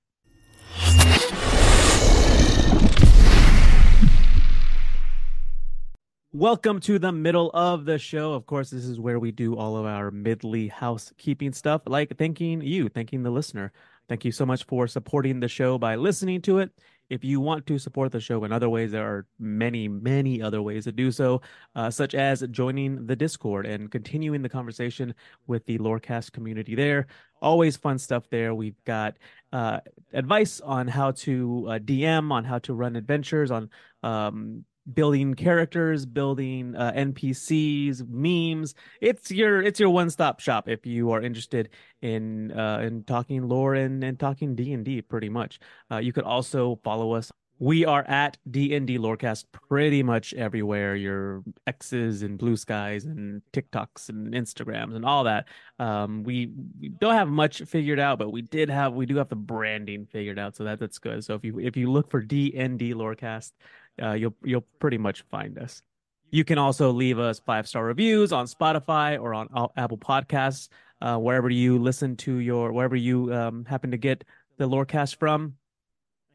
Welcome 6.32 6.78
to 6.82 7.00
the 7.00 7.10
middle 7.10 7.50
of 7.52 7.84
the 7.84 7.98
show. 7.98 8.34
Of 8.34 8.46
course, 8.46 8.70
this 8.70 8.84
is 8.84 9.00
where 9.00 9.18
we 9.18 9.32
do 9.32 9.56
all 9.56 9.76
of 9.76 9.84
our 9.84 10.12
midly 10.12 10.70
housekeeping 10.70 11.52
stuff, 11.52 11.82
like 11.86 12.16
thanking 12.16 12.60
you, 12.60 12.88
thanking 12.88 13.24
the 13.24 13.30
listener. 13.30 13.72
Thank 14.08 14.24
you 14.24 14.30
so 14.30 14.46
much 14.46 14.62
for 14.64 14.86
supporting 14.86 15.40
the 15.40 15.48
show 15.48 15.78
by 15.78 15.96
listening 15.96 16.42
to 16.42 16.60
it. 16.60 16.70
If 17.10 17.24
you 17.24 17.40
want 17.40 17.66
to 17.66 17.78
support 17.78 18.12
the 18.12 18.20
show 18.20 18.44
in 18.44 18.52
other 18.52 18.68
ways, 18.68 18.92
there 18.92 19.06
are 19.06 19.26
many, 19.38 19.88
many 19.88 20.40
other 20.40 20.62
ways 20.62 20.84
to 20.84 20.92
do 20.92 21.10
so, 21.10 21.42
uh, 21.74 21.90
such 21.90 22.14
as 22.14 22.42
joining 22.50 23.06
the 23.06 23.16
Discord 23.16 23.66
and 23.66 23.90
continuing 23.90 24.42
the 24.42 24.48
conversation 24.48 25.14
with 25.46 25.64
the 25.66 25.78
Lorecast 25.78 26.32
community 26.32 26.74
there. 26.74 27.06
Always 27.40 27.76
fun 27.76 27.98
stuff 27.98 28.28
there. 28.30 28.54
We've 28.54 28.82
got 28.84 29.16
uh, 29.52 29.80
advice 30.12 30.60
on 30.60 30.88
how 30.88 31.10
to 31.10 31.66
uh, 31.68 31.78
DM, 31.78 32.32
on 32.32 32.44
how 32.44 32.58
to 32.60 32.74
run 32.74 32.96
adventures, 32.96 33.50
on 33.50 33.68
um, 34.02 34.64
building 34.92 35.34
characters, 35.34 36.06
building 36.06 36.74
uh, 36.76 36.92
NPCs, 36.92 38.08
memes. 38.08 38.74
It's 39.00 39.30
your 39.30 39.62
it's 39.62 39.80
your 39.80 39.90
one 39.90 40.10
stop 40.10 40.40
shop 40.40 40.68
if 40.68 40.86
you 40.86 41.10
are 41.12 41.20
interested 41.20 41.70
in 42.00 42.52
uh, 42.52 42.80
in 42.82 43.04
talking 43.04 43.48
lore 43.48 43.74
and, 43.74 44.02
and 44.02 44.18
talking 44.18 44.54
D 44.54 44.72
and 44.72 44.84
D. 44.84 45.02
Pretty 45.02 45.28
much, 45.28 45.60
uh, 45.90 45.98
you 45.98 46.12
could 46.12 46.24
also 46.24 46.80
follow 46.82 47.12
us. 47.12 47.30
We 47.62 47.84
are 47.84 48.02
at 48.08 48.38
D&D 48.50 48.98
Lorecast 48.98 49.44
pretty 49.52 50.02
much 50.02 50.34
everywhere. 50.34 50.96
Your 50.96 51.44
X's 51.64 52.24
and 52.24 52.36
Blue 52.36 52.56
Skies 52.56 53.04
and 53.04 53.40
TikToks 53.52 54.08
and 54.08 54.34
Instagrams 54.34 54.96
and 54.96 55.04
all 55.04 55.22
that. 55.22 55.46
Um, 55.78 56.24
we, 56.24 56.50
we 56.80 56.88
don't 56.88 57.14
have 57.14 57.28
much 57.28 57.62
figured 57.62 58.00
out, 58.00 58.18
but 58.18 58.32
we 58.32 58.42
did 58.42 58.68
have 58.68 58.94
we 58.94 59.06
do 59.06 59.14
have 59.18 59.28
the 59.28 59.36
branding 59.36 60.06
figured 60.06 60.40
out, 60.40 60.56
so 60.56 60.64
that 60.64 60.80
that's 60.80 60.98
good. 60.98 61.22
So 61.22 61.34
if 61.34 61.44
you 61.44 61.60
if 61.60 61.76
you 61.76 61.88
look 61.88 62.10
for 62.10 62.20
D&D 62.20 62.94
Lorecast, 62.94 63.52
uh, 64.00 64.12
you'll 64.12 64.34
you'll 64.44 64.66
pretty 64.78 64.98
much 64.98 65.22
find 65.30 65.58
us. 65.58 65.82
You 66.30 66.44
can 66.44 66.58
also 66.58 66.90
leave 66.92 67.18
us 67.18 67.40
five 67.40 67.68
star 67.68 67.84
reviews 67.84 68.32
on 68.32 68.46
Spotify 68.46 69.20
or 69.20 69.34
on 69.34 69.48
Apple 69.76 69.98
Podcasts, 69.98 70.68
uh, 71.00 71.18
wherever 71.18 71.50
you 71.50 71.78
listen 71.78 72.16
to 72.16 72.38
your 72.38 72.72
wherever 72.72 72.96
you 72.96 73.32
um, 73.34 73.64
happen 73.64 73.90
to 73.90 73.98
get 73.98 74.24
the 74.56 74.68
Lorecast 74.68 75.16
from. 75.16 75.54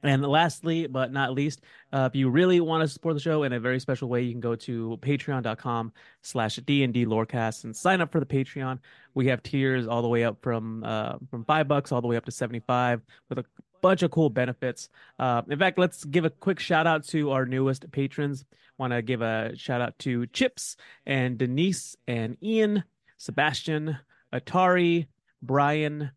And 0.04 0.24
lastly, 0.24 0.86
but 0.86 1.12
not 1.12 1.34
least, 1.34 1.62
uh, 1.92 2.08
if 2.12 2.16
you 2.16 2.30
really 2.30 2.60
want 2.60 2.84
to 2.84 2.88
support 2.88 3.16
the 3.16 3.20
show 3.20 3.44
in 3.44 3.54
a 3.54 3.60
very 3.60 3.80
special 3.80 4.08
way, 4.08 4.22
you 4.22 4.32
can 4.32 4.40
go 4.40 4.56
to 4.56 4.98
patreon.com 5.02 5.92
slash 6.22 6.58
D&D 6.58 7.06
Lorecast 7.08 7.64
and 7.64 7.76
sign 7.76 8.00
up 8.00 8.12
for 8.12 8.20
the 8.20 8.26
Patreon. 8.26 8.78
We 9.16 9.26
have 9.28 9.42
tiers 9.42 9.88
all 9.88 10.04
the 10.04 10.08
way 10.08 10.24
up 10.24 10.38
from 10.42 10.84
uh, 10.84 11.16
from 11.32 11.44
five 11.46 11.68
bucks 11.68 11.92
all 11.92 12.02
the 12.02 12.08
way 12.08 12.16
up 12.16 12.26
to 12.26 12.32
75 12.32 13.02
with 13.30 13.40
a 13.40 13.46
bunch 13.82 14.04
of 14.04 14.12
cool 14.12 14.30
benefits. 14.30 14.90
Uh, 15.20 15.42
in 15.50 15.58
fact, 15.60 15.78
let's 15.78 16.04
give 16.06 16.26
a 16.26 16.30
quick 16.30 16.60
shout 16.60 16.88
out 16.88 17.06
to 17.08 17.32
our 17.32 17.46
newest 17.46 17.90
patrons. 17.92 18.46
Want 18.78 18.94
to 18.94 19.02
give 19.02 19.22
a 19.22 19.56
shout 19.56 19.82
out 19.82 19.98
to 20.00 20.28
Chips 20.28 20.78
and 21.06 21.38
Denise 21.38 21.96
and 22.08 22.38
Ian, 22.44 22.84
Sebastian, 23.18 23.98
Atari, 24.34 25.08
Brian, 25.42 26.12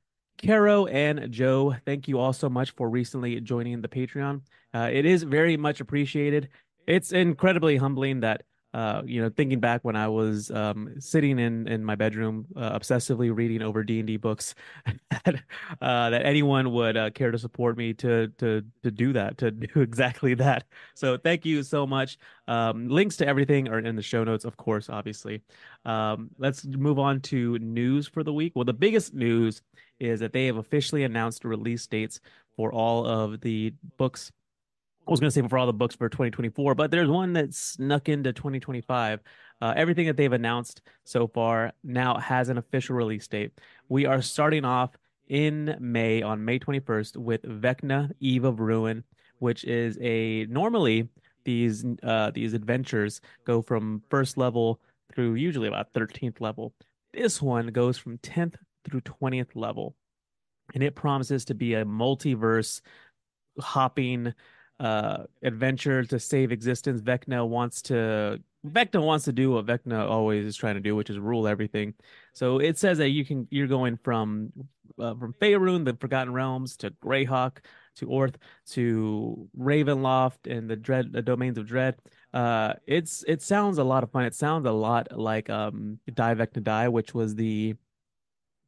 Caro, 0.44 0.86
and 0.86 1.30
Joe. 1.32 1.74
Thank 1.84 2.08
you 2.08 2.18
all 2.18 2.32
so 2.32 2.48
much 2.48 2.72
for 2.72 2.88
recently 2.88 3.40
joining 3.40 3.80
the 3.80 3.88
Patreon. 3.88 4.42
Uh, 4.74 4.90
it 4.92 5.04
is 5.04 5.22
very 5.22 5.56
much 5.56 5.80
appreciated. 5.80 6.48
It's 6.86 7.12
incredibly 7.12 7.76
humbling 7.76 8.20
that 8.20 8.42
uh, 8.72 9.02
you 9.04 9.20
know, 9.20 9.30
thinking 9.30 9.58
back 9.58 9.80
when 9.82 9.96
I 9.96 10.08
was 10.08 10.50
um, 10.50 10.94
sitting 11.00 11.38
in 11.38 11.66
in 11.66 11.84
my 11.84 11.96
bedroom, 11.96 12.46
uh, 12.56 12.78
obsessively 12.78 13.34
reading 13.34 13.62
over 13.62 13.82
D 13.82 13.98
and 13.98 14.06
D 14.06 14.16
books, 14.16 14.54
that, 15.10 15.42
uh, 15.80 16.10
that 16.10 16.24
anyone 16.24 16.72
would 16.72 16.96
uh, 16.96 17.10
care 17.10 17.32
to 17.32 17.38
support 17.38 17.76
me 17.76 17.92
to 17.94 18.28
to 18.38 18.62
to 18.82 18.90
do 18.90 19.12
that, 19.12 19.38
to 19.38 19.50
do 19.50 19.80
exactly 19.80 20.34
that. 20.34 20.64
So 20.94 21.16
thank 21.16 21.44
you 21.44 21.62
so 21.62 21.86
much. 21.86 22.18
Um, 22.46 22.88
links 22.88 23.16
to 23.18 23.26
everything 23.26 23.68
are 23.68 23.80
in 23.80 23.96
the 23.96 24.02
show 24.02 24.22
notes, 24.22 24.44
of 24.44 24.56
course, 24.56 24.88
obviously. 24.88 25.42
Um, 25.84 26.30
let's 26.38 26.64
move 26.64 26.98
on 26.98 27.20
to 27.22 27.58
news 27.58 28.06
for 28.06 28.22
the 28.22 28.32
week. 28.32 28.52
Well, 28.54 28.64
the 28.64 28.72
biggest 28.72 29.14
news 29.14 29.62
is 29.98 30.20
that 30.20 30.32
they 30.32 30.46
have 30.46 30.56
officially 30.56 31.04
announced 31.04 31.44
release 31.44 31.86
dates 31.86 32.20
for 32.56 32.72
all 32.72 33.06
of 33.06 33.40
the 33.40 33.74
books 33.96 34.32
I 35.11 35.12
was 35.12 35.18
going 35.18 35.30
to 35.30 35.42
say 35.42 35.48
for 35.48 35.58
all 35.58 35.66
the 35.66 35.72
books 35.72 35.96
for 35.96 36.08
2024, 36.08 36.76
but 36.76 36.92
there's 36.92 37.08
one 37.08 37.32
that 37.32 37.52
snuck 37.52 38.08
into 38.08 38.32
2025. 38.32 39.18
Uh, 39.61 39.74
everything 39.74 40.06
that 40.06 40.16
they've 40.16 40.32
announced 40.32 40.82
so 41.02 41.26
far 41.26 41.72
now 41.82 42.16
has 42.18 42.48
an 42.48 42.58
official 42.58 42.94
release 42.94 43.26
date. 43.26 43.50
We 43.88 44.06
are 44.06 44.22
starting 44.22 44.64
off 44.64 44.90
in 45.26 45.76
May 45.80 46.22
on 46.22 46.44
May 46.44 46.61
21st 46.61 47.16
with 47.16 47.42
Vecna 47.42 48.12
Eve 48.20 48.44
of 48.44 48.61
Ruin, 48.61 49.02
which 49.40 49.64
is 49.64 49.98
a 50.00 50.46
normally 50.46 51.08
these 51.44 51.84
uh, 52.04 52.30
these 52.30 52.54
adventures 52.54 53.20
go 53.44 53.62
from 53.62 54.04
first 54.11 54.36
level 54.36 54.80
through 55.12 55.34
usually 55.34 55.66
about 55.66 55.92
13th 55.92 56.40
level. 56.40 56.72
This 57.12 57.42
one 57.42 57.66
goes 57.68 57.98
from 57.98 58.18
10th 58.18 58.54
through 58.84 59.00
20th 59.00 59.56
level, 59.56 59.96
and 60.72 60.84
it 60.84 60.94
promises 60.94 61.44
to 61.46 61.54
be 61.54 61.74
a 61.74 61.84
multiverse 61.84 62.80
hopping 63.58 64.32
uh, 64.80 65.24
adventure 65.42 66.02
to 66.04 66.18
save 66.18 66.52
existence. 66.52 67.02
Vecna 67.02 67.46
wants 67.46 67.82
to 67.82 68.40
Vecna 68.66 69.02
wants 69.02 69.26
to 69.26 69.32
do 69.32 69.52
what 69.52 69.66
Vecna 69.66 70.08
always 70.08 70.46
is 70.46 70.56
trying 70.56 70.74
to 70.74 70.80
do, 70.80 70.96
which 70.96 71.10
is 71.10 71.18
rule 71.18 71.46
everything. 71.46 71.94
So 72.32 72.58
it 72.58 72.78
says 72.78 72.98
that 72.98 73.10
you 73.10 73.24
can 73.24 73.46
you're 73.50 73.66
going 73.66 73.98
from 74.02 74.52
uh, 74.98 75.14
from 75.14 75.34
Faerun, 75.34 75.84
the 75.84 75.96
Forgotten 76.00 76.32
Realms, 76.32 76.78
to 76.78 76.90
Greyhawk, 77.02 77.58
to 77.96 78.06
Orth, 78.06 78.36
to 78.70 79.48
Ravenloft, 79.58 80.50
and 80.50 80.68
the 80.68 80.76
Dread, 80.76 81.12
the 81.12 81.22
domains 81.22 81.58
of 81.58 81.66
Dread. 81.66 81.96
Uh, 82.32 82.74
it's 82.86 83.22
it 83.28 83.42
sounds 83.42 83.76
a 83.76 83.84
lot 83.84 84.02
of 84.02 84.10
fun. 84.10 84.24
It 84.24 84.34
sounds 84.34 84.66
a 84.66 84.72
lot 84.72 85.08
like 85.16 85.50
um, 85.50 85.98
Die 86.12 86.34
Vecna 86.34 86.62
Die, 86.62 86.88
which 86.88 87.12
was 87.12 87.34
the 87.34 87.74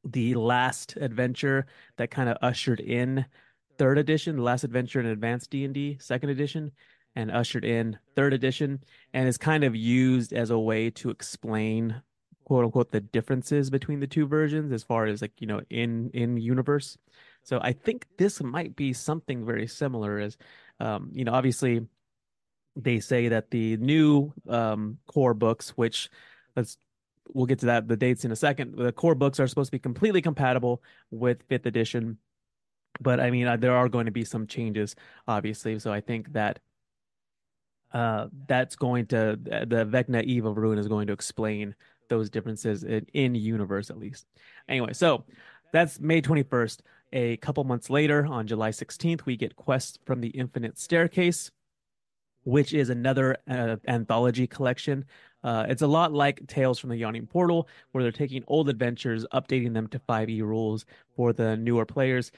the 0.04 0.34
last 0.34 0.96
adventure 0.96 1.66
that 1.96 2.10
kind 2.10 2.28
of 2.28 2.36
ushered 2.42 2.80
in 2.80 3.24
third 3.78 3.98
edition, 3.98 4.38
Last 4.38 4.64
Adventure 4.64 5.00
in 5.00 5.06
Advanced 5.06 5.50
D&D, 5.50 5.98
second 6.00 6.30
edition, 6.30 6.72
and 7.14 7.30
ushered 7.30 7.64
in 7.64 7.98
third 8.14 8.32
edition, 8.32 8.82
and 9.12 9.28
is 9.28 9.38
kind 9.38 9.64
of 9.64 9.76
used 9.76 10.32
as 10.32 10.50
a 10.50 10.58
way 10.58 10.90
to 10.90 11.10
explain 11.10 12.02
quote 12.44 12.64
unquote 12.64 12.90
the 12.90 13.00
differences 13.00 13.70
between 13.70 14.00
the 14.00 14.06
two 14.06 14.26
versions 14.26 14.72
as 14.72 14.82
far 14.82 15.06
as 15.06 15.22
like, 15.22 15.32
you 15.40 15.46
know, 15.46 15.60
in 15.70 16.10
in 16.14 16.36
universe. 16.36 16.98
So 17.44 17.60
I 17.62 17.72
think 17.72 18.06
this 18.18 18.42
might 18.42 18.76
be 18.76 18.92
something 18.92 19.44
very 19.44 19.66
similar 19.66 20.18
as 20.18 20.36
um, 20.80 21.10
you 21.12 21.24
know, 21.24 21.32
obviously 21.32 21.86
they 22.74 23.00
say 23.00 23.28
that 23.28 23.50
the 23.50 23.76
new 23.76 24.32
um 24.48 24.98
core 25.06 25.34
books, 25.34 25.70
which 25.70 26.10
let's 26.56 26.78
we'll 27.28 27.46
get 27.46 27.60
to 27.60 27.66
that 27.66 27.88
the 27.88 27.96
dates 27.96 28.24
in 28.24 28.32
a 28.32 28.36
second. 28.36 28.76
The 28.76 28.92
core 28.92 29.14
books 29.14 29.38
are 29.40 29.46
supposed 29.46 29.68
to 29.68 29.76
be 29.76 29.78
completely 29.78 30.22
compatible 30.22 30.82
with 31.10 31.42
fifth 31.48 31.66
edition 31.66 32.18
but 33.00 33.20
I 33.20 33.30
mean, 33.30 33.46
uh, 33.46 33.56
there 33.56 33.74
are 33.74 33.88
going 33.88 34.06
to 34.06 34.12
be 34.12 34.24
some 34.24 34.46
changes, 34.46 34.94
obviously. 35.26 35.78
So 35.78 35.92
I 35.92 36.00
think 36.00 36.32
that 36.32 36.58
uh, 37.92 38.28
that's 38.48 38.76
going 38.76 39.06
to 39.06 39.38
the 39.42 39.86
Vecna 39.86 40.22
Eve 40.24 40.46
of 40.46 40.56
Ruin 40.56 40.78
is 40.78 40.88
going 40.88 41.06
to 41.08 41.12
explain 41.12 41.74
those 42.08 42.30
differences 42.30 42.84
in, 42.84 43.06
in 43.12 43.34
universe 43.34 43.90
at 43.90 43.98
least. 43.98 44.26
Anyway, 44.68 44.92
so 44.92 45.24
that's 45.72 46.00
May 46.00 46.20
21st. 46.22 46.80
A 47.14 47.36
couple 47.38 47.64
months 47.64 47.90
later, 47.90 48.26
on 48.26 48.46
July 48.46 48.70
16th, 48.70 49.26
we 49.26 49.36
get 49.36 49.56
Quest 49.56 49.98
from 50.06 50.20
the 50.20 50.28
Infinite 50.28 50.78
Staircase, 50.78 51.50
which 52.44 52.72
is 52.72 52.88
another 52.88 53.36
uh, 53.48 53.76
anthology 53.86 54.46
collection. 54.46 55.04
Uh, 55.44 55.66
it's 55.68 55.82
a 55.82 55.86
lot 55.86 56.12
like 56.12 56.46
Tales 56.46 56.78
from 56.78 56.90
the 56.90 56.96
Yawning 56.96 57.26
Portal, 57.26 57.68
where 57.90 58.02
they're 58.02 58.12
taking 58.12 58.44
old 58.46 58.68
adventures, 58.68 59.26
updating 59.32 59.74
them 59.74 59.88
to 59.88 59.98
5e 59.98 60.40
rules 60.42 60.86
for 61.16 61.32
the 61.32 61.56
newer 61.56 61.84
players 61.84 62.30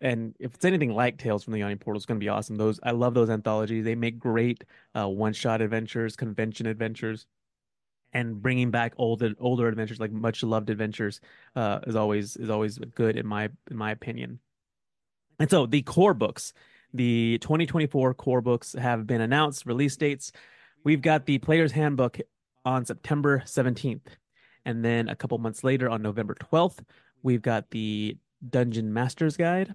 and 0.00 0.34
if 0.38 0.54
it's 0.54 0.64
anything 0.64 0.92
like 0.92 1.18
Tales 1.18 1.44
from 1.44 1.52
the 1.52 1.58
Yawning 1.58 1.78
Portal, 1.78 1.98
it's 1.98 2.06
going 2.06 2.18
to 2.18 2.24
be 2.24 2.28
awesome. 2.28 2.56
Those 2.56 2.80
I 2.82 2.92
love 2.92 3.14
those 3.14 3.30
anthologies. 3.30 3.84
They 3.84 3.94
make 3.94 4.18
great 4.18 4.64
uh, 4.94 5.08
one-shot 5.08 5.60
adventures, 5.60 6.16
convention 6.16 6.66
adventures, 6.66 7.26
and 8.12 8.40
bringing 8.40 8.70
back 8.70 8.94
older 8.96 9.34
older 9.38 9.68
adventures 9.68 10.00
like 10.00 10.12
much 10.12 10.42
loved 10.42 10.70
adventures 10.70 11.20
uh, 11.54 11.80
is 11.86 11.96
always 11.96 12.36
is 12.36 12.48
always 12.48 12.78
good 12.78 13.16
in 13.16 13.26
my 13.26 13.50
in 13.70 13.76
my 13.76 13.90
opinion. 13.90 14.38
And 15.38 15.50
so 15.50 15.66
the 15.66 15.82
core 15.82 16.14
books, 16.14 16.52
the 16.94 17.38
2024 17.40 18.14
core 18.14 18.40
books 18.40 18.72
have 18.74 19.06
been 19.06 19.20
announced 19.20 19.66
release 19.66 19.96
dates. 19.96 20.32
We've 20.82 21.02
got 21.02 21.26
the 21.26 21.38
Player's 21.38 21.72
Handbook 21.72 22.18
on 22.64 22.86
September 22.86 23.42
17th, 23.44 24.00
and 24.64 24.82
then 24.82 25.08
a 25.08 25.16
couple 25.16 25.36
months 25.38 25.62
later 25.62 25.90
on 25.90 26.00
November 26.00 26.34
12th, 26.34 26.78
we've 27.22 27.42
got 27.42 27.70
the 27.70 28.16
Dungeon 28.48 28.92
Master's 28.92 29.36
Guide 29.36 29.74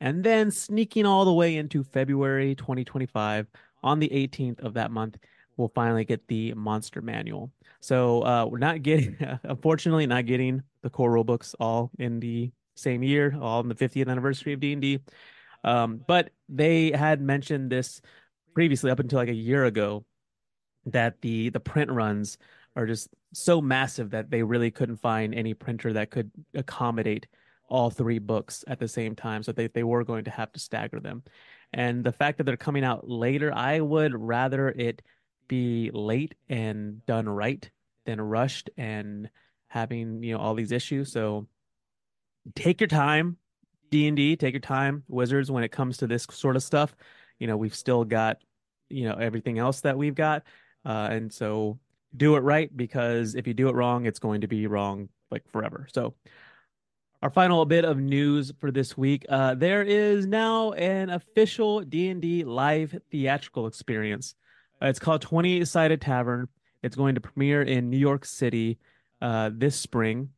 and 0.00 0.24
then 0.24 0.50
sneaking 0.50 1.06
all 1.06 1.24
the 1.24 1.32
way 1.32 1.56
into 1.56 1.82
February 1.82 2.54
2025 2.54 3.46
on 3.82 3.98
the 3.98 4.08
18th 4.08 4.60
of 4.60 4.74
that 4.74 4.90
month, 4.90 5.18
we'll 5.56 5.72
finally 5.74 6.04
get 6.04 6.26
the 6.28 6.54
monster 6.54 7.02
manual. 7.02 7.50
So 7.80 8.24
uh, 8.24 8.46
we're 8.46 8.58
not 8.58 8.82
getting, 8.82 9.16
unfortunately, 9.42 10.06
not 10.06 10.26
getting 10.26 10.62
the 10.82 10.90
core 10.90 11.10
rule 11.10 11.24
books 11.24 11.54
all 11.60 11.90
in 11.98 12.20
the 12.20 12.50
same 12.76 13.02
year, 13.02 13.36
all 13.40 13.60
in 13.60 13.68
the 13.68 13.74
50th 13.74 14.08
anniversary 14.08 14.54
of 14.54 14.60
D&D. 14.60 15.00
Um, 15.64 16.02
but 16.06 16.30
they 16.48 16.90
had 16.90 17.20
mentioned 17.20 17.70
this 17.70 18.00
previously 18.54 18.90
up 18.90 18.98
until 19.00 19.18
like 19.18 19.28
a 19.28 19.34
year 19.34 19.64
ago 19.64 20.04
that 20.86 21.20
the 21.20 21.50
the 21.50 21.60
print 21.60 21.90
runs 21.90 22.38
are 22.74 22.86
just 22.86 23.10
so 23.32 23.60
massive 23.60 24.10
that 24.10 24.30
they 24.30 24.42
really 24.42 24.70
couldn't 24.70 24.96
find 24.96 25.34
any 25.34 25.54
printer 25.54 25.92
that 25.92 26.10
could 26.10 26.30
accommodate 26.54 27.26
all 27.70 27.88
three 27.88 28.18
books 28.18 28.64
at 28.66 28.78
the 28.78 28.88
same 28.88 29.14
time. 29.14 29.42
So 29.42 29.52
they, 29.52 29.68
they 29.68 29.84
were 29.84 30.04
going 30.04 30.24
to 30.24 30.30
have 30.30 30.52
to 30.52 30.60
stagger 30.60 31.00
them. 31.00 31.22
And 31.72 32.04
the 32.04 32.12
fact 32.12 32.38
that 32.38 32.44
they're 32.44 32.56
coming 32.56 32.84
out 32.84 33.08
later, 33.08 33.52
I 33.54 33.80
would 33.80 34.12
rather 34.14 34.68
it 34.68 35.02
be 35.48 35.90
late 35.92 36.34
and 36.48 37.04
done 37.06 37.28
right 37.28 37.70
than 38.06 38.20
rushed 38.20 38.70
and 38.76 39.30
having, 39.68 40.22
you 40.22 40.34
know, 40.34 40.40
all 40.40 40.54
these 40.54 40.72
issues. 40.72 41.12
So 41.12 41.46
take 42.56 42.80
your 42.80 42.88
time, 42.88 43.36
D&D, 43.90 44.36
take 44.36 44.54
your 44.54 44.60
time, 44.60 45.04
Wizards, 45.08 45.50
when 45.50 45.62
it 45.62 45.70
comes 45.70 45.98
to 45.98 46.06
this 46.06 46.26
sort 46.30 46.56
of 46.56 46.62
stuff. 46.62 46.94
You 47.38 47.46
know, 47.46 47.56
we've 47.56 47.74
still 47.74 48.04
got, 48.04 48.38
you 48.88 49.08
know, 49.08 49.14
everything 49.14 49.58
else 49.58 49.82
that 49.82 49.96
we've 49.96 50.14
got. 50.14 50.42
Uh, 50.84 51.08
and 51.10 51.32
so 51.32 51.78
do 52.16 52.36
it 52.36 52.40
right 52.40 52.74
because 52.76 53.36
if 53.36 53.46
you 53.46 53.54
do 53.54 53.68
it 53.68 53.74
wrong, 53.74 54.06
it's 54.06 54.18
going 54.18 54.40
to 54.40 54.48
be 54.48 54.66
wrong 54.66 55.08
like 55.30 55.48
forever. 55.50 55.86
So 55.92 56.14
our 57.22 57.30
final 57.30 57.64
bit 57.66 57.84
of 57.84 57.98
news 57.98 58.52
for 58.60 58.70
this 58.70 58.96
week 58.96 59.26
uh, 59.28 59.54
there 59.54 59.82
is 59.82 60.26
now 60.26 60.72
an 60.72 61.10
official 61.10 61.80
d&d 61.80 62.44
live 62.44 62.98
theatrical 63.10 63.66
experience. 63.66 64.34
Uh, 64.82 64.86
it's 64.86 64.98
called 64.98 65.20
20 65.20 65.64
sided 65.66 66.00
tavern. 66.00 66.48
It's 66.82 66.96
going 66.96 67.14
to 67.16 67.20
premiere 67.20 67.62
in 67.62 67.90
new 67.90 67.98
york 67.98 68.24
city 68.24 68.78
uh, 69.20 69.50
this 69.52 69.76
spring. 69.76 70.30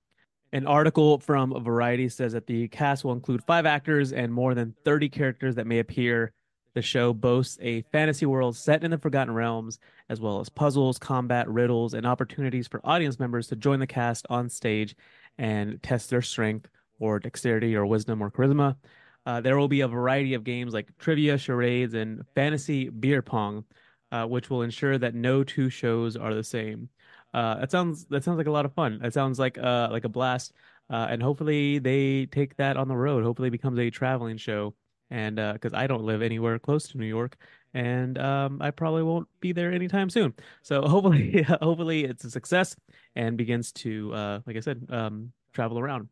An 0.53 0.67
article 0.67 1.19
from 1.19 1.63
variety 1.65 2.09
says 2.09 2.33
that 2.33 2.47
the 2.47 2.69
cast 2.69 3.05
will 3.05 3.13
include 3.13 3.45
five 3.45 3.65
actors 3.65 4.13
and 4.13 4.33
more 4.33 4.55
than 4.55 4.75
30 4.85 5.09
characters 5.09 5.55
that 5.55 5.67
may 5.67 5.79
appear. 5.79 6.33
The 6.75 6.83
show 6.83 7.13
boasts 7.13 7.59
a 7.61 7.83
fantasy 7.93 8.27
world 8.27 8.57
set 8.57 8.83
in 8.83 8.91
the 8.91 8.99
forgotten 8.99 9.35
realms 9.35 9.79
as 10.09 10.21
well 10.21 10.41
as 10.41 10.49
puzzles 10.49 10.99
combat 10.99 11.49
riddles 11.49 11.95
and 11.95 12.07
opportunities 12.07 12.67
for 12.67 12.81
audience 12.83 13.21
members 13.21 13.47
to 13.49 13.57
join 13.57 13.79
the 13.79 13.87
cast 13.87 14.27
on 14.31 14.49
stage 14.49 14.97
and 15.39 15.83
test 15.83 16.11
their 16.11 16.23
strength 16.23 16.69
or 16.99 17.19
dexterity 17.19 17.75
or 17.75 17.87
wisdom 17.87 18.23
or 18.23 18.31
charisma. 18.31 18.77
Uh, 19.25 19.41
there 19.41 19.57
will 19.57 19.69
be 19.69 19.83
a 19.83 19.89
variety 19.89 20.35
of 20.35 20.45
games 20.45 20.73
like 20.73 20.97
trivia, 20.99 21.39
charades, 21.39 21.95
and 21.95 22.25
fantasy 22.35 22.89
beer 22.89 23.23
pong, 23.23 23.65
uh, 24.11 24.27
which 24.27 24.51
will 24.51 24.63
ensure 24.63 24.99
that 24.99 25.15
no 25.15 25.45
two 25.45 25.71
shows 25.71 26.17
are 26.17 26.35
the 26.35 26.45
same. 26.45 26.89
Uh, 27.33 27.61
that 27.61 27.71
sounds 27.71 28.05
that 28.07 28.25
sounds 28.25 28.37
like 28.37 28.47
a 28.47 28.51
lot 28.51 28.65
of 28.65 28.75
fun. 28.75 28.99
That 29.01 29.15
sounds 29.15 29.39
like 29.39 29.59
uh 29.59 29.89
like 29.91 30.05
a 30.05 30.09
blast. 30.09 30.53
Uh, 30.91 31.07
and 31.09 31.23
hopefully 31.23 31.79
they 31.79 32.27
take 32.27 32.57
that 32.57 32.77
on 32.77 32.89
the 32.89 32.97
road. 32.97 33.25
Hopefully 33.25 33.49
it 33.49 33.53
becomes 33.53 33.79
a 33.79 33.89
traveling 33.91 34.37
show. 34.37 34.75
And 35.11 35.37
because 35.37 35.73
uh, 35.73 35.77
I 35.77 35.87
don't 35.87 36.05
live 36.05 36.23
anywhere 36.23 36.59
close 36.59 36.89
to 36.89 36.99
New 36.99 37.07
York, 37.07 37.37
and 37.75 38.19
um, 38.19 38.61
I 38.61 38.71
probably 38.71 39.03
won't 39.03 39.29
be 39.41 39.53
there 39.53 39.73
anytime 39.73 40.11
soon. 40.11 40.35
So 40.63 40.83
hopefully, 40.87 41.43
hopefully 41.43 42.05
it's 42.05 42.25
a 42.25 42.31
success 42.31 42.77
and 43.17 43.37
begins 43.37 43.73
to, 43.73 44.15
uh, 44.15 44.41
like 44.47 44.57
I 44.57 44.61
said, 44.61 44.87
um, 44.91 45.33
travel 45.53 45.79
around. 45.79 46.09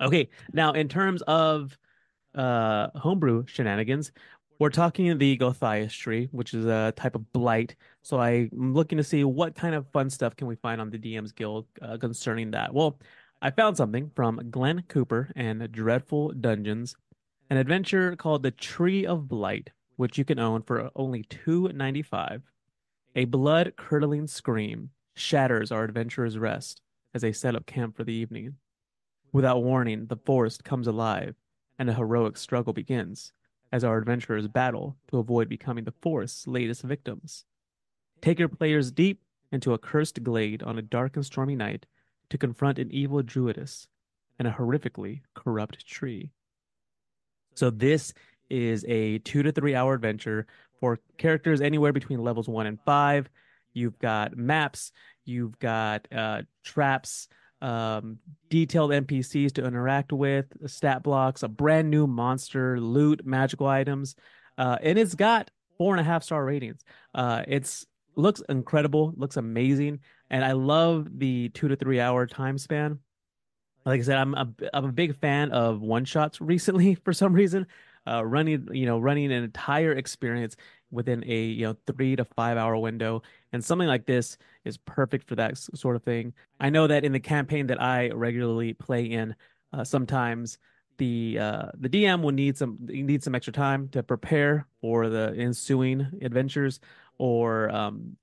Okay, 0.00 0.28
now 0.52 0.72
in 0.72 0.88
terms 0.88 1.22
of 1.22 1.76
uh 2.34 2.88
homebrew 2.96 3.44
shenanigans, 3.46 4.10
we're 4.58 4.70
talking 4.70 5.18
the 5.18 5.36
Gulthias 5.36 5.92
tree, 5.92 6.28
which 6.30 6.54
is 6.54 6.66
a 6.66 6.92
type 6.96 7.16
of 7.16 7.32
blight. 7.32 7.74
So 8.02 8.20
I'm 8.20 8.48
looking 8.52 8.96
to 8.96 9.04
see 9.04 9.24
what 9.24 9.56
kind 9.56 9.74
of 9.74 9.88
fun 9.88 10.08
stuff 10.08 10.36
can 10.36 10.46
we 10.46 10.54
find 10.54 10.80
on 10.80 10.88
the 10.88 10.98
DM's 10.98 11.32
Guild 11.32 11.66
uh, 11.82 11.96
concerning 11.98 12.52
that. 12.52 12.72
Well, 12.72 12.98
I 13.40 13.50
found 13.50 13.76
something 13.76 14.10
from 14.14 14.40
Glenn 14.50 14.84
Cooper 14.86 15.32
and 15.34 15.70
Dreadful 15.72 16.30
Dungeons, 16.30 16.94
an 17.50 17.56
adventure 17.56 18.14
called 18.14 18.44
the 18.44 18.52
Tree 18.52 19.04
of 19.04 19.26
Blight, 19.26 19.70
which 20.02 20.18
you 20.18 20.24
can 20.24 20.40
own 20.40 20.60
for 20.62 20.90
only 20.96 21.22
two 21.22 21.68
ninety 21.68 22.02
five. 22.02 22.42
A 23.14 23.24
blood 23.24 23.74
curdling 23.76 24.26
scream 24.26 24.90
shatters 25.14 25.70
our 25.70 25.84
adventurers' 25.84 26.36
rest 26.36 26.82
as 27.14 27.22
they 27.22 27.30
set 27.30 27.54
up 27.54 27.66
camp 27.66 27.96
for 27.96 28.02
the 28.02 28.12
evening. 28.12 28.56
Without 29.32 29.62
warning, 29.62 30.06
the 30.06 30.16
forest 30.16 30.64
comes 30.64 30.88
alive, 30.88 31.36
and 31.78 31.88
a 31.88 31.94
heroic 31.94 32.36
struggle 32.36 32.72
begins 32.72 33.32
as 33.70 33.84
our 33.84 33.96
adventurers 33.96 34.48
battle 34.48 34.96
to 35.08 35.18
avoid 35.18 35.48
becoming 35.48 35.84
the 35.84 35.94
forest's 36.02 36.48
latest 36.48 36.82
victims. 36.82 37.44
Take 38.20 38.40
your 38.40 38.48
players 38.48 38.90
deep 38.90 39.22
into 39.52 39.72
a 39.72 39.78
cursed 39.78 40.24
glade 40.24 40.64
on 40.64 40.78
a 40.78 40.82
dark 40.82 41.14
and 41.14 41.24
stormy 41.24 41.54
night 41.54 41.86
to 42.30 42.38
confront 42.38 42.80
an 42.80 42.90
evil 42.90 43.22
druidess 43.22 43.86
and 44.36 44.48
a 44.48 44.50
horrifically 44.50 45.20
corrupt 45.34 45.86
tree. 45.86 46.32
So 47.54 47.70
this 47.70 48.12
is 48.52 48.84
a 48.86 49.18
two 49.18 49.42
to 49.42 49.50
three 49.50 49.74
hour 49.74 49.94
adventure 49.94 50.46
for 50.78 51.00
characters 51.16 51.60
anywhere 51.60 51.92
between 51.92 52.20
levels 52.22 52.48
one 52.48 52.66
and 52.66 52.78
five. 52.84 53.28
You've 53.72 53.98
got 53.98 54.36
maps, 54.36 54.92
you've 55.24 55.58
got 55.58 56.06
uh, 56.12 56.42
traps, 56.62 57.28
um, 57.62 58.18
detailed 58.50 58.90
NPCs 58.90 59.52
to 59.54 59.64
interact 59.64 60.12
with, 60.12 60.46
stat 60.66 61.02
blocks, 61.02 61.42
a 61.42 61.48
brand 61.48 61.90
new 61.90 62.06
monster, 62.06 62.78
loot, 62.78 63.24
magical 63.24 63.66
items, 63.66 64.14
uh, 64.58 64.76
and 64.82 64.98
it's 64.98 65.14
got 65.14 65.50
four 65.78 65.94
and 65.94 66.00
a 66.00 66.04
half 66.04 66.22
star 66.22 66.44
ratings. 66.44 66.84
Uh, 67.14 67.42
it's 67.48 67.86
looks 68.16 68.42
incredible, 68.48 69.14
looks 69.16 69.36
amazing, 69.36 70.00
and 70.28 70.44
I 70.44 70.52
love 70.52 71.08
the 71.18 71.48
two 71.50 71.68
to 71.68 71.76
three 71.76 72.00
hour 72.00 72.26
time 72.26 72.58
span. 72.58 72.98
Like 73.84 74.00
I 74.00 74.02
said, 74.04 74.18
I'm 74.18 74.34
a, 74.34 74.48
I'm 74.74 74.84
a 74.84 74.92
big 74.92 75.16
fan 75.16 75.50
of 75.50 75.80
one 75.80 76.04
shots 76.04 76.40
recently 76.40 76.94
for 77.04 77.12
some 77.12 77.32
reason. 77.32 77.66
Uh, 78.06 78.24
running, 78.24 78.66
you 78.72 78.86
know, 78.86 78.98
running 78.98 79.32
an 79.32 79.44
entire 79.44 79.92
experience 79.92 80.56
within 80.90 81.24
a 81.26 81.44
you 81.44 81.66
know 81.66 81.76
three 81.86 82.16
to 82.16 82.24
five 82.24 82.56
hour 82.56 82.76
window. 82.76 83.22
And 83.52 83.64
something 83.64 83.88
like 83.88 84.06
this 84.06 84.38
is 84.64 84.76
perfect 84.76 85.28
for 85.28 85.34
that 85.36 85.56
sort 85.56 85.96
of 85.96 86.02
thing. 86.02 86.32
I 86.60 86.70
know 86.70 86.86
that 86.86 87.04
in 87.04 87.12
the 87.12 87.20
campaign 87.20 87.66
that 87.68 87.80
i 87.80 88.10
regularly 88.10 88.74
play 88.74 89.04
in 89.04 89.34
uh, 89.72 89.84
sometimes 89.84 90.58
the 90.98 91.38
uh, 91.38 91.66
the 91.78 91.88
dm 91.88 92.22
will 92.22 92.32
need 92.32 92.56
some 92.56 92.76
need 92.80 93.24
some 93.24 93.34
extra 93.34 93.52
time 93.52 93.88
to 93.88 94.02
prepare 94.02 94.66
for 94.80 95.08
the 95.08 95.34
ensuing 95.36 96.06
adventures 96.22 96.80
or 97.18 97.70
um, 97.70 98.16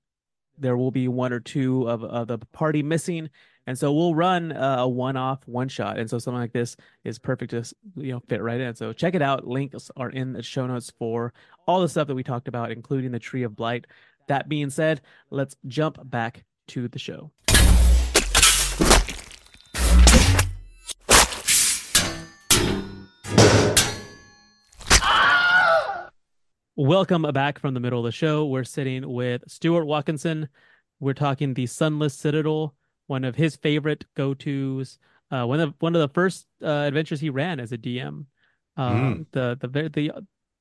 there 0.58 0.76
will 0.76 0.90
be 0.90 1.08
one 1.08 1.32
or 1.32 1.40
two 1.40 1.88
of, 1.88 2.04
of 2.04 2.28
the 2.28 2.38
party 2.38 2.82
missing 2.82 3.28
and 3.66 3.78
so 3.78 3.92
we'll 3.92 4.14
run 4.14 4.52
uh, 4.52 4.76
a 4.78 4.88
one-off 4.88 5.46
one 5.46 5.68
shot 5.68 5.98
and 5.98 6.08
so 6.08 6.18
something 6.18 6.40
like 6.40 6.52
this 6.52 6.76
is 7.04 7.18
perfect 7.18 7.50
to 7.50 7.64
you 7.96 8.12
know 8.12 8.20
fit 8.28 8.42
right 8.42 8.60
in. 8.60 8.74
So 8.74 8.92
check 8.92 9.14
it 9.14 9.22
out. 9.22 9.46
Links 9.46 9.90
are 9.96 10.10
in 10.10 10.32
the 10.32 10.42
show 10.42 10.66
notes 10.66 10.92
for 10.98 11.32
all 11.66 11.80
the 11.80 11.88
stuff 11.88 12.08
that 12.08 12.14
we 12.14 12.22
talked 12.22 12.48
about 12.48 12.70
including 12.70 13.12
the 13.12 13.18
tree 13.18 13.42
of 13.42 13.56
blight. 13.56 13.86
That 14.28 14.48
being 14.48 14.70
said 14.70 15.00
let's 15.30 15.56
jump 15.66 15.98
back 16.08 16.44
to 16.68 16.88
the 16.88 16.98
show. 16.98 17.30
Welcome 26.82 27.26
back 27.34 27.58
from 27.58 27.74
the 27.74 27.80
middle 27.80 27.98
of 27.98 28.06
the 28.06 28.10
show. 28.10 28.46
We're 28.46 28.64
sitting 28.64 29.06
with 29.06 29.42
Stuart 29.46 29.84
Watkinson. 29.84 30.48
We're 30.98 31.12
talking 31.12 31.52
the 31.52 31.66
Sunless 31.66 32.14
Citadel, 32.14 32.74
one 33.10 33.24
of 33.24 33.34
his 33.34 33.56
favorite 33.56 34.04
go-tos. 34.14 34.98
Uh, 35.32 35.44
one 35.44 35.58
of 35.58 35.74
one 35.80 35.96
of 35.96 36.00
the 36.00 36.14
first 36.14 36.46
uh, 36.62 36.86
adventures 36.86 37.20
he 37.20 37.28
ran 37.28 37.58
as 37.58 37.72
a 37.72 37.78
DM. 37.78 38.26
Uh, 38.76 38.90
mm. 38.92 39.26
The 39.32 39.58
the 39.60 39.68
the 39.88 40.12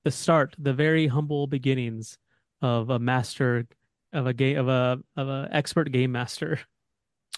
the 0.03 0.11
start, 0.11 0.55
the 0.57 0.73
very 0.73 1.05
humble 1.07 1.45
beginnings 1.45 2.17
of 2.61 2.89
a 2.89 2.97
master 2.97 3.67
of 4.13 4.25
a 4.25 4.33
game 4.33 4.57
of 4.57 4.67
a 4.67 4.99
of 5.15 5.29
a 5.29 5.47
expert 5.51 5.91
game 5.91 6.11
master. 6.11 6.59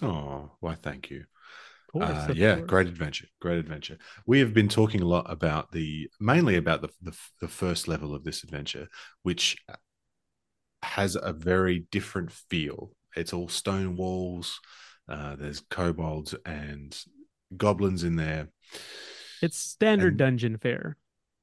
Oh, 0.00 0.50
why? 0.58 0.74
Thank 0.74 1.10
you. 1.10 1.26
Course, 1.92 2.08
uh, 2.08 2.32
yeah, 2.34 2.56
course. 2.56 2.66
great 2.66 2.88
adventure, 2.88 3.26
great 3.40 3.58
adventure. 3.58 3.98
We 4.26 4.40
have 4.40 4.52
been 4.52 4.68
talking 4.68 5.00
a 5.00 5.06
lot 5.06 5.30
about 5.30 5.70
the 5.70 6.08
mainly 6.18 6.56
about 6.56 6.80
the, 6.80 6.88
the 7.02 7.16
the 7.40 7.46
first 7.46 7.86
level 7.86 8.14
of 8.14 8.24
this 8.24 8.42
adventure, 8.42 8.88
which 9.22 9.58
has 10.82 11.14
a 11.14 11.32
very 11.32 11.86
different 11.92 12.32
feel. 12.32 12.92
It's 13.14 13.34
all 13.34 13.48
stone 13.48 13.94
walls. 13.96 14.58
Uh, 15.08 15.36
there's 15.36 15.60
kobolds 15.70 16.34
and 16.46 16.96
goblins 17.56 18.04
in 18.04 18.16
there. 18.16 18.48
It's 19.40 19.58
standard 19.58 20.12
and 20.12 20.18
dungeon 20.18 20.58
fare. 20.58 20.96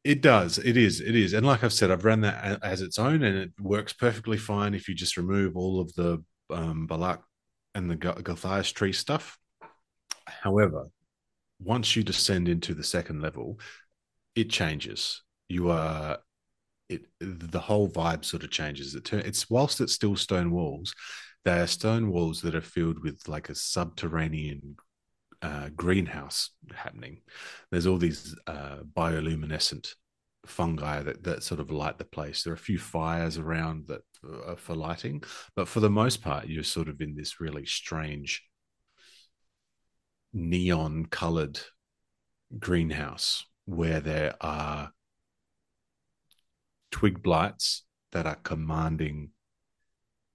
It 0.03 0.21
does. 0.21 0.57
It 0.57 0.77
is. 0.77 1.01
It 1.01 1.15
is. 1.15 1.33
And 1.33 1.45
like 1.45 1.63
I've 1.63 1.73
said, 1.73 1.91
I've 1.91 2.05
run 2.05 2.21
that 2.21 2.63
as 2.63 2.81
its 2.81 2.97
own, 2.97 3.21
and 3.21 3.37
it 3.37 3.51
works 3.59 3.93
perfectly 3.93 4.37
fine 4.37 4.73
if 4.73 4.87
you 4.87 4.95
just 4.95 5.17
remove 5.17 5.57
all 5.57 5.81
of 5.81 5.93
the 5.95 6.23
um, 6.49 6.87
Balak 6.87 7.21
and 7.75 7.89
the 7.89 7.97
Gulthias 7.97 8.73
tree 8.73 8.93
stuff. 8.93 9.37
However, 10.25 10.87
once 11.61 11.95
you 11.95 12.03
descend 12.03 12.47
into 12.47 12.73
the 12.73 12.83
second 12.83 13.21
level, 13.21 13.59
it 14.35 14.49
changes. 14.49 15.21
You 15.49 15.69
are 15.69 16.19
it 16.87 17.05
the 17.19 17.59
whole 17.59 17.89
vibe 17.89 18.25
sort 18.25 18.43
of 18.43 18.51
changes. 18.51 18.95
It 18.95 19.05
turns. 19.05 19.25
it's 19.25 19.49
whilst 19.49 19.81
it's 19.81 19.93
still 19.93 20.15
stone 20.15 20.51
walls, 20.51 20.93
they 21.45 21.59
are 21.59 21.67
stone 21.67 22.11
walls 22.11 22.41
that 22.41 22.55
are 22.55 22.61
filled 22.61 23.01
with 23.03 23.27
like 23.27 23.49
a 23.49 23.55
subterranean 23.55 24.75
uh, 25.41 25.69
greenhouse 25.75 26.51
happening. 26.73 27.21
There's 27.71 27.87
all 27.87 27.97
these 27.97 28.35
uh, 28.45 28.79
bioluminescent 28.95 29.93
fungi 30.45 31.01
that, 31.03 31.23
that 31.23 31.43
sort 31.43 31.59
of 31.59 31.71
light 31.71 31.97
the 31.97 32.05
place. 32.05 32.43
There 32.43 32.51
are 32.51 32.55
a 32.55 32.59
few 32.59 32.77
fires 32.77 33.37
around 33.37 33.87
that 33.87 34.01
are 34.45 34.57
for 34.57 34.75
lighting, 34.75 35.23
but 35.55 35.67
for 35.67 35.79
the 35.79 35.89
most 35.89 36.21
part, 36.21 36.47
you're 36.47 36.63
sort 36.63 36.89
of 36.89 37.01
in 37.01 37.15
this 37.15 37.39
really 37.39 37.65
strange 37.65 38.43
neon 40.33 41.05
colored 41.05 41.59
greenhouse 42.57 43.45
where 43.65 43.99
there 43.99 44.35
are 44.41 44.91
twig 46.91 47.21
blights 47.21 47.83
that 48.11 48.25
are 48.25 48.35
commanding 48.35 49.29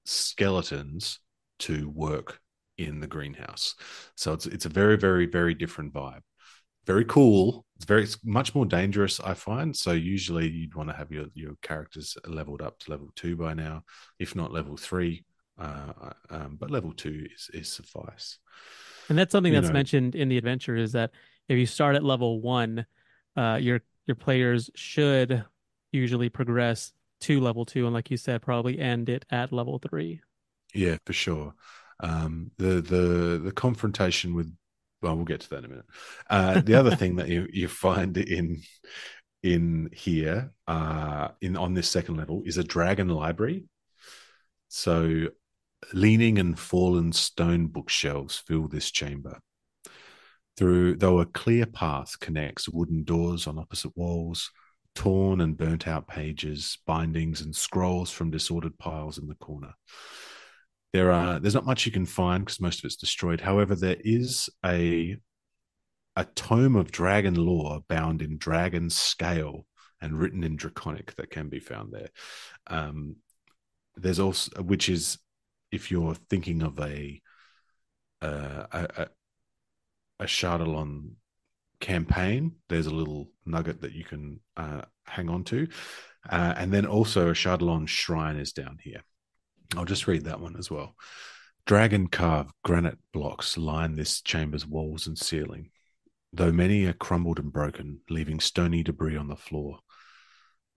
skeletons 0.05 1.20
to 1.61 1.88
work 1.90 2.40
in 2.78 3.00
the 3.00 3.07
greenhouse. 3.07 3.74
So 4.16 4.32
it's 4.32 4.46
it's 4.46 4.66
a 4.66 4.70
very 4.70 4.96
very 4.96 5.26
very 5.26 5.55
different 5.55 5.92
vibe. 5.92 6.22
Very 6.86 7.05
cool. 7.05 7.64
It's 7.76 7.86
very 7.86 8.02
it's 8.02 8.18
much 8.24 8.55
more 8.55 8.66
dangerous, 8.66 9.20
I 9.20 9.34
find. 9.34 9.74
So 9.74 9.92
usually 9.92 10.48
you'd 10.48 10.74
want 10.74 10.90
to 10.90 10.96
have 10.96 11.11
your 11.11 11.26
your 11.34 11.55
characters 11.62 12.16
leveled 12.26 12.62
up 12.62 12.78
to 12.80 12.90
level 12.90 13.11
two 13.16 13.36
by 13.36 13.55
now, 13.55 13.84
if 14.18 14.36
not 14.36 14.52
level 14.52 14.76
three. 14.76 15.24
Uh, 15.57 16.11
um, 16.30 16.57
but 16.59 16.70
level 16.70 16.92
two 16.92 17.26
is 17.34 17.50
is 17.55 17.72
suffice. 17.72 18.38
And 19.09 19.16
that's 19.16 19.32
something 19.32 19.52
you 19.52 19.61
that's 19.61 19.68
know, 19.68 19.74
mentioned 19.74 20.14
in 20.14 20.28
the 20.28 20.38
adventure 20.38 20.76
is 20.76 20.92
that 20.92 21.12
if 21.48 21.59
you 21.59 21.66
start 21.66 21.94
at 21.94 22.02
level 22.02 22.40
one, 22.40 22.86
uh, 23.36 23.59
your 23.61 23.80
your 24.07 24.16
players 24.16 24.70
should 24.74 25.44
usually 25.92 26.28
progress 26.28 26.92
to 27.24 27.40
level 27.40 27.64
two, 27.64 27.86
and 27.86 27.94
like 27.94 28.10
you 28.10 28.16
said, 28.16 28.42
probably 28.42 28.78
end 28.78 29.08
it 29.08 29.24
at 29.30 29.52
level 29.52 29.78
three. 29.78 30.20
Yeah, 30.74 30.96
for 31.04 31.12
sure. 31.12 31.54
Um, 32.00 32.50
the 32.58 32.80
the 32.80 33.40
the 33.44 33.52
confrontation 33.52 34.34
with 34.34 34.54
well, 35.02 35.16
we'll 35.16 35.24
get 35.24 35.40
to 35.40 35.50
that 35.50 35.58
in 35.58 35.64
a 35.66 35.68
minute. 35.68 35.84
Uh, 36.30 36.60
the 36.60 36.74
other 36.74 36.94
thing 36.96 37.16
that 37.16 37.28
you 37.28 37.46
you 37.52 37.68
find 37.68 38.16
in 38.16 38.62
in 39.42 39.90
here 39.92 40.52
uh, 40.66 41.28
in 41.40 41.56
on 41.56 41.74
this 41.74 41.88
second 41.88 42.16
level 42.16 42.42
is 42.44 42.56
a 42.56 42.64
dragon 42.64 43.08
library. 43.08 43.64
So 44.68 45.28
leaning 45.92 46.38
and 46.38 46.58
fallen 46.58 47.12
stone 47.12 47.66
bookshelves 47.66 48.38
fill 48.38 48.68
this 48.68 48.90
chamber. 48.90 49.38
Through 50.56 50.96
though 50.96 51.20
a 51.20 51.26
clear 51.26 51.66
path 51.66 52.18
connects 52.20 52.68
wooden 52.68 53.04
doors 53.04 53.46
on 53.46 53.58
opposite 53.58 53.96
walls, 53.96 54.50
torn 54.95 55.40
and 55.40 55.57
burnt 55.57 55.88
out 55.88 56.09
pages, 56.09 56.78
bindings, 56.86 57.40
and 57.40 57.55
scrolls 57.55 58.11
from 58.11 58.30
disordered 58.30 58.78
piles 58.78 59.18
in 59.18 59.26
the 59.26 59.34
corner. 59.34 59.74
There 60.92 61.11
are 61.11 61.40
there's 61.40 61.55
not 61.55 61.66
much 61.66 61.86
you 61.86 61.92
can 61.92 62.07
find 62.07 62.45
because 62.45 62.61
most 62.61 62.78
of 62.78 62.84
it's 62.84 62.97
destroyed. 62.97 63.40
However, 63.40 63.74
there 63.74 63.97
is 64.01 64.49
a 64.64 65.16
a 66.16 66.24
tome 66.24 66.76
of 66.76 66.92
dragon 66.92 67.34
lore 67.34 67.80
bound 67.88 68.22
in 68.22 68.38
dragon 68.38 68.88
scale 68.88 69.66
and 70.01 70.18
written 70.18 70.45
in 70.45 70.55
draconic 70.57 71.14
that 71.16 71.30
can 71.30 71.49
be 71.49 71.59
found 71.59 71.92
there. 71.92 72.11
Um, 72.68 73.16
there's 73.97 74.20
also 74.20 74.62
which 74.62 74.88
is 74.88 75.18
if 75.72 75.90
you're 75.90 76.14
thinking 76.14 76.62
of 76.62 76.78
a 76.78 77.20
uh, 78.22 78.66
a, 78.72 78.88
a, 78.97 79.09
Ashardalon 80.24 81.14
campaign, 81.85 82.53
there's 82.68 82.87
a 82.87 82.95
little 82.95 83.28
nugget 83.45 83.82
that 83.82 83.93
you 83.93 84.05
can 84.05 84.41
uh, 84.57 84.80
hang 85.05 85.28
on 85.28 85.45
to. 85.45 85.68
Uh, 86.28 86.55
and 86.57 86.72
then 86.72 86.87
also 86.87 87.30
Ashardalon 87.30 87.87
shrine 87.87 88.37
is 88.37 88.53
down 88.53 88.78
here. 88.82 89.03
I'll 89.76 89.85
just 89.85 90.07
read 90.07 90.24
that 90.24 90.41
one 90.41 90.57
as 90.57 90.70
well. 90.70 90.97
Dragon 91.66 92.09
carved 92.09 92.53
granite 92.64 92.99
blocks 93.12 93.59
line 93.59 93.97
this 93.97 94.22
chamber's 94.22 94.66
walls 94.66 95.07
and 95.07 95.18
ceiling, 95.18 95.70
though 96.32 96.53
many 96.53 96.87
are 96.87 96.95
crumbled 96.95 97.39
and 97.39 97.53
broken, 97.53 98.01
leaving 98.09 98.41
stony 98.41 98.82
debris 98.82 99.16
on 99.16 99.28
the 99.28 99.37
floor. 99.37 99.80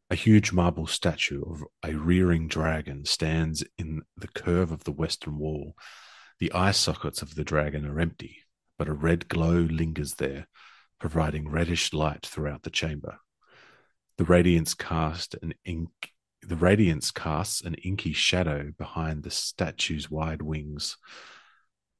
A 0.10 0.16
huge 0.16 0.52
marble 0.52 0.88
statue 0.88 1.44
of 1.44 1.64
a 1.84 1.94
rearing 1.94 2.50
dragon 2.50 3.06
stands 3.06 3.64
in 3.78 4.02
the 4.18 4.28
curve 4.30 4.72
of 4.72 4.84
the 4.84 4.92
western 4.92 5.38
wall. 5.38 5.74
The 6.40 6.52
eye 6.52 6.72
sockets 6.72 7.22
of 7.22 7.36
the 7.36 7.44
dragon 7.46 7.86
are 7.86 8.00
empty, 8.00 8.40
but 8.78 8.90
a 8.90 8.94
red 8.94 9.30
glow 9.30 9.60
lingers 9.60 10.16
there, 10.16 10.48
providing 11.00 11.50
reddish 11.50 11.94
light 11.94 12.26
throughout 12.26 12.64
the 12.64 12.70
chamber. 12.70 13.20
The 14.18 14.26
radiance 14.26 14.74
cast 14.74 15.36
an 15.42 15.54
ink 15.64 15.90
the 16.42 16.56
radiance 16.56 17.12
casts 17.12 17.62
an 17.62 17.74
inky 17.76 18.14
shadow 18.14 18.72
behind 18.78 19.24
the 19.24 19.32
statue's 19.32 20.10
wide 20.10 20.42
wings. 20.42 20.98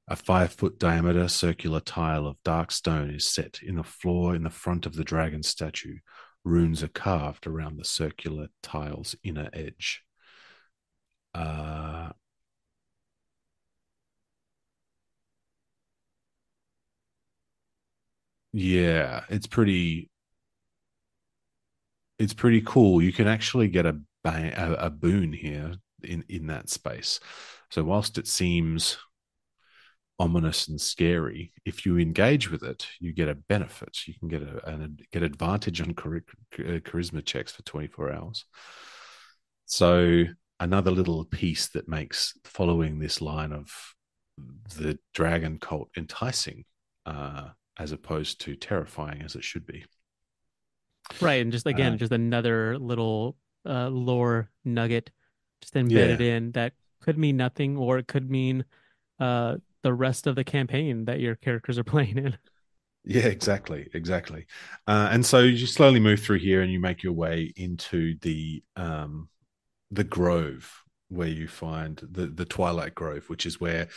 A 0.08 0.16
five 0.16 0.54
foot 0.54 0.80
diameter 0.80 1.28
circular 1.28 1.82
tile 1.82 2.26
of 2.26 2.42
dark 2.44 2.72
stone 2.72 3.10
is 3.10 3.30
set 3.30 3.60
in 3.62 3.76
the 3.76 3.84
floor 3.84 4.36
in 4.36 4.44
the 4.44 4.50
front 4.50 4.86
of 4.86 4.96
the 4.96 5.04
dragon 5.04 5.44
statue. 5.44 5.98
Runes 6.46 6.82
are 6.82 6.88
carved 6.88 7.46
around 7.46 7.78
the 7.78 7.84
circular 7.84 8.48
tile's 8.64 9.16
inner 9.22 9.50
edge. 9.52 10.04
Uh, 11.34 12.12
yeah, 18.58 19.24
it's 19.30 19.46
pretty. 19.46 20.10
It's 22.18 22.34
pretty 22.34 22.62
cool. 22.62 23.02
You 23.04 23.14
can 23.14 23.28
actually 23.28 23.68
get 23.68 23.86
a 23.86 24.00
a, 24.26 24.76
a 24.80 24.90
boon 24.90 25.32
here 25.32 25.74
in 26.04 26.24
in 26.28 26.48
that 26.48 26.70
space. 26.70 27.20
So 27.70 27.84
whilst 27.84 28.18
it 28.18 28.28
seems 28.28 28.98
ominous 30.20 30.68
and 30.68 30.82
scary, 30.82 31.54
if 31.66 31.86
you 31.86 32.00
engage 32.00 32.50
with 32.50 32.64
it, 32.64 32.88
you 33.00 33.14
get 33.14 33.30
a 33.30 33.36
benefit. 33.36 34.08
You 34.08 34.16
can 34.16 34.28
get 34.28 34.42
a, 34.42 34.68
a 34.68 34.90
get 35.12 35.22
advantage 35.22 35.80
on 35.80 35.94
char- 35.94 36.24
charisma 36.52 37.24
checks 37.24 37.52
for 37.52 37.62
24 37.62 38.12
hours. 38.12 38.46
So 39.66 40.24
another 40.60 40.90
little 40.90 41.26
piece 41.26 41.68
that 41.70 41.88
makes 41.88 42.34
following 42.44 42.98
this 42.98 43.22
line 43.22 43.52
of 43.52 43.72
the 44.76 44.98
dragon 45.14 45.60
cult 45.60 45.90
enticing, 45.96 46.66
uh, 47.06 47.50
as 47.78 47.92
opposed 47.92 48.42
to 48.42 48.56
terrifying 48.56 49.22
as 49.22 49.36
it 49.36 49.44
should 49.44 49.66
be. 49.66 49.86
Right, 51.22 51.42
and 51.42 51.52
just 51.52 51.66
again, 51.66 51.94
uh, 51.94 51.98
just 51.98 52.12
another 52.12 52.78
little 52.78 53.38
uh, 53.66 53.90
lore 53.90 54.50
nugget 54.66 55.12
just 55.62 55.76
embedded 55.76 56.20
yeah. 56.20 56.36
in 56.36 56.52
that 56.52 56.74
could 57.02 57.18
mean 57.18 57.38
nothing 57.38 57.78
or 57.78 57.98
it 57.98 58.08
could 58.08 58.30
mean 58.30 58.66
uh, 59.20 59.56
the 59.84 59.94
rest 59.94 60.28
of 60.28 60.36
the 60.36 60.44
campaign 60.44 61.06
that 61.06 61.20
your 61.20 61.36
characters 61.36 61.78
are 61.78 61.84
playing 61.86 62.18
in. 62.18 62.38
Yeah, 63.04 63.28
exactly, 63.28 63.90
exactly. 63.94 64.48
Uh, 64.86 65.10
and 65.12 65.26
so 65.26 65.40
you 65.40 65.66
slowly 65.66 66.00
move 66.02 66.20
through 66.20 66.40
here, 66.40 66.62
and 66.62 66.72
you 66.72 66.80
make 66.80 67.04
your 67.04 67.14
way 67.14 67.54
into 67.56 68.16
the 68.22 68.64
um, 68.76 69.30
the 69.92 70.04
grove 70.04 70.84
where 71.08 71.30
you 71.30 71.48
find 71.48 72.02
the 72.12 72.28
the 72.28 72.44
Twilight 72.44 72.96
Grove, 72.96 73.30
which 73.30 73.46
is 73.46 73.62
where 73.62 73.88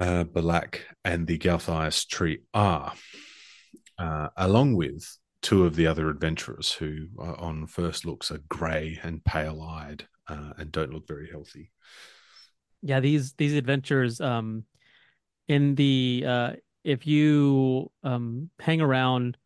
uh, 0.00 0.24
Belak 0.24 0.80
and 1.04 1.26
the 1.26 1.38
Gulthias 1.38 2.06
tree 2.08 2.40
are, 2.54 2.92
uh, 3.98 4.28
along 4.36 4.74
with 4.74 5.04
two 5.42 5.64
of 5.66 5.76
the 5.76 5.86
other 5.86 6.08
adventurers 6.08 6.72
who, 6.72 7.06
uh, 7.18 7.34
on 7.34 7.66
first 7.66 8.04
looks, 8.04 8.30
are 8.30 8.40
grey 8.48 8.98
and 9.02 9.22
pale 9.24 9.60
eyed 9.62 10.06
uh, 10.26 10.54
and 10.56 10.72
don't 10.72 10.92
look 10.92 11.06
very 11.06 11.30
healthy. 11.30 11.70
Yeah, 12.82 13.00
these 13.00 13.34
these 13.34 13.54
adventures, 13.54 14.20
um, 14.20 14.64
in 15.48 15.74
the 15.74 16.24
uh, 16.26 16.52
if 16.84 17.06
you 17.06 17.90
um 18.02 18.50
hang 18.58 18.80
around 18.80 19.36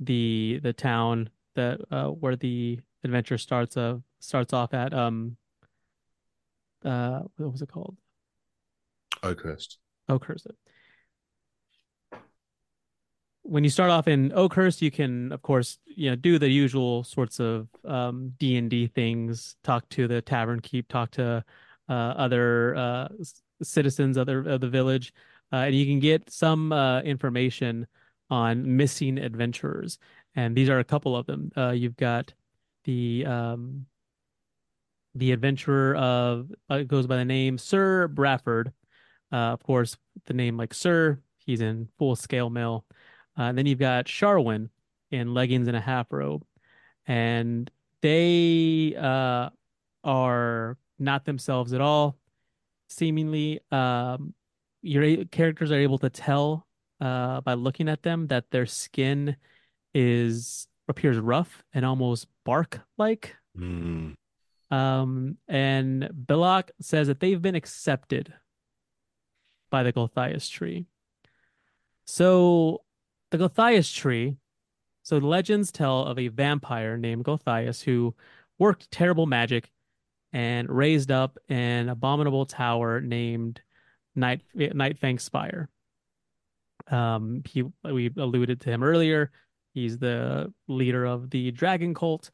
the 0.00 0.60
the 0.62 0.72
town 0.72 1.28
that 1.54 1.80
uh 1.90 2.06
where 2.06 2.36
the 2.36 2.80
adventure 3.04 3.36
starts 3.36 3.76
uh 3.76 3.98
starts 4.20 4.52
off 4.52 4.72
at 4.72 4.94
um 4.94 5.36
uh 6.84 7.20
what 7.36 7.52
was 7.52 7.62
it 7.62 7.68
called? 7.68 7.96
Oakhurst. 9.22 9.78
Oakhurst 10.08 10.48
when 13.48 13.64
you 13.64 13.70
start 13.70 13.90
off 13.90 14.06
in 14.06 14.30
Oakhurst, 14.32 14.82
you 14.82 14.90
can, 14.90 15.32
of 15.32 15.40
course, 15.40 15.78
you 15.86 16.10
know, 16.10 16.16
do 16.16 16.38
the 16.38 16.50
usual 16.50 17.02
sorts 17.02 17.40
of 17.40 17.66
um, 17.86 18.34
D 18.38 18.56
and 18.58 18.68
D 18.68 18.88
things. 18.88 19.56
Talk 19.64 19.88
to 19.90 20.06
the 20.06 20.20
tavern 20.20 20.60
keep, 20.60 20.86
talk 20.88 21.12
to 21.12 21.42
uh, 21.88 21.92
other 21.92 22.76
uh, 22.76 23.08
citizens 23.62 24.18
other 24.18 24.46
of 24.46 24.60
the 24.60 24.68
village, 24.68 25.14
uh, 25.50 25.56
and 25.56 25.74
you 25.74 25.86
can 25.86 25.98
get 25.98 26.30
some 26.30 26.72
uh, 26.72 27.00
information 27.00 27.86
on 28.28 28.76
missing 28.76 29.16
adventurers. 29.16 29.98
And 30.34 30.54
these 30.54 30.68
are 30.68 30.78
a 30.78 30.84
couple 30.84 31.16
of 31.16 31.24
them. 31.24 31.50
Uh, 31.56 31.70
you've 31.70 31.96
got 31.96 32.34
the 32.84 33.24
um, 33.24 33.86
the 35.14 35.32
adventurer 35.32 35.96
of 35.96 36.52
uh, 36.68 36.82
goes 36.82 37.06
by 37.06 37.16
the 37.16 37.24
name 37.24 37.56
Sir 37.56 38.08
Bradford. 38.08 38.74
Of 39.30 39.62
course, 39.62 39.96
the 40.26 40.34
name 40.34 40.56
like 40.56 40.74
Sir. 40.74 41.20
He's 41.38 41.60
in 41.60 41.88
full 41.98 42.16
scale 42.16 42.50
mail. 42.50 42.84
Uh, 43.38 43.42
and 43.42 43.58
then 43.58 43.66
you've 43.66 43.78
got 43.78 44.06
Sharwyn 44.06 44.68
in 45.10 45.32
leggings 45.32 45.68
and 45.68 45.76
a 45.76 45.80
half 45.80 46.06
robe, 46.10 46.44
and 47.06 47.70
they 48.02 48.94
uh, 48.96 49.48
are 50.04 50.76
not 50.98 51.24
themselves 51.24 51.72
at 51.72 51.80
all. 51.80 52.18
Seemingly, 52.88 53.60
um, 53.70 54.34
your 54.82 55.24
characters 55.26 55.70
are 55.70 55.78
able 55.78 55.98
to 55.98 56.10
tell 56.10 56.66
uh, 57.00 57.40
by 57.42 57.54
looking 57.54 57.88
at 57.88 58.02
them 58.02 58.26
that 58.28 58.50
their 58.50 58.66
skin 58.66 59.36
is 59.94 60.66
appears 60.88 61.18
rough 61.18 61.62
and 61.72 61.84
almost 61.84 62.26
bark 62.44 62.80
like. 62.96 63.36
Mm. 63.56 64.14
Um, 64.70 65.36
and 65.48 66.10
Belak 66.26 66.70
says 66.80 67.06
that 67.06 67.20
they've 67.20 67.40
been 67.40 67.54
accepted 67.54 68.32
by 69.70 69.82
the 69.82 69.92
Gulthias 69.92 70.50
tree. 70.50 70.86
So 72.04 72.82
the 73.30 73.38
Gulthias 73.38 73.94
tree. 73.94 74.36
So 75.02 75.18
legends 75.18 75.72
tell 75.72 76.02
of 76.02 76.18
a 76.18 76.28
vampire 76.28 76.96
named 76.98 77.24
Gulthias 77.24 77.82
who 77.82 78.14
worked 78.58 78.90
terrible 78.90 79.26
magic 79.26 79.70
and 80.32 80.68
raised 80.68 81.10
up 81.10 81.38
an 81.48 81.88
abominable 81.88 82.44
tower 82.44 83.00
named 83.00 83.62
Night 84.14 84.42
Nightfang 84.54 85.20
Spire. 85.20 85.68
Um, 86.90 87.42
he 87.46 87.64
we 87.84 88.10
alluded 88.16 88.60
to 88.62 88.70
him 88.70 88.82
earlier. 88.82 89.30
He's 89.74 89.98
the 89.98 90.52
leader 90.66 91.04
of 91.04 91.30
the 91.30 91.50
dragon 91.52 91.94
cult, 91.94 92.30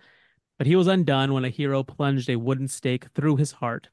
but 0.58 0.66
he 0.66 0.76
was 0.76 0.86
undone 0.86 1.32
when 1.32 1.44
a 1.44 1.50
hero 1.50 1.82
plunged 1.82 2.30
a 2.30 2.36
wooden 2.36 2.68
stake 2.68 3.06
through 3.14 3.36
his 3.36 3.52
heart. 3.52 3.88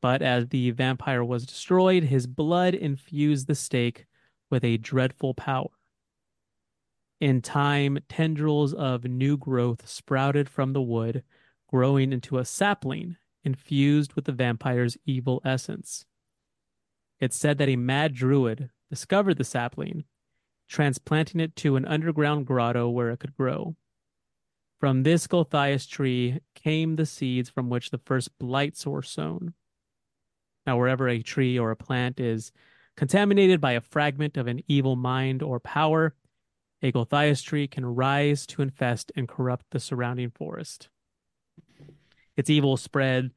But 0.00 0.22
as 0.22 0.48
the 0.48 0.70
vampire 0.70 1.24
was 1.24 1.46
destroyed, 1.46 2.04
his 2.04 2.26
blood 2.26 2.74
infused 2.74 3.46
the 3.46 3.54
stake 3.54 4.06
with 4.50 4.64
a 4.64 4.78
dreadful 4.78 5.34
power. 5.34 5.68
In 7.20 7.42
time, 7.42 7.98
tendrils 8.08 8.72
of 8.72 9.04
new 9.04 9.36
growth 9.36 9.86
sprouted 9.86 10.48
from 10.48 10.72
the 10.72 10.80
wood, 10.80 11.22
growing 11.68 12.12
into 12.12 12.38
a 12.38 12.46
sapling 12.46 13.16
infused 13.44 14.14
with 14.14 14.24
the 14.24 14.32
vampire's 14.32 14.96
evil 15.04 15.40
essence. 15.44 16.06
It's 17.20 17.36
said 17.36 17.58
that 17.58 17.68
a 17.68 17.76
mad 17.76 18.14
druid 18.14 18.70
discovered 18.88 19.36
the 19.36 19.44
sapling, 19.44 20.04
transplanting 20.66 21.40
it 21.40 21.54
to 21.56 21.76
an 21.76 21.84
underground 21.84 22.46
grotto 22.46 22.88
where 22.88 23.10
it 23.10 23.18
could 23.18 23.36
grow. 23.36 23.76
From 24.78 25.02
this 25.02 25.26
Gulthias 25.26 25.86
tree 25.86 26.40
came 26.54 26.96
the 26.96 27.04
seeds 27.04 27.50
from 27.50 27.68
which 27.68 27.90
the 27.90 27.98
first 27.98 28.38
blights 28.38 28.86
were 28.86 29.02
sown. 29.02 29.52
Now, 30.66 30.76
wherever 30.76 31.08
a 31.08 31.22
tree 31.22 31.58
or 31.58 31.70
a 31.70 31.76
plant 31.76 32.20
is 32.20 32.52
contaminated 32.96 33.60
by 33.60 33.72
a 33.72 33.80
fragment 33.80 34.36
of 34.36 34.46
an 34.46 34.62
evil 34.68 34.96
mind 34.96 35.42
or 35.42 35.58
power, 35.58 36.14
a 36.82 36.92
Gulthias 36.92 37.42
tree 37.42 37.66
can 37.66 37.84
rise 37.84 38.46
to 38.46 38.62
infest 38.62 39.12
and 39.16 39.28
corrupt 39.28 39.66
the 39.70 39.80
surrounding 39.80 40.30
forest. 40.30 40.88
Its 42.36 42.50
evil 42.50 42.76
spread 42.76 43.30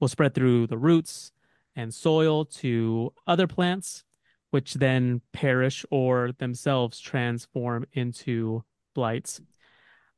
will 0.00 0.08
spread 0.08 0.34
through 0.34 0.66
the 0.66 0.78
roots 0.78 1.32
and 1.76 1.94
soil 1.94 2.44
to 2.44 3.12
other 3.26 3.46
plants, 3.46 4.04
which 4.50 4.74
then 4.74 5.20
perish 5.32 5.84
or 5.90 6.32
themselves 6.32 6.98
transform 6.98 7.86
into 7.92 8.64
blights. 8.94 9.40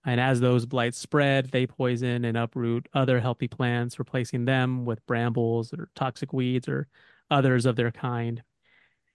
And 0.04 0.20
as 0.20 0.40
those 0.40 0.66
blights 0.66 0.98
spread, 0.98 1.50
they 1.50 1.66
poison 1.66 2.24
and 2.24 2.36
uproot 2.36 2.88
other 2.92 3.20
healthy 3.20 3.46
plants, 3.46 3.98
replacing 3.98 4.44
them 4.44 4.84
with 4.84 5.06
brambles 5.06 5.72
or 5.72 5.88
toxic 5.94 6.32
weeds 6.32 6.68
or 6.68 6.88
others 7.30 7.66
of 7.66 7.76
their 7.76 7.92
kind. 7.92 8.42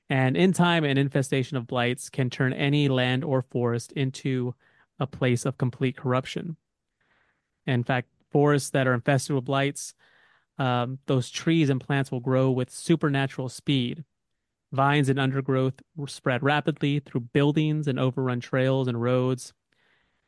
And 0.10 0.38
in 0.38 0.54
time, 0.54 0.86
an 0.86 0.98
infestation 0.98 1.58
of 1.58 1.68
blights 1.68 2.10
can 2.10 2.30
turn 2.30 2.54
any 2.54 2.88
land 2.88 3.26
or 3.26 3.42
forest 3.42 3.92
into 3.92 4.56
a 5.00 5.06
place 5.06 5.46
of 5.46 5.58
complete 5.58 5.98
corruption. 5.98 6.56
In 7.66 7.84
fact, 7.84 8.08
forests 8.32 8.70
that 8.70 8.88
are 8.88 8.94
infested 8.94 9.36
with 9.36 9.46
blights, 9.46 9.94
um, 10.58 11.00
those 11.06 11.30
trees 11.30 11.70
and 11.70 11.82
plants 11.82 12.12
will 12.12 12.22
grow 12.22 12.50
with 12.50 12.72
supernatural 12.72 13.50
speed. 13.50 14.06
Vines 14.72 15.10
and 15.10 15.20
undergrowth 15.20 15.76
spread 16.08 16.44
rapidly 16.44 17.00
through 17.00 17.22
buildings 17.22 17.88
and 17.88 18.00
overrun 18.00 18.40
trails 18.40 18.88
and 18.88 19.02
roads. 19.02 19.54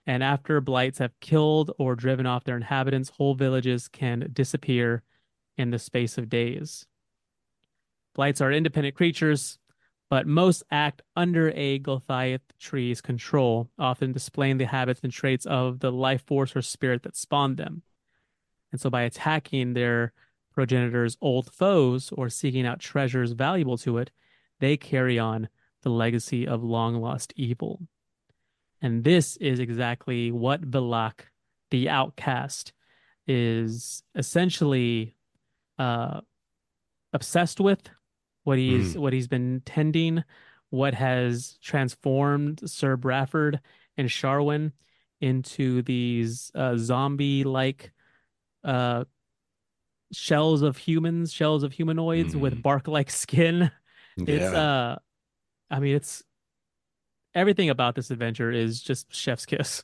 And 0.07 0.23
after 0.23 0.59
blights 0.61 0.99
have 0.99 1.19
killed 1.19 1.71
or 1.77 1.95
driven 1.95 2.25
off 2.25 2.43
their 2.43 2.57
inhabitants, 2.57 3.09
whole 3.09 3.35
villages 3.35 3.87
can 3.87 4.29
disappear 4.33 5.03
in 5.57 5.69
the 5.69 5.79
space 5.79 6.17
of 6.17 6.29
days. 6.29 6.85
Blights 8.15 8.41
are 8.41 8.51
independent 8.51 8.95
creatures, 8.95 9.59
but 10.09 10.25
most 10.25 10.63
act 10.71 11.01
under 11.15 11.51
a 11.51 11.79
Gulthias 11.79 12.41
tree's 12.59 13.01
control, 13.01 13.69
often 13.77 14.11
displaying 14.11 14.57
the 14.57 14.65
habits 14.65 15.01
and 15.03 15.13
traits 15.13 15.45
of 15.45 15.79
the 15.79 15.91
life 15.91 16.25
force 16.25 16.55
or 16.55 16.61
spirit 16.61 17.03
that 17.03 17.15
spawned 17.15 17.57
them. 17.57 17.83
And 18.71 18.81
so 18.81 18.89
by 18.89 19.03
attacking 19.03 19.73
their 19.73 20.13
progenitor's 20.53 21.17
old 21.21 21.53
foes 21.53 22.11
or 22.11 22.29
seeking 22.29 22.65
out 22.65 22.79
treasures 22.79 23.33
valuable 23.33 23.77
to 23.77 23.97
it, 23.99 24.11
they 24.59 24.77
carry 24.77 25.19
on 25.19 25.49
the 25.83 25.89
legacy 25.89 26.47
of 26.47 26.63
long 26.63 26.95
lost 26.95 27.31
evil. 27.35 27.87
And 28.81 29.03
this 29.03 29.37
is 29.37 29.59
exactly 29.59 30.31
what 30.31 30.69
Belak, 30.69 31.21
the 31.71 31.89
outcast, 31.89 32.73
is 33.27 34.03
essentially 34.15 35.15
uh, 35.77 36.21
obsessed 37.13 37.59
with, 37.59 37.81
what 38.43 38.57
he's 38.57 38.95
mm. 38.95 38.99
what 38.99 39.13
he's 39.13 39.27
been 39.27 39.61
tending, 39.65 40.23
what 40.69 40.93
has 40.93 41.57
transformed 41.61 42.61
Sir 42.69 42.95
Bradford 42.95 43.59
and 43.97 44.07
Sharwyn 44.07 44.71
into 45.21 45.81
these 45.81 46.51
uh, 46.55 46.77
zombie-like 46.77 47.91
uh, 48.63 49.03
shells 50.11 50.61
of 50.61 50.77
humans, 50.77 51.33
shells 51.33 51.63
of 51.63 51.73
humanoids 51.73 52.33
mm. 52.33 52.39
with 52.39 52.53
mm-hmm. 52.53 52.61
bark-like 52.61 53.09
skin. 53.09 53.71
Yeah. 54.17 54.35
It's 54.35 54.53
uh 54.53 54.99
I 55.71 55.79
mean 55.79 55.95
it's 55.95 56.23
everything 57.39 57.69
about 57.69 57.95
this 57.95 58.11
adventure 58.11 58.51
is 58.51 58.81
just 58.81 59.13
chef's 59.13 59.45
kiss. 59.45 59.83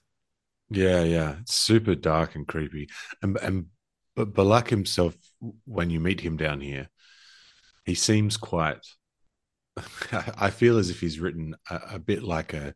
Yeah, 0.70 1.04
yeah. 1.04 1.36
It's 1.42 1.54
super 1.54 1.96
dark 1.96 2.36
and 2.36 2.48
creepy. 2.48 2.90
And 3.22 3.38
and 3.38 3.68
but 4.16 4.34
Belak 4.34 4.70
himself, 4.70 5.16
when 5.66 5.90
you 5.90 6.00
meet 6.00 6.22
him 6.22 6.38
down 6.38 6.62
here, 6.62 6.90
he 7.86 7.96
seems 7.96 8.38
quite 8.38 8.80
I 10.12 10.50
feel 10.50 10.78
as 10.78 10.90
if 10.90 11.00
he's 11.00 11.20
written 11.20 11.56
a, 11.70 11.80
a 11.94 12.00
bit 12.00 12.24
like 12.24 12.54
a, 12.54 12.74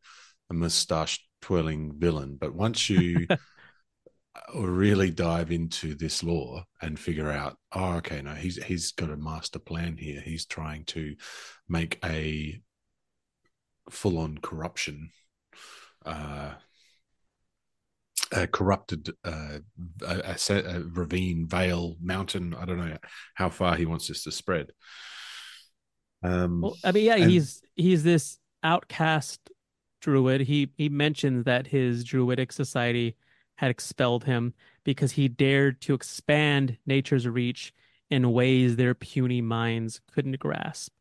a 0.50 0.54
mustache 0.54 1.26
twirling 1.42 1.94
villain. 1.98 2.38
But 2.40 2.54
once 2.54 2.90
you 2.90 3.28
uh, 3.30 3.38
really 4.56 5.10
dive 5.12 5.52
into 5.52 5.96
this 5.96 6.24
lore 6.24 6.64
and 6.82 7.00
figure 7.00 7.32
out, 7.32 7.58
oh, 7.74 7.96
okay, 7.96 8.22
no, 8.22 8.34
he's 8.34 8.62
he's 8.64 8.92
got 8.92 9.12
a 9.12 9.18
master 9.18 9.60
plan 9.60 9.98
here. 9.98 10.22
He's 10.22 10.46
trying 10.46 10.86
to 10.86 11.16
make 11.68 12.00
a 12.04 12.60
full-on 13.90 14.38
corruption, 14.38 15.12
uh, 16.06 16.54
a 18.32 18.48
corrupted 18.48 19.10
uh, 19.24 19.60
a, 20.06 20.36
a, 20.50 20.54
a 20.56 20.80
ravine, 20.82 21.48
vale, 21.48 21.96
mountain. 22.02 22.54
I 22.54 22.66
don't 22.66 22.78
know 22.78 22.98
how 23.34 23.50
far 23.50 23.76
he 23.76 23.86
wants 23.86 24.08
this 24.08 24.24
to 24.24 24.32
spread. 24.32 24.72
Um, 26.22 26.62
well, 26.62 26.76
I 26.84 26.92
mean, 26.92 27.06
yeah, 27.06 27.16
and, 27.16 27.32
he's 27.32 27.62
he's 27.76 28.04
this 28.04 28.38
outcast 28.64 29.50
druid. 30.02 30.42
He 30.42 30.70
he 30.78 30.90
mentions 30.90 31.46
that 31.46 31.68
his 31.68 32.04
druidic 32.04 32.52
society 32.52 33.16
had 33.56 33.72
expelled 33.72 34.24
him 34.24 34.54
because 34.84 35.12
he 35.14 35.28
dared 35.28 35.82
to 35.82 35.94
expand 35.94 36.78
nature's 36.86 37.28
reach 37.28 37.74
in 38.10 38.32
ways 38.32 38.76
their 38.76 38.94
puny 38.94 39.42
minds 39.42 40.02
couldn't 40.12 40.40
grasp. 40.40 40.94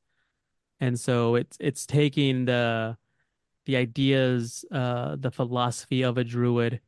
And 0.80 0.98
so 0.98 1.34
it's 1.34 1.56
it's 1.60 1.86
taking 1.86 2.44
the 2.44 2.96
the 3.66 3.76
ideas, 3.76 4.64
uh, 4.72 5.16
the 5.18 5.30
philosophy 5.30 6.02
of 6.02 6.18
a 6.18 6.24
druid, 6.24 6.80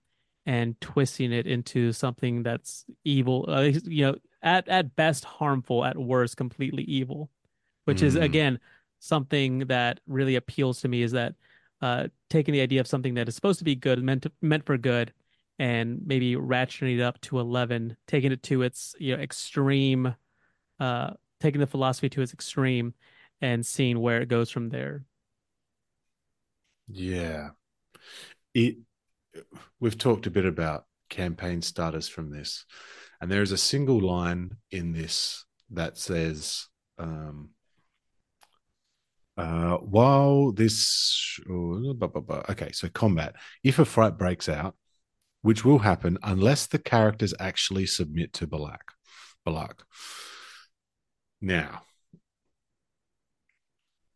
and 0.46 0.80
twisting 0.80 1.32
it 1.32 1.46
into 1.46 1.92
something 1.92 2.42
that's 2.42 2.84
evil. 3.04 3.46
Uh, 3.48 3.70
you 3.84 4.06
know, 4.06 4.16
at 4.42 4.68
at 4.68 4.96
best 4.96 5.24
harmful, 5.24 5.84
at 5.84 5.98
worst 5.98 6.36
completely 6.36 6.84
evil. 6.84 7.30
Which 7.84 7.98
mm. 7.98 8.04
is 8.04 8.16
again 8.16 8.60
something 8.98 9.60
that 9.66 10.00
really 10.06 10.36
appeals 10.36 10.80
to 10.82 10.88
me. 10.88 11.02
Is 11.02 11.12
that 11.12 11.34
uh, 11.82 12.08
taking 12.28 12.52
the 12.52 12.60
idea 12.60 12.80
of 12.80 12.86
something 12.86 13.14
that 13.14 13.28
is 13.28 13.34
supposed 13.34 13.58
to 13.58 13.64
be 13.64 13.74
good, 13.74 14.02
meant 14.02 14.22
to, 14.22 14.32
meant 14.40 14.66
for 14.66 14.76
good, 14.78 15.12
and 15.60 16.00
maybe 16.06 16.36
ratcheting 16.36 16.98
it 16.98 17.02
up 17.02 17.20
to 17.20 17.38
11 17.38 17.96
taking 18.06 18.32
it 18.32 18.42
to 18.42 18.62
its 18.62 18.94
you 18.98 19.14
know 19.14 19.22
extreme 19.22 20.14
uh 20.80 21.10
taking 21.38 21.60
the 21.60 21.66
philosophy 21.66 22.08
to 22.08 22.22
its 22.22 22.32
extreme 22.32 22.94
and 23.40 23.64
seeing 23.64 24.00
where 24.00 24.20
it 24.20 24.28
goes 24.28 24.50
from 24.50 24.68
there 24.68 25.04
yeah 26.88 27.50
it 28.54 28.76
we've 29.78 29.98
talked 29.98 30.26
a 30.26 30.30
bit 30.30 30.44
about 30.44 30.84
campaign 31.08 31.62
starters 31.62 32.08
from 32.08 32.30
this 32.30 32.64
and 33.20 33.30
there 33.30 33.42
is 33.42 33.52
a 33.52 33.58
single 33.58 34.00
line 34.00 34.50
in 34.70 34.92
this 34.92 35.44
that 35.70 35.96
says 35.96 36.66
um 36.98 37.50
uh, 39.40 39.78
while 39.78 40.52
this, 40.52 41.40
oh, 41.48 41.94
okay, 42.50 42.72
so 42.72 42.90
combat. 42.90 43.34
If 43.64 43.78
a 43.78 43.86
fight 43.86 44.18
breaks 44.18 44.50
out, 44.50 44.76
which 45.40 45.64
will 45.64 45.78
happen 45.78 46.18
unless 46.22 46.66
the 46.66 46.78
characters 46.78 47.32
actually 47.40 47.86
submit 47.86 48.34
to 48.34 48.46
Balak. 48.46 48.92
Balak. 49.44 49.84
Now, 51.40 51.82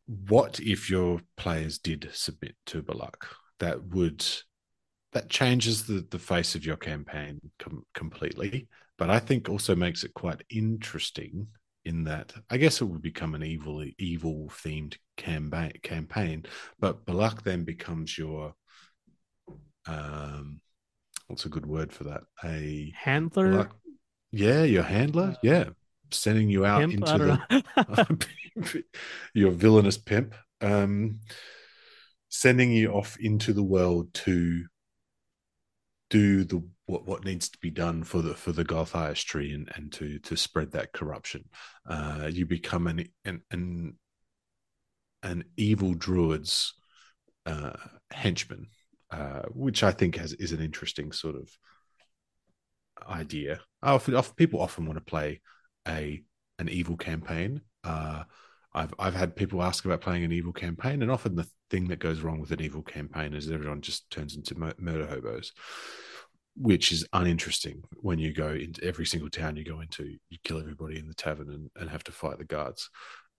what 0.06 0.60
if 0.60 0.90
your 0.90 1.20
players 1.36 1.78
did 1.78 2.08
submit 2.12 2.56
to 2.66 2.82
Belak? 2.82 3.24
That 3.60 3.84
would 3.88 4.24
that 5.12 5.30
changes 5.30 5.86
the 5.86 6.06
the 6.10 6.18
face 6.18 6.54
of 6.54 6.66
your 6.66 6.76
campaign 6.76 7.40
com- 7.58 7.86
completely, 7.94 8.68
but 8.98 9.10
I 9.10 9.18
think 9.18 9.48
also 9.48 9.74
makes 9.74 10.04
it 10.04 10.14
quite 10.14 10.42
interesting 10.50 11.46
in 11.84 12.04
that 12.04 12.32
I 12.50 12.56
guess 12.56 12.80
it 12.80 12.86
would 12.86 13.02
become 13.02 13.34
an 13.34 13.42
evil 13.42 13.84
evil 13.98 14.50
themed 14.50 14.96
campaign 15.16 15.72
campaign, 15.82 16.44
but 16.78 17.06
Belak 17.06 17.42
then 17.42 17.64
becomes 17.64 18.18
your 18.18 18.54
um 19.86 20.60
what's 21.28 21.46
a 21.46 21.50
good 21.50 21.66
word 21.66 21.92
for 21.92 22.04
that? 22.04 22.22
A 22.44 22.92
handler. 22.96 23.52
Like, 23.52 23.70
yeah, 24.30 24.64
your 24.64 24.82
handler. 24.82 25.36
Yeah, 25.42 25.70
sending 26.10 26.48
you 26.48 26.64
out 26.64 26.80
pimp? 26.80 26.92
into 26.92 27.18
the 27.76 28.84
your 29.34 29.50
villainous 29.50 29.98
pimp. 29.98 30.34
Um, 30.60 31.20
sending 32.28 32.72
you 32.72 32.90
off 32.92 33.16
into 33.18 33.52
the 33.52 33.62
world 33.62 34.12
to 34.14 34.64
do 36.10 36.44
the 36.44 36.62
what 36.86 37.06
what 37.06 37.24
needs 37.24 37.48
to 37.48 37.58
be 37.58 37.70
done 37.70 38.04
for 38.04 38.22
the 38.22 38.34
for 38.34 38.52
the 38.52 38.64
Gulthias 38.64 39.24
tree 39.24 39.52
and 39.52 39.70
and 39.74 39.92
to 39.94 40.18
to 40.20 40.36
spread 40.36 40.72
that 40.72 40.92
corruption. 40.92 41.44
Uh, 41.88 42.28
you 42.32 42.46
become 42.46 42.86
an 42.86 43.08
an 43.24 43.42
an, 43.50 43.94
an 45.22 45.44
evil 45.56 45.94
druid's 45.94 46.74
uh, 47.46 47.72
henchman 48.10 48.68
uh, 49.14 49.42
which 49.52 49.84
I 49.84 49.92
think 49.92 50.16
has 50.16 50.32
is 50.32 50.50
an 50.50 50.60
interesting 50.60 51.12
sort 51.12 51.36
of 51.36 51.48
idea. 53.08 53.60
Often, 53.80 54.16
often, 54.16 54.34
people 54.34 54.60
often 54.60 54.86
want 54.86 54.98
to 54.98 55.04
play 55.04 55.40
a 55.86 56.22
an 56.58 56.68
evil 56.68 56.96
campaign. 56.96 57.60
Uh, 57.82 58.24
I've 58.72 58.94
I've 58.98 59.14
had 59.14 59.36
people 59.36 59.62
ask 59.62 59.84
about 59.84 60.00
playing 60.00 60.24
an 60.24 60.32
evil 60.32 60.52
campaign, 60.52 61.02
and 61.02 61.10
often 61.10 61.36
the 61.36 61.48
thing 61.70 61.88
that 61.88 61.98
goes 61.98 62.20
wrong 62.20 62.40
with 62.40 62.50
an 62.50 62.60
evil 62.60 62.82
campaign 62.82 63.34
is 63.34 63.50
everyone 63.50 63.80
just 63.80 64.10
turns 64.10 64.36
into 64.36 64.56
murder 64.78 65.06
hobos, 65.06 65.52
which 66.56 66.92
is 66.92 67.06
uninteresting. 67.12 67.82
When 68.00 68.18
you 68.18 68.32
go 68.32 68.48
into 68.48 68.82
every 68.84 69.06
single 69.06 69.30
town 69.30 69.56
you 69.56 69.64
go 69.64 69.80
into, 69.80 70.16
you 70.28 70.38
kill 70.44 70.58
everybody 70.58 70.98
in 70.98 71.06
the 71.06 71.14
tavern 71.14 71.50
and, 71.50 71.70
and 71.76 71.90
have 71.90 72.04
to 72.04 72.12
fight 72.12 72.38
the 72.38 72.44
guards. 72.44 72.90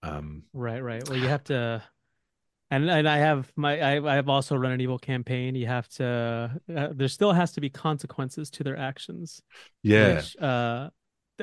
Um, 0.04 0.44
right, 0.54 0.82
right. 0.82 1.08
Well, 1.08 1.18
you 1.18 1.28
have 1.28 1.44
to 1.46 1.84
and 2.72 2.90
and 2.90 3.08
I 3.08 3.18
have 3.18 3.52
my 3.56 3.80
I 3.80 4.14
I 4.14 4.16
have 4.16 4.30
also 4.30 4.56
run 4.56 4.72
an 4.72 4.82
evil 4.82 4.98
campaign. 4.98 5.56
You 5.56 5.68
have 5.68 5.88
to 5.90 6.52
uh, 6.76 6.90
there 6.94 7.08
still 7.08 7.32
has 7.32 7.52
to 7.54 7.62
be 7.62 7.70
consequences 7.70 8.50
to 8.52 8.64
their 8.64 8.78
actions. 8.78 9.42
Yeah. 9.84 10.16
Which, 10.16 10.38
uh, 10.38 10.90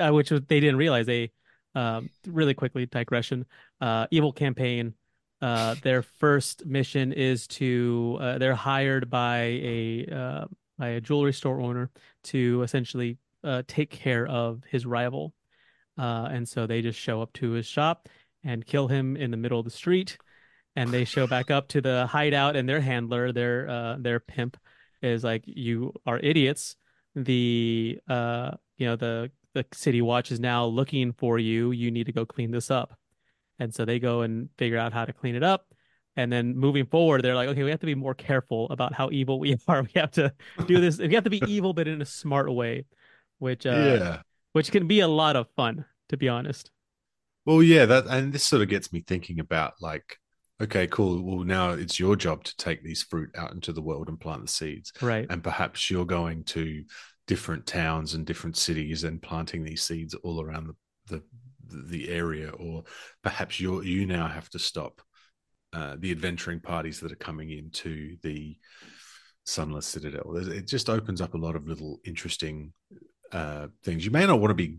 uh 0.01 0.11
which 0.11 0.30
they 0.30 0.61
didn't 0.61 0.76
realize. 0.76 1.07
They 1.07 1.32
um 1.74 2.11
really 2.26 2.55
quickly 2.55 2.86
digression. 2.86 3.47
Uh, 3.80 4.07
evil 4.11 4.32
campaign. 4.32 4.95
Uh, 5.40 5.74
their 5.82 6.03
first 6.03 6.64
mission 6.66 7.12
is 7.12 7.49
to 7.49 8.16
uh, 8.20 8.38
they're 8.38 8.55
hired 8.55 9.11
by 9.11 9.38
a 9.40 10.07
uh, 10.07 10.45
by 10.78 10.90
a 10.90 11.01
jewelry 11.01 11.32
store 11.32 11.61
owner 11.61 11.90
to 12.22 12.62
essentially 12.62 13.18
uh, 13.43 13.62
take 13.66 13.90
care 13.90 14.24
of 14.28 14.62
his 14.70 14.86
rival, 14.86 15.34
uh, 15.99 16.28
and 16.30 16.49
so 16.49 16.64
they 16.64 16.80
just 16.80 16.97
show 16.99 17.20
up 17.20 17.32
to 17.32 17.51
his 17.51 17.66
shop 17.66 18.09
and 18.45 18.64
kill 18.64 18.86
him 18.86 19.16
in 19.16 19.32
the 19.32 19.36
middle 19.36 19.59
of 19.59 19.64
the 19.64 19.70
street 19.70 20.16
and 20.74 20.90
they 20.90 21.05
show 21.05 21.26
back 21.26 21.51
up 21.51 21.68
to 21.68 21.80
the 21.80 22.07
hideout 22.07 22.57
and 22.57 22.68
their 22.68 22.80
handler 22.80 23.30
their 23.30 23.68
uh 23.68 23.97
their 24.01 24.18
pimp 24.18 24.57
is 25.01 25.22
like 25.22 25.43
you 25.47 25.93
are 26.07 26.18
idiots 26.18 26.76
the 27.14 28.01
you 28.09 28.86
know 28.86 28.97
the 28.97 29.30
the 29.55 29.64
city 29.72 30.03
watch 30.03 30.32
is 30.32 30.40
now 30.40 30.64
looking 30.64 31.12
for 31.12 31.38
you. 31.38 31.72
You 31.72 31.90
need 31.90 32.07
to 32.07 32.12
go 32.12 32.24
clean 32.24 32.50
this 32.50 32.70
up. 32.70 32.96
And 33.59 33.74
so 33.74 33.84
they 33.84 33.98
go 33.98 34.22
and 34.22 34.48
figure 34.59 34.78
out 34.78 34.92
how 34.92 35.05
to 35.05 35.12
clean 35.12 35.34
it 35.34 35.42
up. 35.42 35.66
And 36.16 36.30
then 36.30 36.57
moving 36.57 36.86
forward, 36.86 37.22
they're 37.22 37.34
like, 37.34 37.48
okay, 37.48 37.62
we 37.62 37.70
have 37.70 37.80
to 37.80 37.86
be 37.86 37.94
more 37.94 38.14
careful 38.14 38.68
about 38.70 38.92
how 38.92 39.11
evil 39.11 39.38
we 39.40 39.57
are. 39.68 39.82
We 39.82 39.90
have 39.96 40.11
to 40.12 40.32
do 40.66 40.80
this. 40.80 40.98
We 40.98 41.14
have 41.14 41.24
to 41.24 41.30
be 41.30 41.42
evil, 41.48 41.72
but 41.72 41.88
in 41.88 42.03
a 42.03 42.07
smart 42.07 42.53
way, 42.53 42.84
which 43.38 43.66
uh, 43.66 43.70
yeah. 43.70 44.22
which 44.53 44.70
can 44.70 44.86
be 44.86 45.00
a 45.00 45.09
lot 45.09 45.36
of 45.36 45.48
fun, 45.57 45.84
to 46.11 46.16
be 46.16 46.28
honest. 46.28 46.70
Well, 47.46 47.62
yeah, 47.62 47.86
that 47.86 48.07
and 48.07 48.32
this 48.32 48.44
sort 48.44 48.62
of 48.62 48.68
gets 48.68 48.92
me 48.92 49.00
thinking 49.00 49.40
about 49.40 49.74
like, 49.80 50.18
okay, 50.61 50.86
cool. 50.86 51.22
Well, 51.22 51.44
now 51.44 51.70
it's 51.70 51.98
your 51.98 52.14
job 52.14 52.44
to 52.44 52.57
take 52.57 52.84
these 52.84 53.03
fruit 53.03 53.30
out 53.36 53.53
into 53.53 53.72
the 53.72 53.82
world 53.82 54.09
and 54.09 54.20
plant 54.20 54.42
the 54.42 54.48
seeds. 54.48 54.92
Right. 55.00 55.26
And 55.28 55.42
perhaps 55.42 55.90
you're 55.90 56.05
going 56.05 56.44
to 56.44 56.84
different 57.27 57.66
towns 57.66 58.14
and 58.14 58.27
different 58.27 58.57
cities 58.57 59.05
and 59.05 59.23
planting 59.23 59.62
these 59.64 59.83
seeds 59.83 60.14
all 60.14 60.43
around 60.43 60.66
the 60.66 60.75
the, 61.07 61.23
the 61.89 62.09
area, 62.09 62.51
or 62.51 62.85
perhaps 63.23 63.59
you 63.61 63.83
you 63.83 64.07
now 64.07 64.29
have 64.29 64.49
to 64.51 64.59
stop 64.59 65.01
uh, 65.73 65.97
the 65.99 66.11
adventuring 66.11 66.61
parties 66.61 67.01
that 67.01 67.12
are 67.12 67.16
coming 67.16 67.51
into 67.51 68.16
the 68.23 68.57
Sunless 69.45 69.87
Citadel. 69.87 70.37
It 70.37 70.68
just 70.68 70.89
opens 70.89 71.20
up 71.20 71.35
a 71.35 71.39
lot 71.39 71.57
of 71.57 71.66
little 71.66 71.99
interesting 72.05 72.73
uh, 73.33 73.68
things. 73.83 74.05
You 74.05 74.11
may 74.11 74.27
not 74.27 74.41
want 74.41 74.51
to 74.51 74.55
be 74.55 74.79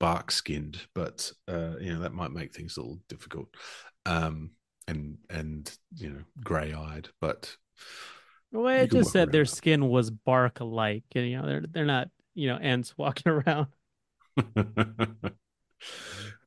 bark 0.00 0.30
skinned, 0.30 0.80
but 0.94 1.30
uh, 1.46 1.76
you 1.80 1.92
know 1.92 2.00
that 2.00 2.12
might 2.12 2.32
make 2.32 2.54
things 2.54 2.76
a 2.76 2.80
little 2.80 3.00
difficult, 3.08 3.48
um, 4.06 4.50
and 4.86 5.18
and 5.30 5.70
you 5.94 6.10
know 6.10 6.22
grey 6.42 6.72
eyed. 6.72 7.08
But 7.20 7.56
well, 8.52 8.68
it 8.68 8.90
just 8.90 9.12
said 9.12 9.30
their 9.30 9.44
skin 9.44 9.88
was 9.88 10.10
bark 10.10 10.58
like, 10.60 11.04
and 11.14 11.28
you 11.28 11.36
know 11.36 11.46
they're 11.46 11.64
they're 11.70 11.84
not 11.84 12.08
you 12.34 12.48
know 12.48 12.56
ants 12.56 12.94
walking 12.98 13.32
around. 13.32 13.66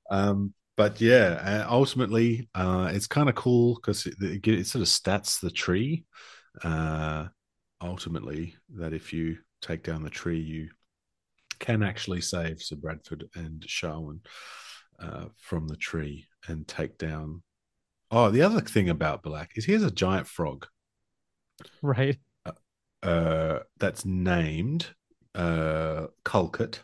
um, 0.09 0.53
but 0.77 0.99
yeah, 1.01 1.65
ultimately, 1.69 2.49
uh, 2.55 2.89
it's 2.93 3.07
kind 3.07 3.29
of 3.29 3.35
cool 3.35 3.75
because 3.75 4.05
it, 4.05 4.15
it, 4.21 4.47
it, 4.47 4.67
sort 4.67 4.81
of 4.81 4.87
stats 4.87 5.39
the 5.39 5.51
tree. 5.51 6.05
Uh, 6.63 7.27
ultimately, 7.81 8.55
that 8.77 8.93
if 8.93 9.13
you 9.13 9.37
take 9.61 9.83
down 9.83 10.03
the 10.03 10.09
tree, 10.09 10.39
you 10.39 10.69
can 11.59 11.83
actually 11.83 12.21
save 12.21 12.61
Sir 12.61 12.77
Bradford 12.77 13.29
and 13.35 13.61
Sharwyn 13.61 14.19
uh, 14.99 15.25
from 15.37 15.67
the 15.67 15.75
tree 15.75 16.25
and 16.47 16.67
take 16.67 16.97
down. 16.97 17.43
Oh, 18.09 18.31
the 18.31 18.41
other 18.41 18.61
thing 18.61 18.89
about 18.89 19.23
Belak 19.23 19.49
is 19.55 19.65
he 19.65 19.73
has 19.73 19.83
a 19.83 19.91
giant 19.91 20.27
frog. 20.27 20.67
Right. 21.82 22.18
Uh, 22.45 22.51
uh, 23.03 23.59
that's 23.80 24.05
named 24.05 24.89
uh, 25.36 26.07
Kulket, 26.24 26.80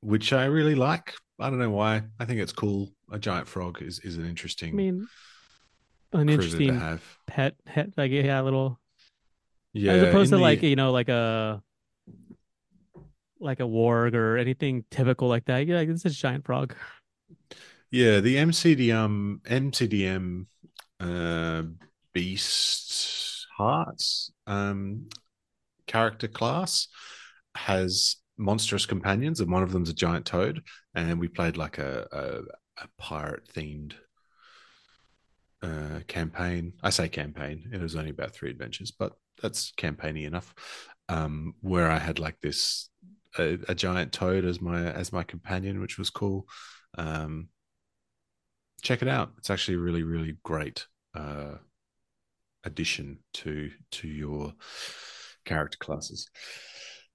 which 0.00 0.32
I 0.32 0.44
really 0.44 0.74
like. 0.74 1.14
I 1.38 1.50
don't 1.50 1.58
know 1.58 1.70
why. 1.70 2.02
I 2.18 2.24
think 2.24 2.40
it's 2.40 2.52
cool. 2.52 2.92
A 3.10 3.18
giant 3.18 3.48
frog 3.48 3.82
is, 3.82 3.98
is 4.00 4.16
an 4.16 4.26
interesting. 4.26 4.70
I 4.70 4.72
mean, 4.72 5.06
an 6.12 6.28
interesting 6.28 6.80
pet, 7.26 7.56
pet, 7.64 7.90
like 7.96 8.10
yeah, 8.10 8.40
a 8.40 8.42
little. 8.42 8.78
Yeah, 9.72 9.92
as 9.92 10.02
opposed 10.04 10.30
to 10.30 10.36
the, 10.36 10.42
like 10.42 10.62
you 10.62 10.76
know, 10.76 10.92
like 10.92 11.08
a 11.08 11.62
like 13.38 13.60
a 13.60 13.64
warg 13.64 14.14
or 14.14 14.38
anything 14.38 14.84
typical 14.90 15.28
like 15.28 15.44
that. 15.46 15.66
Yeah, 15.66 15.76
like, 15.76 15.88
it's 15.88 16.04
a 16.04 16.10
giant 16.10 16.46
frog. 16.46 16.74
Yeah, 17.90 18.20
the 18.20 18.36
MCDM 18.36 19.40
MCDM 19.42 20.46
uh, 21.00 21.62
Beast 22.12 23.25
Hearts 23.56 24.30
um, 24.46 25.08
character 25.86 26.28
class 26.28 26.88
has 27.54 28.16
monstrous 28.36 28.84
companions, 28.84 29.40
and 29.40 29.50
one 29.50 29.62
of 29.62 29.72
them's 29.72 29.88
a 29.88 29.94
giant 29.94 30.26
toad. 30.26 30.62
And 30.94 31.18
we 31.18 31.28
played 31.28 31.56
like 31.56 31.78
a, 31.78 32.06
a, 32.12 32.84
a 32.84 32.88
pirate 32.98 33.48
themed 33.54 33.94
uh, 35.62 36.00
campaign. 36.06 36.74
I 36.82 36.90
say 36.90 37.08
campaign; 37.08 37.70
it 37.72 37.80
was 37.80 37.96
only 37.96 38.10
about 38.10 38.34
three 38.34 38.50
adventures, 38.50 38.90
but 38.90 39.12
that's 39.40 39.72
campaigny 39.72 40.24
enough. 40.24 40.54
Um, 41.08 41.54
where 41.60 41.90
I 41.90 41.98
had 41.98 42.18
like 42.18 42.40
this 42.40 42.90
a, 43.38 43.58
a, 43.68 43.74
giant 43.74 44.12
toad 44.12 44.44
as 44.44 44.60
my 44.60 44.90
as 44.92 45.12
my 45.12 45.22
companion, 45.22 45.80
which 45.80 45.98
was 45.98 46.10
cool. 46.10 46.46
Um, 46.98 47.48
check 48.82 49.02
it 49.02 49.08
out; 49.08 49.32
it's 49.38 49.50
actually 49.50 49.76
really 49.76 50.02
really 50.02 50.36
great 50.42 50.86
uh, 51.14 51.54
addition 52.66 53.20
to 53.34 53.70
to 53.92 54.08
your 54.08 54.52
character 55.44 55.78
classes. 55.78 56.28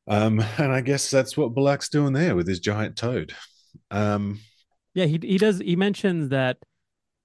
Um, 0.08 0.43
and 0.58 0.72
I 0.72 0.82
guess 0.82 1.12
that's 1.12 1.38
what 1.38 1.54
Belak's 1.54 1.89
doing 1.89 2.14
there 2.14 2.36
with 2.36 2.47
his 2.47 2.60
giant 2.60 2.95
toad. 2.95 3.34
Um, 3.91 4.39
yeah, 4.93 5.06
he 5.06 5.20
he 5.22 5.38
does. 5.38 5.60
He 5.60 5.76
mentions 5.76 6.30
that 6.30 6.58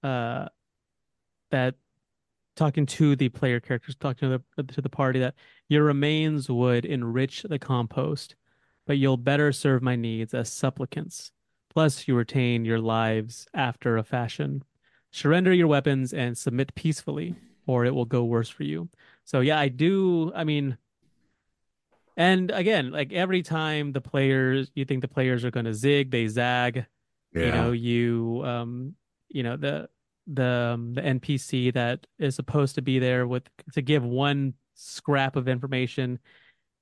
uh, 0.03 0.49
that 1.51 1.77
talking 2.57 2.87
to 2.87 3.17
the 3.17 3.31
player 3.31 3.61
characters, 3.61 3.97
talking 3.97 4.31
to 4.31 4.43
the 4.57 4.63
to 4.75 4.83
the 4.83 4.91
party, 4.91 5.21
that 5.21 5.35
your 5.69 5.85
remains 5.85 6.51
would 6.51 6.85
enrich 6.85 7.43
the 7.49 7.59
compost 7.59 8.37
but 8.87 8.99
you'll 8.99 9.17
better 9.17 9.53
serve 9.53 9.83
my 9.83 9.97
needs 9.97 10.33
as 10.33 10.51
supplicants. 10.51 11.33
Plus, 11.75 12.09
you 12.09 12.15
retain 12.15 12.65
your 12.65 12.79
lives 12.79 13.47
after 13.53 13.97
a 13.97 14.05
fashion. 14.05 14.63
Surrender 15.11 15.53
your 15.53 15.67
weapons 15.67 16.13
and 16.13 16.39
submit 16.39 16.75
peacefully, 16.75 17.35
or 17.67 17.85
it 17.85 17.95
will 17.95 18.05
go 18.05 18.25
worse 18.25 18.49
for 18.49 18.63
you. 18.63 18.89
So, 19.25 19.41
yeah, 19.41 19.59
I 19.59 19.69
do. 19.69 20.33
I 20.35 20.45
mean, 20.45 20.79
and 22.17 22.51
again, 22.51 22.91
like 22.91 23.13
every 23.13 23.43
time 23.43 23.93
the 23.93 24.01
players, 24.01 24.71
you 24.75 24.85
think 24.85 25.03
the 25.03 25.09
players 25.09 25.45
are 25.45 25.51
going 25.51 25.67
to 25.67 25.75
zig, 25.75 26.11
they 26.11 26.29
zag. 26.29 26.87
Yeah. 27.35 27.47
You 27.47 27.53
know, 27.53 27.73
you, 27.73 28.43
um, 28.45 28.95
you 29.29 29.43
know, 29.43 29.57
the, 29.57 29.89
the, 30.27 30.73
um, 30.75 30.95
the 30.95 31.03
NPC 31.03 31.75
that 31.75 32.07
is 32.19 32.35
supposed 32.35 32.77
to 32.77 32.83
be 32.83 32.99
there 32.99 33.27
with 33.27 33.43
to 33.75 33.83
give 33.83 34.05
one 34.05 34.55
scrap 34.75 35.37
of 35.37 35.49
information 35.49 36.19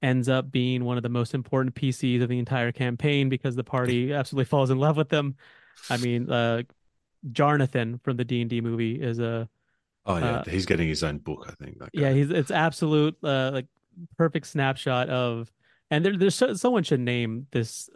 ends 0.02 0.28
up 0.28 0.50
being 0.52 0.84
one 0.84 0.96
of 0.98 1.02
the 1.02 1.08
most 1.08 1.34
important 1.34 1.74
PCs 1.74 2.22
of 2.22 2.28
the 2.28 2.38
entire 2.38 2.72
campaign 2.72 3.28
because 3.28 3.56
the 3.56 3.64
party 3.64 4.12
absolutely 4.12 4.44
falls 4.44 4.70
in 4.70 4.78
love 4.78 4.96
with 4.96 5.08
them. 5.08 5.34
I 5.88 5.96
mean, 5.96 6.30
uh, 6.30 6.62
Jarnathan 7.30 8.02
from 8.02 8.16
the 8.16 8.24
D 8.24 8.40
and 8.42 8.50
D 8.50 8.60
movie 8.60 9.00
is 9.00 9.18
a. 9.18 9.48
Oh 10.06 10.16
yeah, 10.18 10.38
uh, 10.38 10.44
he's 10.44 10.66
getting 10.66 10.88
his 10.88 11.02
own 11.02 11.18
book. 11.18 11.46
I 11.48 11.64
think. 11.64 11.78
Yeah, 11.92 12.12
he's 12.12 12.30
it's 12.30 12.50
absolute 12.50 13.16
uh, 13.22 13.50
like 13.52 13.66
perfect 14.16 14.46
snapshot 14.46 15.08
of, 15.08 15.50
and 15.90 16.04
there, 16.04 16.16
there's 16.16 16.34
so, 16.34 16.54
someone 16.54 16.82
should 16.82 17.00
name 17.00 17.46
this 17.50 17.88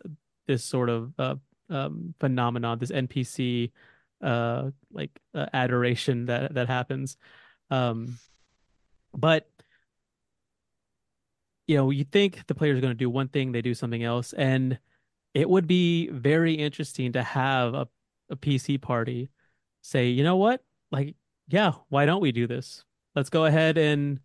this 0.46 0.64
sort 0.64 0.88
of 0.88 1.12
uh, 1.18 1.34
um, 1.68 2.14
phenomenon, 2.18 2.78
this 2.78 2.90
NPC 2.90 3.70
uh, 4.22 4.70
like 4.92 5.10
uh, 5.34 5.46
adoration 5.52 6.26
that 6.26 6.54
that 6.54 6.68
happens. 6.68 7.16
Um, 7.70 8.18
but 9.14 9.48
you 11.66 11.76
know, 11.76 11.90
you 11.90 12.04
think 12.04 12.46
the 12.46 12.54
players 12.54 12.80
going 12.80 12.90
to 12.90 12.94
do 12.94 13.10
one 13.10 13.28
thing, 13.28 13.52
they 13.52 13.62
do 13.62 13.74
something 13.74 14.02
else, 14.02 14.32
and 14.32 14.78
it 15.34 15.48
would 15.48 15.66
be 15.66 16.08
very 16.08 16.54
interesting 16.54 17.12
to 17.12 17.22
have 17.22 17.74
a, 17.74 17.88
a 18.30 18.36
PC 18.36 18.80
party 18.80 19.28
say, 19.82 20.08
you 20.08 20.24
know 20.24 20.36
what, 20.36 20.64
like, 20.90 21.14
yeah, 21.48 21.72
why 21.88 22.06
don't 22.06 22.20
we 22.20 22.32
do 22.32 22.46
this? 22.46 22.84
Let's 23.14 23.30
go 23.30 23.46
ahead 23.46 23.78
and 23.78 24.20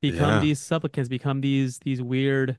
become 0.00 0.34
yeah. 0.34 0.40
these 0.40 0.60
supplicants, 0.60 1.08
become 1.08 1.40
these 1.40 1.78
these 1.78 2.02
weird 2.02 2.58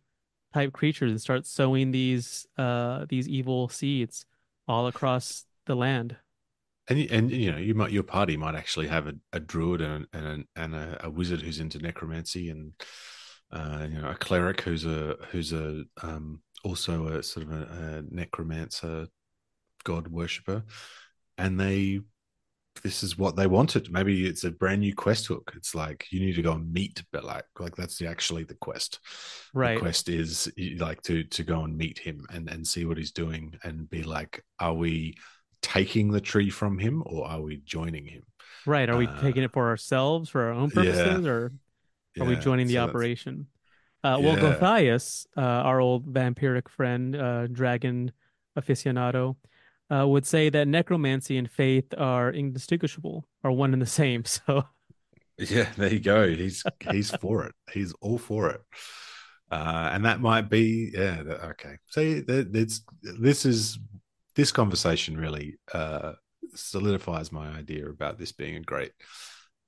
type 0.54 0.74
creatures, 0.74 1.12
and 1.12 1.22
start 1.22 1.46
sowing 1.46 1.92
these 1.92 2.48
uh 2.58 3.06
these 3.10 3.28
evil 3.28 3.70
seeds 3.70 4.26
all 4.68 4.88
across 4.88 5.46
the 5.66 5.76
land. 5.76 6.16
And 6.88 7.00
and 7.12 7.32
you 7.32 7.52
know, 7.52 7.58
you 7.58 7.76
might 7.76 7.92
your 7.92 8.04
party 8.04 8.38
might 8.38 8.56
actually 8.56 8.88
have 8.88 9.08
a, 9.08 9.16
a 9.34 9.40
druid 9.40 9.82
and 9.82 10.08
and 10.14 10.46
and 10.56 10.76
a, 10.76 11.06
a 11.06 11.10
wizard 11.10 11.42
who's 11.42 11.60
into 11.60 11.80
necromancy 11.80 12.50
and 12.50 12.74
uh, 13.52 13.88
you 13.90 14.02
know, 14.02 14.10
a 14.10 14.16
cleric 14.16 14.62
who's 14.62 14.86
a 14.86 15.16
who's 15.32 15.54
a 15.54 15.84
um, 16.02 16.42
also 16.64 17.08
a 17.08 17.24
sort 17.24 17.46
of 17.46 17.52
a, 17.52 17.56
a 17.56 18.04
necromancer, 18.14 19.08
god 19.84 20.08
worshipper, 20.08 20.64
and 21.38 21.60
they 21.60 22.02
this 22.84 23.04
is 23.04 23.18
what 23.18 23.36
they 23.36 23.48
wanted. 23.48 23.92
Maybe 23.92 24.28
it's 24.28 24.44
a 24.44 24.52
brand 24.52 24.82
new 24.82 24.94
quest 24.94 25.28
hook. 25.28 25.54
It's 25.56 25.74
like 25.76 26.06
you 26.12 26.20
need 26.20 26.36
to 26.36 26.42
go 26.42 26.54
and 26.54 26.72
meet 26.72 27.04
Belak. 27.14 27.44
Like 27.60 27.76
that's 27.76 27.98
the, 27.98 28.08
actually 28.08 28.44
the 28.44 28.56
quest. 28.56 29.00
Right. 29.54 29.76
The 29.76 29.82
quest 29.82 30.10
is 30.10 30.52
like 30.78 31.02
to 31.04 31.24
to 31.24 31.44
go 31.44 31.62
and 31.64 31.78
meet 31.78 32.00
him 32.00 32.26
and 32.32 32.50
and 32.50 32.68
see 32.68 32.86
what 32.86 32.98
he's 32.98 33.12
doing 33.12 33.56
and 33.64 33.90
be 33.90 34.04
like, 34.04 34.44
are 34.60 34.74
we 34.74 35.16
taking 35.62 36.12
the 36.12 36.22
tree 36.22 36.50
from 36.50 36.78
him 36.78 37.02
or 37.06 37.28
are 37.28 37.42
we 37.42 37.58
joining 37.66 38.06
him? 38.06 38.24
Right. 38.66 38.90
Are 38.90 38.98
we 38.98 39.08
uh, 39.08 39.22
taking 39.22 39.44
it 39.44 39.54
for 39.54 39.68
ourselves 39.70 40.30
for 40.30 40.44
our 40.44 40.52
own 40.52 40.70
purposes 40.72 41.26
yeah. 41.26 41.32
or 41.32 41.46
are 41.46 41.52
yeah, 42.16 42.24
we 42.24 42.36
joining 42.36 42.68
the 42.68 42.76
so 42.76 42.84
operation? 42.84 43.48
Uh, 44.04 44.20
well, 44.22 44.38
yeah. 44.38 44.54
Gulthias, 44.54 45.26
uh, 45.36 45.42
our 45.42 45.82
old 45.82 46.06
vampiric 46.06 46.70
friend, 46.70 47.16
uh, 47.16 47.48
dragon 47.48 48.12
aficionado, 48.56 49.36
uh, 49.94 50.08
would 50.08 50.26
say 50.26 50.50
that 50.50 50.68
necromancy 50.68 51.38
and 51.38 51.50
faith 51.50 51.94
are 51.98 52.30
indistinguishable, 52.32 53.26
are 53.44 53.52
one 53.52 53.74
and 53.74 53.82
the 53.82 53.86
same. 53.88 54.24
So, 54.46 54.64
yeah, 55.38 55.70
there 55.78 55.92
you 55.92 56.00
go. 56.00 56.28
He's 56.30 56.64
he's 56.90 57.12
for 57.12 57.46
it. 57.46 57.54
He's 57.72 57.94
all 58.02 58.18
for 58.18 58.50
it. 58.52 58.62
uh, 59.52 59.90
and 59.92 60.06
that 60.06 60.22
might 60.22 60.50
be 60.50 60.92
yeah. 60.94 61.22
Okay, 61.46 61.76
so 61.88 62.02
it's 62.28 62.82
this 63.02 63.46
is 63.46 63.78
this 64.36 64.52
conversation 64.52 65.18
really 65.18 65.58
uh, 65.74 66.14
solidifies 66.56 67.32
my 67.32 67.50
idea 67.50 67.88
about 67.90 68.18
this 68.18 68.32
being 68.32 68.56
a 68.56 68.62
great 68.62 68.92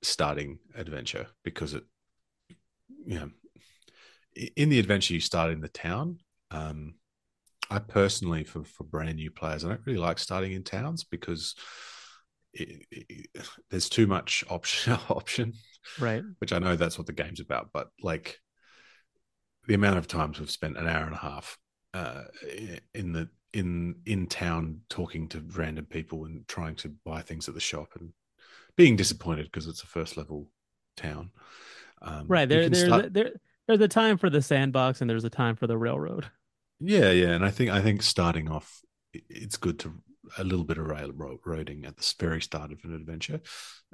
starting 0.02 0.58
adventure 0.74 1.26
because 1.44 1.74
it, 1.74 1.84
you 3.06 3.18
know, 3.18 3.30
in 4.56 4.68
the 4.70 4.78
adventure 4.78 5.14
you 5.14 5.20
start 5.20 5.50
in 5.52 5.60
the 5.60 5.68
town. 5.68 6.18
Um, 6.50 6.94
I 7.70 7.78
personally, 7.78 8.44
for 8.44 8.64
for 8.64 8.84
brand 8.84 9.16
new 9.16 9.30
players, 9.30 9.64
I 9.64 9.68
don't 9.68 9.80
really 9.84 9.98
like 9.98 10.18
starting 10.18 10.52
in 10.52 10.64
towns 10.64 11.04
because 11.04 11.54
it, 12.52 12.86
it, 12.90 13.26
there's 13.70 13.88
too 13.88 14.06
much 14.06 14.44
option 14.48 14.98
option, 15.08 15.54
right? 16.00 16.22
Which 16.38 16.52
I 16.52 16.58
know 16.58 16.76
that's 16.76 16.98
what 16.98 17.06
the 17.06 17.12
game's 17.12 17.40
about, 17.40 17.70
but 17.72 17.88
like 18.02 18.38
the 19.66 19.74
amount 19.74 19.98
of 19.98 20.08
times 20.08 20.40
we've 20.40 20.50
spent 20.50 20.78
an 20.78 20.88
hour 20.88 21.04
and 21.04 21.14
a 21.14 21.18
half 21.18 21.58
uh, 21.94 22.22
in 22.94 23.12
the 23.12 23.28
in 23.52 23.96
in 24.06 24.26
town 24.26 24.80
talking 24.88 25.28
to 25.28 25.44
random 25.54 25.86
people 25.86 26.24
and 26.24 26.46
trying 26.48 26.74
to 26.76 26.94
buy 27.04 27.22
things 27.22 27.48
at 27.48 27.54
the 27.54 27.60
shop 27.60 27.88
and 27.98 28.12
being 28.76 28.96
disappointed 28.96 29.46
because 29.46 29.66
it's 29.66 29.82
a 29.82 29.86
first 29.86 30.16
level 30.16 30.50
town. 30.96 31.30
Um, 32.00 32.26
right 32.28 32.48
there, 32.48 32.68
there's 32.68 32.86
start... 32.86 33.12
there, 33.12 33.32
there's 33.66 33.80
a 33.80 33.88
time 33.88 34.18
for 34.18 34.30
the 34.30 34.40
sandbox 34.40 35.00
and 35.00 35.10
there's 35.10 35.24
a 35.24 35.30
time 35.30 35.56
for 35.56 35.66
the 35.66 35.76
railroad. 35.76 36.26
Yeah, 36.80 37.10
yeah, 37.10 37.30
and 37.30 37.44
I 37.44 37.50
think 37.50 37.70
I 37.70 37.80
think 37.82 38.02
starting 38.02 38.48
off, 38.50 38.80
it's 39.12 39.56
good 39.56 39.78
to 39.80 39.94
a 40.36 40.44
little 40.44 40.64
bit 40.64 40.78
of 40.78 40.86
railroading 40.86 41.84
at 41.86 41.96
the 41.96 42.14
very 42.20 42.40
start 42.40 42.70
of 42.72 42.78
an 42.84 42.94
adventure, 42.94 43.40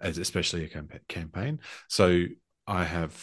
as 0.00 0.18
especially 0.18 0.64
a 0.64 0.98
campaign. 1.08 1.60
So 1.88 2.24
I 2.66 2.84
have 2.84 3.16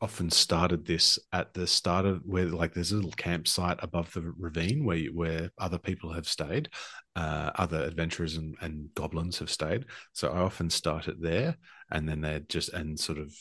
often 0.00 0.28
started 0.28 0.84
this 0.84 1.18
at 1.32 1.54
the 1.54 1.66
start 1.66 2.04
of 2.04 2.20
where 2.26 2.46
like 2.46 2.74
there's 2.74 2.92
a 2.92 2.96
little 2.96 3.12
campsite 3.12 3.78
above 3.80 4.12
the 4.12 4.20
ravine 4.38 4.84
where 4.84 5.06
where 5.06 5.50
other 5.58 5.78
people 5.78 6.12
have 6.12 6.26
stayed 6.28 6.68
uh, 7.16 7.50
other 7.54 7.82
adventurers 7.84 8.36
and, 8.36 8.54
and 8.60 8.88
goblins 8.94 9.38
have 9.38 9.48
stayed 9.48 9.86
so 10.12 10.28
i 10.30 10.38
often 10.40 10.68
start 10.68 11.06
it 11.08 11.22
there 11.22 11.56
and 11.92 12.08
then 12.08 12.20
they're 12.20 12.40
just 12.40 12.70
and 12.70 12.98
sort 12.98 13.18
of 13.18 13.32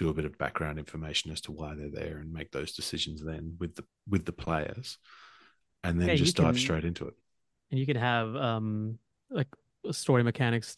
do 0.00 0.08
a 0.08 0.14
bit 0.14 0.24
of 0.24 0.36
background 0.38 0.78
information 0.78 1.30
as 1.30 1.40
to 1.42 1.52
why 1.52 1.74
they're 1.74 1.90
there 1.90 2.18
and 2.18 2.32
make 2.32 2.50
those 2.50 2.72
decisions 2.72 3.22
then 3.22 3.56
with 3.60 3.74
the 3.76 3.84
with 4.08 4.24
the 4.24 4.32
players 4.32 4.98
and 5.84 6.00
then 6.00 6.08
yeah, 6.08 6.14
just 6.14 6.36
dive 6.36 6.54
can, 6.54 6.60
straight 6.60 6.84
into 6.84 7.06
it 7.06 7.14
and 7.70 7.78
you 7.78 7.86
could 7.86 7.96
have 7.96 8.34
um 8.34 8.98
like 9.30 9.48
story 9.92 10.22
mechanics 10.22 10.76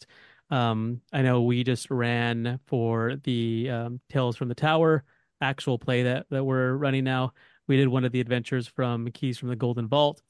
um, 0.49 1.01
I 1.11 1.23
know 1.23 1.41
we 1.41 1.63
just 1.63 1.89
ran 1.89 2.59
for 2.67 3.15
the 3.23 3.69
um, 3.71 3.99
Tales 4.09 4.35
from 4.35 4.49
the 4.49 4.55
Tower 4.55 5.03
actual 5.41 5.79
play 5.79 6.03
that 6.03 6.27
that 6.29 6.43
we're 6.43 6.73
running 6.73 7.03
now. 7.03 7.33
We 7.67 7.77
did 7.77 7.87
one 7.87 8.05
of 8.05 8.11
the 8.11 8.19
adventures 8.19 8.67
from 8.67 9.09
Keys 9.11 9.39
from 9.39 9.49
the 9.49 9.55
Golden 9.55 9.87
Vault, 9.87 10.21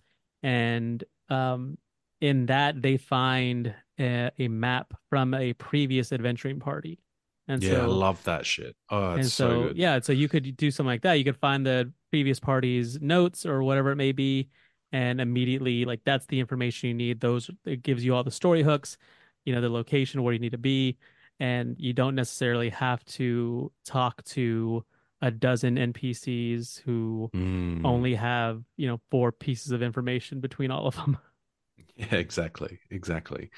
and 0.41 1.03
um, 1.29 1.77
in 2.21 2.45
that 2.45 2.81
they 2.81 2.95
find 2.95 3.73
a, 3.99 4.31
a, 4.39 4.47
map 4.47 4.93
from 5.09 5.33
a 5.33 5.53
previous 5.53 6.11
adventuring 6.13 6.59
party. 6.59 6.99
And 7.47 7.61
yeah, 7.61 7.71
so, 7.71 7.81
I 7.81 7.85
love 7.85 8.23
that 8.23 8.45
shit. 8.45 8.75
Oh, 8.89 9.11
and 9.13 9.25
so, 9.25 9.67
so 9.67 9.73
yeah, 9.75 9.99
so 9.99 10.13
you 10.13 10.29
could 10.29 10.55
do 10.55 10.71
something 10.71 10.87
like 10.87 11.01
that. 11.01 11.15
You 11.15 11.25
could 11.25 11.37
find 11.37 11.65
the 11.65 11.91
previous 12.09 12.39
party's 12.39 13.01
notes 13.01 13.45
or 13.45 13.63
whatever 13.63 13.91
it 13.91 13.97
may 13.97 14.13
be, 14.13 14.49
and 14.91 15.19
immediately 15.19 15.83
like 15.83 16.01
that's 16.05 16.25
the 16.27 16.39
information 16.39 16.87
you 16.87 16.95
need. 16.95 17.19
Those 17.19 17.49
it 17.65 17.83
gives 17.83 18.05
you 18.05 18.15
all 18.15 18.23
the 18.23 18.31
story 18.31 18.63
hooks 18.63 18.97
you 19.45 19.53
know 19.53 19.61
the 19.61 19.69
location 19.69 20.23
where 20.23 20.33
you 20.33 20.39
need 20.39 20.51
to 20.51 20.57
be 20.57 20.97
and 21.39 21.75
you 21.79 21.93
don't 21.93 22.15
necessarily 22.15 22.69
have 22.69 23.03
to 23.05 23.71
talk 23.85 24.23
to 24.23 24.83
a 25.21 25.31
dozen 25.31 25.75
npcs 25.75 26.81
who 26.81 27.29
mm. 27.33 27.81
only 27.85 28.15
have 28.15 28.61
you 28.77 28.87
know 28.87 28.99
four 29.09 29.31
pieces 29.31 29.71
of 29.71 29.81
information 29.81 30.39
between 30.39 30.71
all 30.71 30.87
of 30.87 30.95
them 30.95 31.17
yeah 31.95 32.15
exactly 32.15 32.79
exactly 32.89 33.49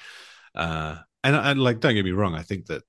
uh 0.54 0.96
and, 1.24 1.36
and 1.36 1.60
like 1.60 1.80
don't 1.80 1.94
get 1.94 2.04
me 2.04 2.12
wrong 2.12 2.34
i 2.34 2.42
think 2.42 2.66
that 2.66 2.82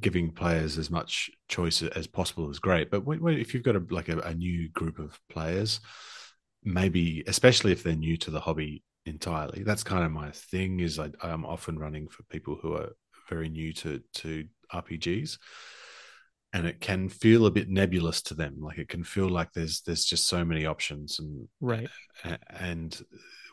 giving 0.00 0.30
players 0.30 0.78
as 0.78 0.90
much 0.90 1.30
choice 1.48 1.82
as 1.82 2.06
possible 2.06 2.50
is 2.50 2.58
great 2.58 2.90
but 2.90 3.04
when, 3.04 3.20
when, 3.20 3.38
if 3.38 3.52
you've 3.52 3.62
got 3.62 3.76
a 3.76 3.82
like 3.90 4.08
a, 4.08 4.18
a 4.20 4.34
new 4.34 4.68
group 4.70 4.98
of 4.98 5.18
players 5.28 5.80
maybe 6.62 7.24
especially 7.26 7.72
if 7.72 7.82
they're 7.82 7.94
new 7.94 8.16
to 8.16 8.30
the 8.30 8.40
hobby 8.40 8.82
entirely. 9.06 9.62
That's 9.62 9.84
kind 9.84 10.04
of 10.04 10.12
my 10.12 10.30
thing. 10.30 10.80
Is 10.80 10.98
I, 10.98 11.10
I'm 11.22 11.44
often 11.44 11.78
running 11.78 12.08
for 12.08 12.22
people 12.24 12.58
who 12.60 12.74
are 12.74 12.90
very 13.28 13.48
new 13.48 13.72
to 13.74 14.00
to 14.14 14.46
RPGs, 14.72 15.38
and 16.52 16.66
it 16.66 16.80
can 16.80 17.08
feel 17.08 17.46
a 17.46 17.50
bit 17.50 17.68
nebulous 17.68 18.22
to 18.22 18.34
them. 18.34 18.56
Like 18.60 18.78
it 18.78 18.88
can 18.88 19.04
feel 19.04 19.28
like 19.28 19.52
there's 19.52 19.82
there's 19.82 20.04
just 20.04 20.28
so 20.28 20.44
many 20.44 20.66
options, 20.66 21.18
and 21.18 21.48
right. 21.60 21.88
And 22.48 22.98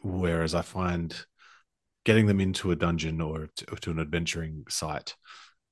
whereas 0.01 0.55
I 0.55 0.61
find 0.61 1.15
getting 2.05 2.25
them 2.25 2.39
into 2.39 2.71
a 2.71 2.75
dungeon 2.75 3.19
or 3.19 3.49
to, 3.57 3.65
to 3.65 3.91
an 3.91 3.99
adventuring 3.99 4.63
site 4.69 5.15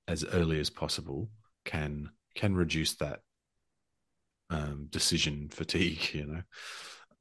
as 0.07 0.23
early 0.25 0.59
as 0.59 0.69
possible 0.69 1.29
can 1.63 2.09
can 2.35 2.55
reduce 2.55 2.95
that 2.95 3.19
um, 4.49 4.87
decision 4.89 5.49
fatigue. 5.49 6.09
You 6.13 6.25
know. 6.25 6.41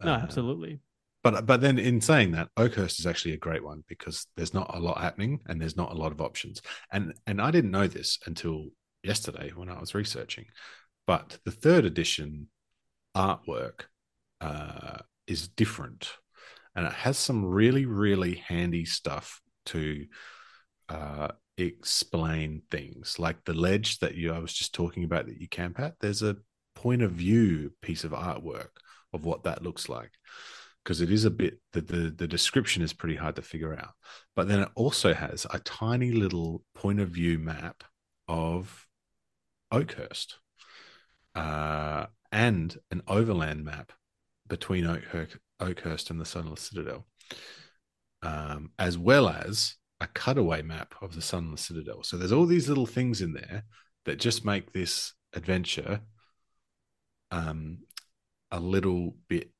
No, 0.02 0.12
uh, 0.12 0.16
absolutely 0.16 0.80
but 1.24 1.46
but 1.46 1.62
then 1.62 1.78
in 1.78 2.00
saying 2.02 2.32
that, 2.32 2.50
Oakhurst 2.56 3.00
is 3.00 3.06
actually 3.06 3.32
a 3.32 3.38
great 3.38 3.64
one 3.64 3.82
because 3.88 4.26
there's 4.36 4.52
not 4.52 4.72
a 4.74 4.78
lot 4.78 5.00
happening 5.00 5.40
and 5.46 5.60
there's 5.60 5.76
not 5.76 5.90
a 5.90 5.96
lot 5.96 6.12
of 6.12 6.20
options. 6.20 6.60
And 6.92 7.14
and 7.26 7.40
I 7.40 7.50
didn't 7.50 7.70
know 7.72 7.88
this 7.88 8.18
until 8.26 8.66
yesterday 9.02 9.50
when 9.54 9.70
I 9.70 9.80
was 9.80 9.94
researching, 9.94 10.44
but 11.06 11.38
the 11.44 11.50
third 11.50 11.86
edition 11.86 12.48
artwork 13.16 13.86
uh, 14.42 14.98
is 15.26 15.48
different, 15.48 16.12
and 16.76 16.86
it 16.86 16.92
has 16.92 17.16
some 17.16 17.46
really 17.46 17.86
really 17.86 18.34
handy 18.34 18.84
stuff 18.84 19.40
to 19.66 20.04
uh, 20.90 21.28
explain 21.56 22.62
things 22.70 23.18
like 23.18 23.44
the 23.44 23.54
ledge 23.54 23.98
that 24.00 24.14
you 24.14 24.32
I 24.32 24.38
was 24.38 24.52
just 24.52 24.74
talking 24.74 25.04
about 25.04 25.26
that 25.26 25.40
you 25.40 25.48
camp 25.48 25.78
at. 25.78 25.94
There's 26.00 26.22
a 26.22 26.36
point 26.74 27.02
of 27.02 27.12
view 27.12 27.72
piece 27.82 28.04
of 28.04 28.10
artwork 28.12 28.70
of 29.12 29.24
what 29.24 29.44
that 29.44 29.62
looks 29.62 29.88
like 29.88 30.10
because 30.82 31.00
it 31.00 31.10
is 31.10 31.24
a 31.24 31.30
bit 31.30 31.60
the, 31.72 31.80
the 31.80 32.14
the 32.16 32.28
description 32.28 32.82
is 32.82 32.92
pretty 32.92 33.16
hard 33.16 33.36
to 33.36 33.42
figure 33.42 33.74
out. 33.74 33.92
But 34.36 34.48
then 34.48 34.60
it 34.60 34.68
also 34.74 35.14
has 35.14 35.46
a 35.50 35.60
tiny 35.60 36.10
little 36.12 36.62
point 36.74 37.00
of 37.00 37.08
view 37.08 37.38
map 37.38 37.84
of 38.28 38.86
Oakhurst 39.72 40.38
uh, 41.34 42.06
and 42.30 42.76
an 42.90 43.02
overland 43.08 43.64
map 43.64 43.92
between 44.46 44.86
Oak, 44.86 45.02
Oakhurst 45.60 46.10
and 46.10 46.20
the 46.20 46.26
Sunless 46.26 46.62
Citadel, 46.62 47.06
um, 48.22 48.70
as 48.78 48.98
well 48.98 49.28
as 49.28 49.76
a 50.00 50.06
cutaway 50.08 50.62
map 50.62 50.94
of 51.00 51.14
the 51.14 51.22
Sunless 51.22 51.62
Citadel. 51.62 52.02
So 52.02 52.16
there's 52.16 52.32
all 52.32 52.46
these 52.46 52.68
little 52.68 52.86
things 52.86 53.20
in 53.20 53.32
there 53.32 53.64
that 54.04 54.18
just 54.18 54.44
make 54.44 54.72
this 54.72 55.14
adventure 55.32 56.00
um, 57.30 57.78
a 58.50 58.60
little 58.60 59.16
bit 59.28 59.50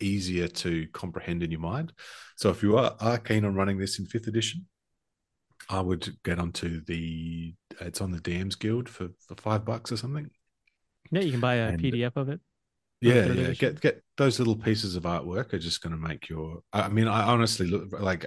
easier 0.00 0.48
to 0.48 0.86
comprehend 0.92 1.42
in 1.42 1.50
your 1.50 1.60
mind. 1.60 1.92
So 2.36 2.50
if 2.50 2.62
you 2.62 2.78
are, 2.78 2.96
are 3.00 3.18
keen 3.18 3.44
on 3.44 3.54
running 3.54 3.78
this 3.78 3.98
in 3.98 4.06
fifth 4.06 4.26
edition, 4.26 4.66
I 5.68 5.80
would 5.80 6.16
get 6.24 6.38
onto 6.38 6.82
the 6.84 7.54
it's 7.80 8.00
on 8.00 8.10
the 8.10 8.18
DMs 8.18 8.58
Guild 8.58 8.88
for, 8.88 9.08
for 9.26 9.34
five 9.36 9.64
bucks 9.64 9.92
or 9.92 9.96
something. 9.96 10.30
Yeah, 11.10 11.20
you 11.20 11.32
can 11.32 11.40
buy 11.40 11.56
a 11.56 11.68
and, 11.68 11.80
PDF 11.80 12.16
of 12.16 12.28
it. 12.28 12.40
Yeah, 13.00 13.26
yeah. 13.26 13.52
Get 13.52 13.80
get 13.80 14.02
those 14.16 14.38
little 14.38 14.56
pieces 14.56 14.96
of 14.96 15.04
artwork 15.04 15.52
are 15.54 15.58
just 15.58 15.82
going 15.82 15.92
to 15.92 15.98
make 15.98 16.28
your. 16.28 16.62
I 16.72 16.88
mean, 16.88 17.08
I 17.08 17.22
honestly 17.22 17.66
look 17.66 17.98
like 17.98 18.26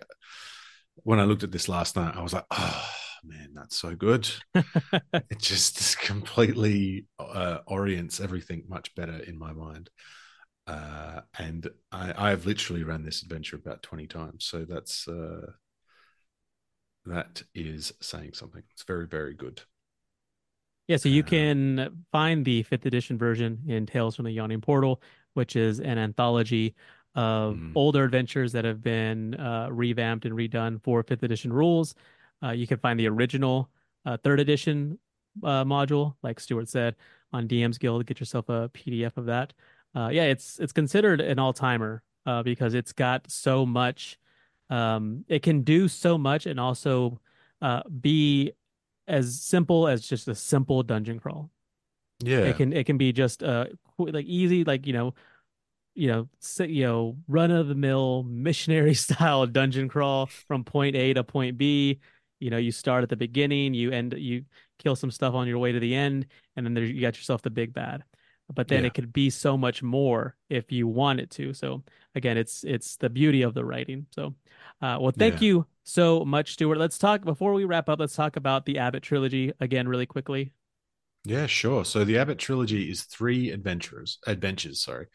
when 1.04 1.20
I 1.20 1.24
looked 1.24 1.44
at 1.44 1.52
this 1.52 1.70
last 1.70 1.96
night, 1.96 2.16
I 2.16 2.22
was 2.22 2.34
like, 2.34 2.46
oh 2.52 2.90
man, 3.24 3.50
that's 3.54 3.78
so 3.78 3.96
good. 3.96 4.30
it 4.56 5.40
just 5.40 6.00
completely 6.02 7.06
uh, 7.20 7.60
orients 7.68 8.20
everything 8.20 8.64
much 8.68 8.94
better 8.96 9.18
in 9.18 9.38
my 9.38 9.54
mind. 9.54 9.90
Uh, 10.66 11.22
and 11.38 11.70
I, 11.92 12.30
have 12.30 12.46
literally 12.46 12.84
ran 12.84 13.04
this 13.04 13.22
adventure 13.22 13.58
about 13.58 13.84
20 13.84 14.08
times. 14.08 14.46
So 14.46 14.64
that's 14.64 15.08
uh, 15.10 15.52
that 17.06 17.44
is 17.54 17.92
saying 18.02 18.34
something. 18.34 18.64
It's 18.72 18.84
very, 18.84 19.08
very 19.08 19.34
good. 19.34 19.62
Yeah, 20.88 20.98
so 20.98 21.10
you 21.10 21.24
uh, 21.24 21.28
can 21.28 22.06
find 22.12 22.46
the 22.46 22.64
fifth 22.64 22.86
edition 22.86 23.18
version 23.18 23.62
in 23.68 23.86
Tales 23.86 24.16
from 24.16 24.26
the 24.26 24.32
Yawning 24.32 24.62
Portal, 24.62 25.02
which 25.34 25.56
is 25.56 25.80
an 25.80 25.98
anthology 25.98 26.76
of 27.16 27.56
mm. 27.56 27.72
older 27.76 28.04
adventures 28.04 28.52
that 28.54 28.66
have 28.66 28.82
been 28.82 29.36
uh, 29.36 29.68
revamped 29.72 30.26
and 30.26 30.36
redone 30.36 30.82
for 30.84 31.04
fifth 31.04 31.24
edition 31.24 31.52
rules. 31.52 31.96
Uh, 32.42 32.52
you 32.52 32.68
can 32.68 32.78
find 32.78 33.00
the 33.00 33.08
original 33.08 33.70
uh, 34.06 34.18
third 34.18 34.40
edition 34.40 34.98
uh, 35.44 35.64
module, 35.64 36.16
like 36.24 36.40
Stuart 36.40 36.70
said, 36.70 36.96
on 37.32 37.48
DM's 37.48 37.78
Guild. 37.78 38.06
Get 38.06 38.20
yourself 38.20 38.50
a 38.50 38.70
PDF 38.70 39.18
of 39.18 39.26
that 39.28 39.54
uh, 39.96 40.10
yeah, 40.12 40.24
it's 40.24 40.60
it's 40.60 40.74
considered 40.74 41.22
an 41.22 41.40
all 41.40 41.54
timer 41.54 42.04
uh, 42.26 42.44
because 42.44 42.74
it's 42.74 42.94
got 42.94 43.30
so 43.30 43.66
much. 43.66 44.18
Um, 44.70 45.26
it 45.28 45.44
can 45.44 45.62
do 45.62 45.88
so 45.88 46.18
much 46.18 46.46
and 46.46 46.60
also 46.60 47.20
uh, 47.62 47.84
be 48.02 48.54
as 49.08 49.40
simple 49.40 49.88
as 49.88 50.08
just 50.08 50.28
a 50.28 50.36
simple 50.36 50.82
dungeon 50.84 51.20
crawl. 51.20 51.52
Yeah. 52.20 52.40
It 52.40 52.58
can 52.58 52.74
it 52.74 52.86
can 52.86 52.98
be 52.98 53.12
just 53.12 53.44
uh 53.44 53.66
like 53.98 54.26
easy 54.26 54.64
like 54.64 54.88
you 54.88 54.94
know 54.94 55.14
you 55.96 56.08
know 56.08 56.28
you 56.66 56.86
know 56.86 57.18
run 57.28 57.52
of 57.52 57.68
the 57.68 57.76
mill 57.76 58.24
missionary 58.24 58.94
style 59.06 59.46
dungeon 59.46 59.88
crawl 59.88 60.28
from 60.28 60.64
point 60.64 60.96
A 60.96 61.14
to 61.14 61.24
point 61.24 61.58
B. 61.58 62.00
You 62.40 62.50
know, 62.50 62.58
you 62.58 62.72
start 62.74 63.04
at 63.04 63.10
the 63.10 63.16
beginning, 63.16 63.74
you 63.74 63.92
end 63.92 64.14
you 64.18 64.44
kill 64.80 64.96
some 64.98 65.12
stuff 65.12 65.34
on 65.34 65.48
your 65.48 65.60
way 65.60 65.72
to 65.72 65.80
the 65.80 65.96
end, 65.96 66.28
and 66.56 66.66
then 66.66 66.74
there 66.74 66.84
you 66.84 67.00
got 67.02 67.16
yourself 67.18 67.42
the 67.42 67.50
big 67.50 67.74
bad. 67.74 68.04
But 68.54 68.68
then 68.68 68.84
Yeah. 68.84 68.88
it 68.88 68.94
could 68.94 69.14
be 69.14 69.30
so 69.30 69.58
much 69.58 69.82
more 69.82 70.36
if 70.50 70.72
you 70.72 70.88
want 70.88 71.20
it 71.22 71.30
to. 71.32 71.54
So 71.54 71.84
again, 72.16 72.38
it's 72.38 72.64
it's 72.64 72.98
the 72.98 73.10
beauty 73.10 73.42
of 73.44 73.54
the 73.54 73.64
writing. 73.66 74.08
So 74.12 74.36
uh 74.82 74.98
well 75.00 75.12
thank 75.18 75.36
Yeah. 75.36 75.48
you 75.48 75.68
so 75.86 76.26
much, 76.26 76.54
Stuart. 76.54 76.78
Let's 76.78 76.98
talk 76.98 77.24
before 77.24 77.54
we 77.54 77.66
wrap 77.66 77.90
up, 77.90 78.00
let's 78.00 78.16
talk 78.16 78.36
about 78.36 78.66
the 78.66 78.78
Abbot 78.80 79.04
trilogy 79.04 79.54
again 79.60 79.88
really 79.88 80.06
quickly. 80.06 80.52
Yeah, 81.26 81.46
sure. 81.48 81.86
So 81.86 82.04
the 82.04 82.18
Abbot 82.18 82.38
trilogy 82.38 82.90
is 82.92 83.04
three 83.04 83.50
adventurers, 83.52 84.20
adventures, 84.28 84.84
sorry. 84.84 85.08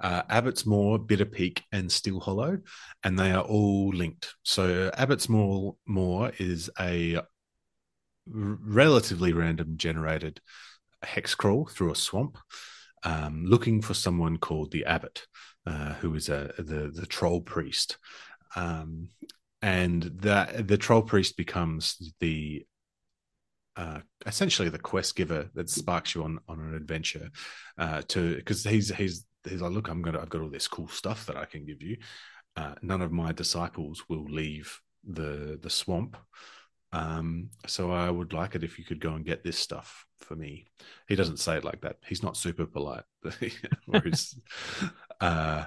Uh, 0.00 0.22
Abbot's 0.28 0.64
Moor, 0.64 0.98
Bitter 0.98 1.24
Peak, 1.24 1.62
and 1.72 1.90
Still 1.90 2.20
Hollow, 2.20 2.58
and 3.02 3.18
they 3.18 3.32
are 3.32 3.42
all 3.42 3.88
linked. 3.88 4.34
So 4.44 4.90
Abbot's 4.96 5.28
Moor, 5.28 5.76
Moor 5.86 6.32
is 6.38 6.70
a 6.78 7.20
relatively 8.26 9.32
random 9.32 9.76
generated 9.76 10.40
hex 11.02 11.34
crawl 11.34 11.66
through 11.66 11.92
a 11.92 11.96
swamp, 11.96 12.38
um, 13.04 13.44
looking 13.46 13.82
for 13.82 13.94
someone 13.94 14.36
called 14.36 14.70
the 14.70 14.84
Abbot, 14.84 15.26
uh, 15.66 15.94
who 15.94 16.14
is 16.14 16.28
a 16.28 16.52
the 16.58 16.90
the 16.94 17.06
troll 17.06 17.40
priest, 17.40 17.98
um, 18.56 19.08
and 19.62 20.02
that 20.02 20.66
the 20.68 20.78
troll 20.78 21.02
priest 21.02 21.36
becomes 21.36 22.12
the 22.20 22.66
uh, 23.76 24.00
essentially 24.26 24.68
the 24.68 24.78
quest 24.78 25.14
giver 25.14 25.50
that 25.54 25.70
sparks 25.70 26.14
you 26.14 26.24
on 26.24 26.40
on 26.48 26.60
an 26.60 26.74
adventure 26.74 27.30
uh, 27.78 28.02
to 28.08 28.36
because 28.36 28.64
he's 28.64 28.94
he's 28.94 29.24
he's 29.48 29.60
like 29.60 29.72
look 29.72 29.88
I'm 29.88 30.02
gonna 30.02 30.20
I've 30.20 30.28
got 30.28 30.42
all 30.42 30.50
this 30.50 30.68
cool 30.68 30.88
stuff 30.88 31.26
that 31.26 31.36
I 31.36 31.44
can 31.44 31.64
give 31.64 31.82
you. 31.82 31.96
Uh, 32.56 32.74
none 32.82 33.02
of 33.02 33.12
my 33.12 33.32
disciples 33.32 34.04
will 34.08 34.24
leave 34.24 34.80
the 35.04 35.58
the 35.62 35.70
swamp, 35.70 36.16
um, 36.92 37.50
so 37.66 37.90
I 37.90 38.10
would 38.10 38.32
like 38.32 38.54
it 38.54 38.64
if 38.64 38.78
you 38.78 38.84
could 38.84 39.00
go 39.00 39.14
and 39.14 39.24
get 39.24 39.44
this 39.44 39.58
stuff 39.58 40.06
for 40.20 40.34
me. 40.34 40.66
He 41.08 41.14
doesn't 41.14 41.38
say 41.38 41.56
it 41.56 41.64
like 41.64 41.82
that. 41.82 41.96
He's 42.06 42.22
not 42.22 42.36
super 42.36 42.66
polite. 42.66 43.04
Uh, 45.20 45.64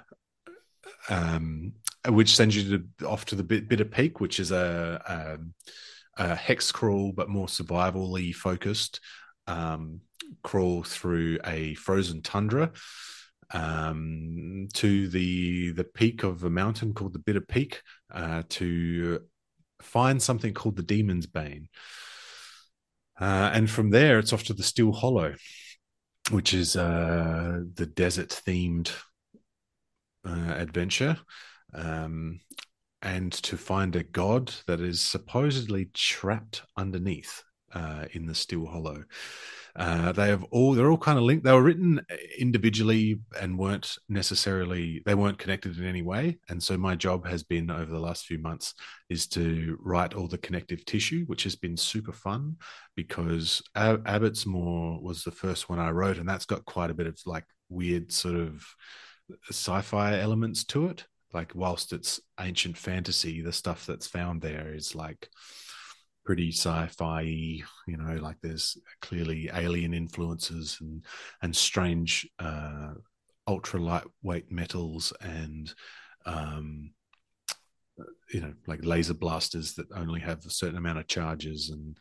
um, 1.10 1.74
which 2.08 2.36
sends 2.36 2.56
you 2.56 2.86
to, 3.00 3.08
off 3.08 3.26
to 3.26 3.36
the 3.36 3.44
bit, 3.44 3.68
bitter 3.68 3.84
peak, 3.84 4.22
which 4.22 4.40
is 4.40 4.52
a, 4.52 5.02
um, 5.38 5.54
a 6.18 6.36
hex 6.36 6.72
crawl, 6.72 7.12
but 7.12 7.28
more 7.28 7.48
survivally 7.48 8.34
focused 8.34 9.02
um, 9.48 10.02
crawl 10.44 10.84
through 10.84 11.38
a 11.46 11.74
frozen 11.76 12.22
tundra 12.22 12.72
um, 13.54 14.68
to 14.74 15.08
the 15.08 15.72
the 15.72 15.84
peak 15.84 16.24
of 16.24 16.44
a 16.44 16.50
mountain 16.50 16.94
called 16.94 17.14
the 17.14 17.20
Bitter 17.20 17.42
Peak 17.42 17.82
uh, 18.14 18.44
to 18.50 19.22
find 19.82 20.22
something 20.22 20.54
called 20.54 20.76
the 20.76 20.84
Demon's 20.84 21.28
Bane. 21.28 21.68
Uh, 23.20 23.52
and 23.54 23.70
from 23.70 23.90
there, 23.92 24.20
it's 24.20 24.34
off 24.34 24.44
to 24.46 24.54
the 24.54 24.64
Still 24.64 24.92
Hollow, 24.92 25.36
which 26.32 26.54
is 26.54 26.76
uh, 26.76 27.62
the 27.74 27.86
desert 27.86 28.30
themed 28.30 28.92
uh, 30.26 30.54
adventure. 30.56 31.18
Um, 31.74 32.40
and 33.04 33.32
to 33.32 33.58
find 33.58 33.96
a 33.96 34.04
god 34.04 34.54
that 34.68 34.80
is 34.80 35.02
supposedly 35.02 35.90
trapped 35.94 36.62
underneath 36.78 37.44
uh, 37.74 38.06
in 38.14 38.26
the 38.26 38.36
Still 38.36 38.66
Hollow. 38.66 39.04
Uh, 39.76 40.12
they 40.12 40.28
have 40.28 40.44
all 40.52 40.74
they're 40.74 40.92
all 40.92 40.98
kind 40.98 41.18
of 41.18 41.24
linked. 41.24 41.46
They 41.46 41.52
were 41.54 41.62
written 41.62 42.06
individually 42.38 43.22
and 43.40 43.58
weren't 43.58 43.98
necessarily 44.10 45.02
they 45.06 45.16
weren't 45.16 45.38
connected 45.38 45.78
in 45.78 45.86
any 45.86 46.02
way. 46.02 46.40
And 46.50 46.62
so 46.62 46.78
my 46.78 46.96
job 46.96 47.26
has 47.26 47.44
been 47.44 47.72
over 47.72 47.90
the 47.90 48.00
last 48.00 48.26
few 48.26 48.38
months 48.38 48.74
is 49.10 49.28
to 49.28 49.78
write 49.82 50.14
all 50.14 50.28
the 50.28 50.38
connective 50.38 50.84
tissue, 50.84 51.24
which 51.26 51.44
has 51.44 51.56
been 51.56 51.78
super 51.78 52.12
fun 52.12 52.58
because 52.96 53.62
Ab- 53.76 54.06
Abbot's 54.06 54.46
Moor 54.46 55.00
was 55.02 55.24
the 55.24 55.32
first 55.32 55.70
one 55.70 55.80
I 55.80 55.92
wrote, 55.92 56.18
and 56.18 56.28
that's 56.28 56.46
got 56.46 56.66
quite 56.66 56.90
a 56.90 56.96
bit 56.96 57.08
of 57.08 57.18
like 57.26 57.46
weird 57.70 58.12
sort 58.12 58.36
of 58.36 58.66
sci-fi 59.50 60.20
elements 60.20 60.66
to 60.66 60.88
it. 60.88 61.06
Like 61.34 61.54
whilst 61.56 61.94
it's 61.94 62.20
ancient 62.42 62.78
fantasy, 62.78 63.40
the 63.42 63.54
stuff 63.54 63.86
that's 63.86 64.08
found 64.08 64.42
there 64.42 64.74
is 64.74 64.96
like 64.96 65.30
pretty 66.24 66.52
sci-fi 66.52 67.22
you 67.22 67.64
know 67.98 68.16
like 68.22 68.38
there's 68.42 68.78
clearly 69.02 69.50
alien 69.54 69.94
influences 69.94 70.78
and 70.82 71.04
and 71.42 71.56
strange 71.56 72.30
uh 72.40 72.94
ultra 73.48 73.80
lightweight 73.80 74.52
metals 74.52 75.14
and 75.22 75.74
um 76.26 76.92
you 78.34 78.42
know 78.42 78.54
like 78.68 78.84
laser 78.84 79.14
blasters 79.14 79.74
that 79.74 79.88
only 79.96 80.20
have 80.20 80.46
a 80.46 80.50
certain 80.50 80.78
amount 80.78 81.00
of 81.00 81.08
charges 81.08 81.70
and 81.70 81.98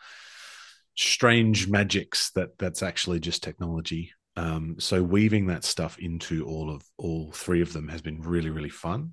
strange 0.96 1.68
magics 1.68 2.30
that 2.32 2.58
that's 2.58 2.82
actually 2.82 3.20
just 3.20 3.42
technology. 3.42 4.12
Um 4.36 4.76
so 4.78 5.02
weaving 5.02 5.46
that 5.46 5.64
stuff 5.64 5.98
into 5.98 6.44
all 6.46 6.70
of 6.70 6.82
all 6.98 7.32
three 7.32 7.62
of 7.62 7.72
them 7.72 7.88
has 7.88 8.02
been 8.02 8.20
really 8.20 8.50
really 8.50 8.70
fun. 8.70 9.12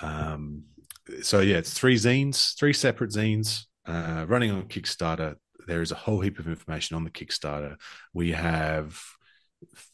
Um 0.00 0.64
so 1.22 1.40
yeah 1.40 1.56
it's 1.56 1.74
three 1.74 1.96
zines 1.96 2.56
three 2.58 2.72
separate 2.72 3.10
zines 3.10 3.64
uh, 3.86 4.24
running 4.28 4.50
on 4.50 4.64
Kickstarter. 4.64 5.36
There 5.66 5.82
is 5.82 5.92
a 5.92 5.96
whole 5.96 6.20
heap 6.20 6.38
of 6.38 6.48
information 6.48 6.96
on 6.96 7.04
the 7.04 7.10
Kickstarter. 7.10 7.76
We 8.12 8.32
have 8.32 9.00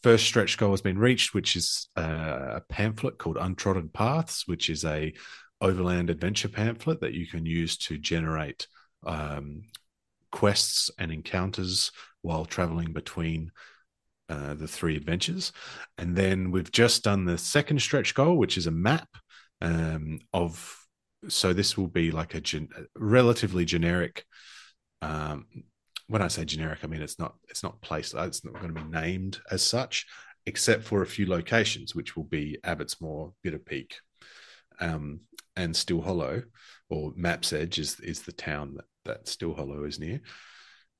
first 0.02 0.24
stretch 0.24 0.56
goal 0.56 0.70
has 0.70 0.80
been 0.80 0.98
reached, 0.98 1.34
which 1.34 1.56
is 1.56 1.88
uh, 1.96 2.56
a 2.56 2.62
pamphlet 2.68 3.18
called 3.18 3.36
Untrodden 3.38 3.90
Paths, 3.90 4.46
which 4.46 4.70
is 4.70 4.84
a 4.84 5.12
overland 5.60 6.08
adventure 6.10 6.48
pamphlet 6.48 7.00
that 7.00 7.14
you 7.14 7.26
can 7.26 7.44
use 7.44 7.76
to 7.76 7.98
generate 7.98 8.66
um, 9.06 9.62
quests 10.30 10.90
and 10.98 11.10
encounters 11.10 11.90
while 12.22 12.44
traveling 12.44 12.92
between 12.92 13.50
uh, 14.28 14.54
the 14.54 14.68
three 14.68 14.96
adventures. 14.96 15.52
And 15.96 16.14
then 16.14 16.50
we've 16.50 16.70
just 16.70 17.04
done 17.04 17.24
the 17.24 17.38
second 17.38 17.80
stretch 17.80 18.14
goal, 18.14 18.36
which 18.36 18.56
is 18.56 18.66
a 18.66 18.72
map 18.72 19.08
um, 19.60 20.20
of 20.32 20.77
so 21.26 21.52
this 21.52 21.76
will 21.76 21.88
be 21.88 22.10
like 22.10 22.34
a 22.34 22.40
gen- 22.40 22.68
relatively 22.94 23.64
generic 23.64 24.24
um 25.02 25.46
when 26.06 26.22
i 26.22 26.28
say 26.28 26.44
generic 26.44 26.78
i 26.82 26.86
mean 26.86 27.02
it's 27.02 27.18
not 27.18 27.34
it's 27.48 27.62
not 27.62 27.80
placed 27.80 28.14
it's 28.14 28.44
not 28.44 28.54
going 28.54 28.72
to 28.72 28.80
be 28.80 28.88
named 28.88 29.40
as 29.50 29.62
such 29.62 30.06
except 30.46 30.84
for 30.84 31.02
a 31.02 31.06
few 31.06 31.26
locations 31.28 31.94
which 31.94 32.16
will 32.16 32.24
be 32.24 32.58
Abbot's 32.64 33.00
Moor 33.00 33.32
bitter 33.42 33.58
peak 33.58 33.96
um 34.80 35.20
and 35.56 35.74
still 35.74 36.00
hollow 36.00 36.42
or 36.88 37.12
maps 37.16 37.52
edge 37.52 37.78
is 37.78 37.98
is 38.00 38.22
the 38.22 38.32
town 38.32 38.74
that 38.76 38.84
that 39.08 39.26
still 39.26 39.54
hollow 39.54 39.84
is 39.84 39.98
near. 39.98 40.20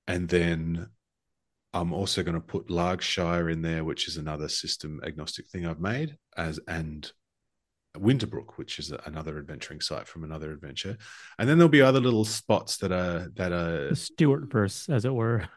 And 0.09 0.29
then 0.29 0.89
i'm 1.75 1.93
also 1.93 2.23
going 2.23 2.35
to 2.35 2.41
put 2.41 2.69
largshire 2.69 3.53
in 3.53 3.61
there 3.61 3.85
which 3.85 4.09
is 4.09 4.17
another 4.17 4.49
system 4.49 5.01
agnostic 5.05 5.47
thing 5.47 5.67
i've 5.67 5.81
made 5.81 6.17
as 6.37 6.59
and 6.67 7.13
Winterbrook, 7.97 8.57
which 8.57 8.79
is 8.79 8.93
another 9.07 9.39
adventuring 9.39 9.81
site 9.81 10.07
from 10.07 10.25
another 10.25 10.53
adventure, 10.53 10.97
and 11.39 11.49
then 11.49 11.59
there'll 11.59 11.69
be 11.71 11.81
other 11.83 12.01
little 12.01 12.25
spots 12.25 12.77
that 12.79 12.93
are 12.93 13.29
that 13.37 13.53
are 13.53 13.89
The 13.89 13.97
Stuart 13.97 14.51
verse, 14.53 14.89
as 14.89 15.05
it 15.05 15.15
were. 15.15 15.49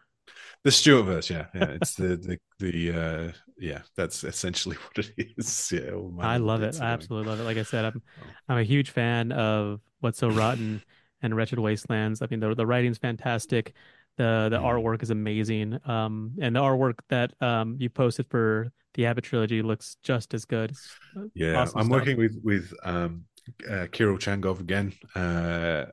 the 0.63 0.69
Stuartverse. 0.69 1.29
Yeah, 1.29 1.47
yeah, 1.53 1.71
it's 1.71 1.95
the 1.95 2.17
the 2.17 2.37
the 2.59 2.91
uh, 2.91 3.31
yeah, 3.57 3.81
that's 3.95 4.23
essentially 4.23 4.75
what 4.95 5.05
it 5.17 5.33
is. 5.37 5.71
Yeah, 5.71 5.91
I 6.19 6.37
love 6.37 6.63
it. 6.63 6.77
I 6.81 6.85
absolutely 6.91 7.29
love 7.29 7.39
it. 7.39 7.43
Like 7.43 7.57
I 7.57 7.63
said, 7.63 7.85
I'm 7.85 8.01
Oh. 8.21 8.27
I'm 8.49 8.57
a 8.57 8.63
huge 8.63 8.89
fan 8.91 9.31
of 9.31 9.81
What's 9.99 10.19
So 10.19 10.29
Rotten 10.29 10.83
and 11.21 11.35
Wretched 11.35 11.59
Wastelands. 11.59 12.21
I 12.21 12.27
mean, 12.29 12.39
the 12.39 12.55
the 12.55 12.65
writing's 12.65 12.97
fantastic. 12.97 13.73
The 14.17 14.49
the 14.51 14.57
artwork 14.57 15.03
is 15.03 15.09
amazing. 15.09 15.79
Um, 15.85 16.33
and 16.41 16.55
the 16.55 16.59
artwork 16.59 16.95
that 17.09 17.33
um 17.41 17.77
you 17.79 17.89
posted 17.89 18.27
for 18.29 18.71
the 18.93 19.05
Abbot 19.05 19.23
trilogy 19.23 19.61
looks 19.61 19.97
just 20.03 20.33
as 20.33 20.45
good. 20.45 20.73
Uh, 21.17 21.23
Yeah, 21.33 21.61
awesome 21.61 21.79
I'm 21.79 21.85
stuff. 21.85 21.91
working 21.91 22.17
with 22.17 22.37
with 22.43 22.73
um, 22.83 23.23
uh, 23.69 23.87
Kirill 23.91 24.17
Changov 24.17 24.59
again. 24.59 24.93
Uh, 25.15 25.85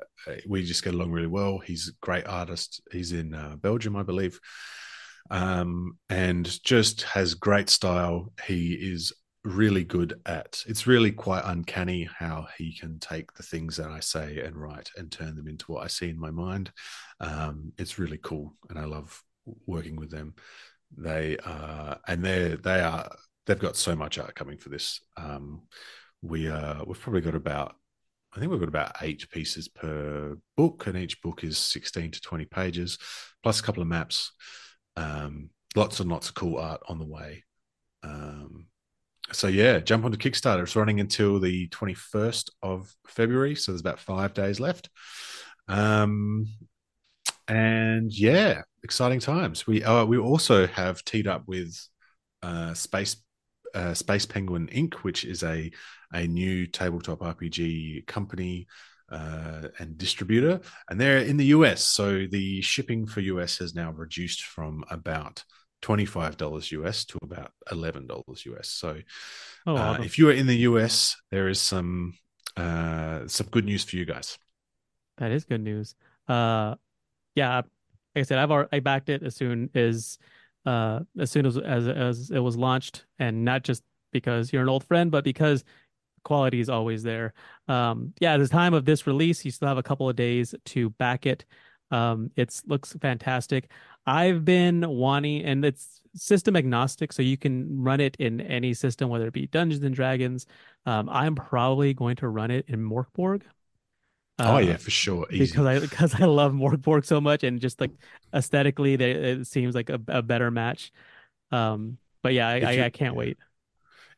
we 0.49 0.65
just 0.65 0.83
get 0.83 0.95
along 0.95 1.13
really 1.13 1.29
well. 1.29 1.59
He's 1.59 1.89
a 1.89 1.93
great 2.01 2.27
artist. 2.27 2.83
He's 2.91 3.13
in 3.13 3.35
uh, 3.35 3.57
Belgium, 3.57 3.97
I 3.97 4.03
believe, 4.03 4.41
um, 5.31 5.97
and 6.09 6.45
just 6.65 7.03
has 7.03 7.35
great 7.35 7.71
style. 7.71 8.33
He 8.47 8.73
is 8.75 9.13
really 9.49 9.85
good 9.85 10.21
at. 10.27 10.63
It's 10.67 10.87
really 10.87 11.11
quite 11.11 11.43
uncanny 11.45 12.05
how 12.05 12.49
he 12.57 12.77
can 12.77 12.99
take 12.99 13.33
the 13.35 13.43
things 13.43 13.77
that 13.77 13.91
I 13.91 14.01
say 14.01 14.41
and 14.41 14.57
write 14.57 14.91
and 14.97 15.11
turn 15.11 15.37
them 15.37 15.49
into 15.49 15.73
what 15.73 15.85
I 15.85 15.89
see 15.89 16.09
in 16.09 16.19
my 16.19 16.31
mind. 16.31 16.71
Um, 17.21 17.73
it's 17.79 17.99
really 17.99 18.19
cool, 18.19 18.55
and 18.69 18.79
I 18.79 18.85
love 18.85 19.23
working 19.67 19.97
with 19.97 20.11
them. 20.11 20.35
They 20.97 21.37
and 21.45 22.25
they 22.25 22.57
they 22.63 22.81
are 22.81 23.11
they've 23.47 23.59
got 23.59 23.77
so 23.77 23.97
much 23.97 24.19
art 24.19 24.35
coming 24.35 24.59
for 24.59 24.69
this. 24.69 25.01
Um, 25.17 25.63
we 26.23 26.49
uh, 26.49 26.85
we've 26.87 27.01
probably 27.01 27.21
got 27.21 27.35
about 27.35 27.77
I 28.35 28.39
think 28.39 28.51
we've 28.51 28.61
got 28.61 28.69
about 28.69 28.97
eight 29.03 29.29
pieces 29.31 29.69
per 29.69 30.37
book, 30.57 30.87
and 30.87 30.97
each 30.97 31.21
book 31.23 31.45
is 31.45 31.59
sixteen 31.59 32.11
to 32.11 32.21
twenty 32.21 32.45
pages, 32.45 32.99
plus 33.43 33.61
a 33.61 33.63
couple 33.63 33.83
of 33.83 33.89
maps. 33.89 34.33
Um, 34.97 35.51
lots 35.75 36.01
and 36.01 36.11
lots 36.11 36.29
of 36.29 36.35
cool 36.35 36.59
art 36.59 36.83
on 36.89 36.99
the 36.99 37.07
way. 37.07 37.45
Um, 38.03 38.67
so 39.33 39.49
yeah, 39.49 39.79
jump 39.79 40.05
onto 40.05 40.19
Kickstarter. 40.19 40.63
It's 40.63 40.77
running 40.77 41.01
until 41.01 41.41
the 41.41 41.69
21st 41.69 42.51
of 42.63 42.95
February, 43.07 43.55
so 43.55 43.73
there's 43.73 43.81
about 43.81 44.01
five 44.01 44.35
days 44.35 44.61
left. 44.61 44.89
Um, 45.69 46.47
and 47.47 48.13
yeah, 48.13 48.63
exciting 48.83 49.21
times. 49.21 49.67
We 49.67 49.83
uh, 49.83 50.05
we 50.05 50.19
also 50.19 50.67
have 50.67 51.05
teed 51.05 51.27
up 51.27 51.45
with 51.47 51.77
uh, 52.43 52.75
Space 52.75 53.17
uh, 53.75 53.95
Space 53.95 54.27
Penguin 54.27 54.69
Inc., 54.69 54.95
which 54.97 55.25
is 55.25 55.43
a 55.43 55.71
a 56.13 56.27
new 56.27 56.67
tabletop 56.67 57.21
RPG 57.21 58.07
company 58.07 58.67
uh, 59.11 59.69
and 59.79 59.99
distributor, 59.99 60.61
and 60.89 61.01
they're 61.01 61.19
in 61.19 61.37
the 61.37 61.47
US. 61.47 61.85
So 61.85 62.27
the 62.31 62.61
shipping 62.61 63.07
for 63.07 63.21
US 63.21 63.59
has 63.59 63.75
now 63.75 63.93
reduced 63.93 64.45
from 64.45 64.85
about 64.91 65.45
$25 65.83 66.73
US 66.73 67.05
to 67.07 67.19
about 67.23 67.53
$11 67.71 68.47
US. 68.47 68.69
So 68.69 68.99
oh, 69.67 69.77
uh, 69.77 69.99
if 70.03 70.19
you 70.19 70.29
are 70.29 70.33
in 70.33 70.47
the 70.47 70.57
US, 70.59 71.17
there 71.31 71.49
is 71.49 71.61
some 71.61 72.15
uh, 72.57 73.27
some 73.29 73.47
good 73.51 73.65
news 73.65 73.85
for 73.85 73.97
you 73.97 74.05
guys. 74.05 74.39
That 75.19 75.31
is 75.31 75.45
good 75.45 75.63
news. 75.63 75.95
Uh, 76.27 76.75
yeah, 77.35 77.57
like 77.57 77.65
I 78.17 78.23
said, 78.23 78.39
I've 78.39 78.51
already, 78.51 78.69
I 78.73 78.81
backed 78.81 79.09
it 79.09 79.23
as 79.23 79.37
soon 79.37 79.71
as 79.75 80.19
uh, 80.67 81.01
as 81.19 81.31
soon 81.31 81.47
as, 81.47 81.57
as 81.57 81.87
as 81.87 82.31
it 82.31 82.41
was 82.41 82.57
launched, 82.57 83.07
and 83.19 83.45
not 83.45 83.63
just 83.63 83.83
because 84.13 84.53
you're 84.53 84.63
an 84.63 84.69
old 84.69 84.85
friend, 84.85 85.11
but 85.11 85.25
because 85.25 85.65
quality 86.25 86.61
is 86.61 86.69
always 86.69 87.03
there. 87.03 87.33
Um, 87.69 88.13
yeah, 88.21 88.35
at 88.35 88.39
the 88.39 88.49
time 88.49 88.75
of 88.75 88.85
this 88.85 89.07
release, 89.07 89.45
you 89.45 89.51
still 89.51 89.69
have 89.69 89.79
a 89.79 89.83
couple 89.83 90.09
of 90.09 90.17
days 90.17 90.55
to 90.67 90.91
back 90.91 91.27
it. 91.27 91.45
Um, 91.91 92.31
it 92.37 92.61
looks 92.67 92.95
fantastic. 93.01 93.71
I've 94.09 94.45
been 94.45 94.89
wanting, 94.89 95.45
and 95.45 95.65
it's 95.65 96.01
system 96.15 96.57
agnostic, 96.57 97.13
so 97.13 97.23
you 97.23 97.37
can 97.37 97.83
run 97.83 98.01
it 98.01 98.17
in 98.19 98.41
any 98.41 98.73
system, 98.73 99.11
whether 99.11 99.27
it 99.27 99.35
be 99.35 99.47
Dungeons 99.47 99.85
and 99.85 99.95
Dragons. 99.95 100.47
Um, 100.87 101.11
I'm 101.11 101.35
probably 101.35 101.93
going 101.93 102.17
to 102.17 102.29
run 102.29 102.51
it 102.51 102.65
in 102.69 102.81
Mörk 102.81 103.07
Borg. 103.15 103.45
Uh, 104.39 104.55
oh 104.55 104.59
yeah, 104.59 104.79
for 104.79 104.91
sure. 104.91 105.27
Easy. 105.31 105.47
Because 105.47 105.67
I 105.67 105.79
because 105.79 106.15
I 106.15 106.25
love 106.25 106.53
Mörk 106.53 106.81
Borg 106.81 107.05
so 107.05 107.21
much, 107.21 107.45
and 107.45 107.61
just 107.61 107.83
like 107.83 107.91
aesthetically, 108.33 108.97
they, 108.97 109.11
it 109.11 109.47
seems 109.47 109.75
like 109.75 109.91
a, 109.91 110.01
a 110.09 110.23
better 110.23 110.51
match. 110.51 110.91
Um, 111.51 111.99
but 112.23 112.33
yeah, 112.33 112.49
I, 112.49 112.61
I, 112.61 112.85
I, 112.87 112.91
can't 112.91 113.15
wait. 113.15 113.37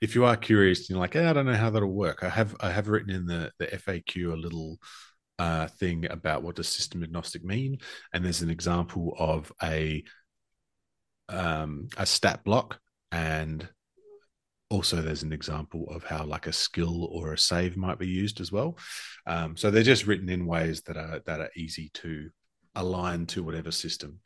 If 0.01 0.15
you 0.15 0.25
are 0.25 0.37
curious, 0.37 0.89
you're 0.89 0.99
like, 0.99 1.17
I 1.17 1.33
don't 1.33 1.47
know 1.47 1.55
how 1.55 1.71
that'll 1.71 1.89
work. 1.89 2.23
I 2.23 2.29
have 2.29 2.55
I 2.61 2.71
have 2.71 2.89
written 2.89 3.11
in 3.11 3.27
the 3.27 3.51
the 3.59 3.67
FAQ 3.67 4.33
a 4.33 4.37
little 4.37 4.79
uh, 5.41 5.67
thing 5.67 6.07
about 6.11 6.43
what 6.43 6.57
does 6.57 6.69
system 6.69 7.03
agnostic 7.03 7.43
mean, 7.43 7.79
and 8.13 8.23
there's 8.23 8.43
an 8.43 8.51
example 8.51 9.15
of 9.19 9.51
a 9.63 10.05
um, 11.31 11.89
a 11.97 12.05
stat 12.05 12.45
block, 12.45 12.79
and 13.11 13.67
also 14.69 15.01
there's 15.01 15.23
an 15.23 15.33
example 15.33 15.89
of 15.89 16.05
how 16.05 16.27
like 16.27 16.47
a 16.47 16.53
skill 16.53 17.07
or 17.07 17.33
a 17.33 17.39
save 17.39 17.75
might 17.79 17.99
be 17.99 18.07
used 18.07 18.43
as 18.43 18.53
well. 18.53 18.77
Um, 19.27 19.57
so 19.57 19.71
they're 19.71 19.83
just 19.83 20.07
written 20.07 20.29
in 20.29 20.45
ways 20.45 20.83
that 20.83 20.99
are 20.99 21.23
that 21.25 21.41
are 21.41 21.51
easy 21.57 21.91
to 21.95 22.29
align 22.75 23.25
to 23.27 23.43
whatever 23.43 23.71
system. 23.71 24.21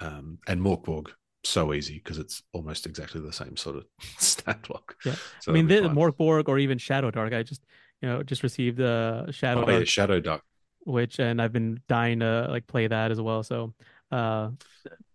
Um, 0.00 0.38
and 0.48 0.58
Mörk 0.58 0.84
Borg 0.84 1.12
so 1.44 1.74
easy 1.74 2.00
because 2.02 2.16
it's 2.16 2.42
almost 2.54 2.86
exactly 2.86 3.20
the 3.20 3.30
same 3.30 3.58
sort 3.58 3.76
of 3.76 3.84
stat 4.18 4.66
block. 4.66 4.96
Yeah, 5.04 5.16
so 5.42 5.52
I 5.52 5.54
mean 5.54 5.66
the 5.66 5.82
Mörk 5.82 6.16
Borg 6.16 6.48
or 6.48 6.58
even 6.58 6.78
Shadowdark. 6.78 7.34
I 7.34 7.42
just 7.42 7.62
you 8.02 8.08
know, 8.08 8.22
just 8.22 8.42
received 8.42 8.80
a 8.80 9.26
uh, 9.28 9.32
Shadow 9.32 9.64
oh, 9.64 9.70
yeah, 9.70 9.80
Shadowdark, 9.80 10.40
which 10.80 11.18
and 11.18 11.40
I've 11.40 11.52
been 11.52 11.80
dying 11.88 12.20
to 12.20 12.46
like 12.50 12.66
play 12.66 12.86
that 12.86 13.10
as 13.10 13.20
well. 13.20 13.42
So 13.42 13.74
uh, 14.10 14.50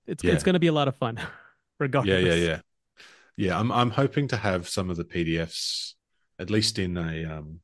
it's 0.07 0.23
yeah. 0.23 0.34
it's 0.34 0.43
going 0.43 0.53
to 0.53 0.60
be 0.60 0.68
a 0.68 0.73
lot 0.73 0.88
of 0.88 0.95
fun, 0.95 1.19
regardless. 1.80 2.23
Yeah, 2.23 2.34
yeah, 2.34 2.45
yeah, 2.47 2.60
yeah. 3.38 3.60
I'm 3.60 3.72
I'm 3.72 3.91
hoping 3.91 4.27
to 4.30 4.38
have 4.38 4.68
some 4.68 4.89
of 4.89 4.97
the 4.97 5.06
PDFs 5.06 5.93
at 6.39 6.49
least 6.49 6.80
in 6.80 6.97
a 6.97 7.26
um. 7.26 7.60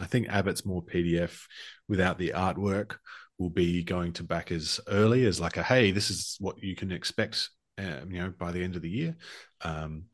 I 0.00 0.06
think 0.06 0.28
Abbot's 0.28 0.66
Moor 0.66 0.82
PDF 0.82 1.42
without 1.88 2.18
the 2.18 2.32
artwork 2.34 2.96
will 3.38 3.50
be 3.50 3.84
going 3.84 4.12
to 4.14 4.24
back 4.24 4.50
as 4.50 4.80
early 4.88 5.24
as 5.26 5.40
like 5.40 5.56
a 5.56 5.62
hey, 5.62 5.92
this 5.92 6.10
is 6.10 6.36
what 6.40 6.62
you 6.62 6.74
can 6.74 6.90
expect, 6.90 7.50
um, 7.78 8.10
you 8.10 8.20
know, 8.20 8.32
by 8.36 8.50
the 8.50 8.62
end 8.62 8.76
of 8.76 8.82
the 8.82 8.90
year. 8.90 9.16
Um, 9.62 10.04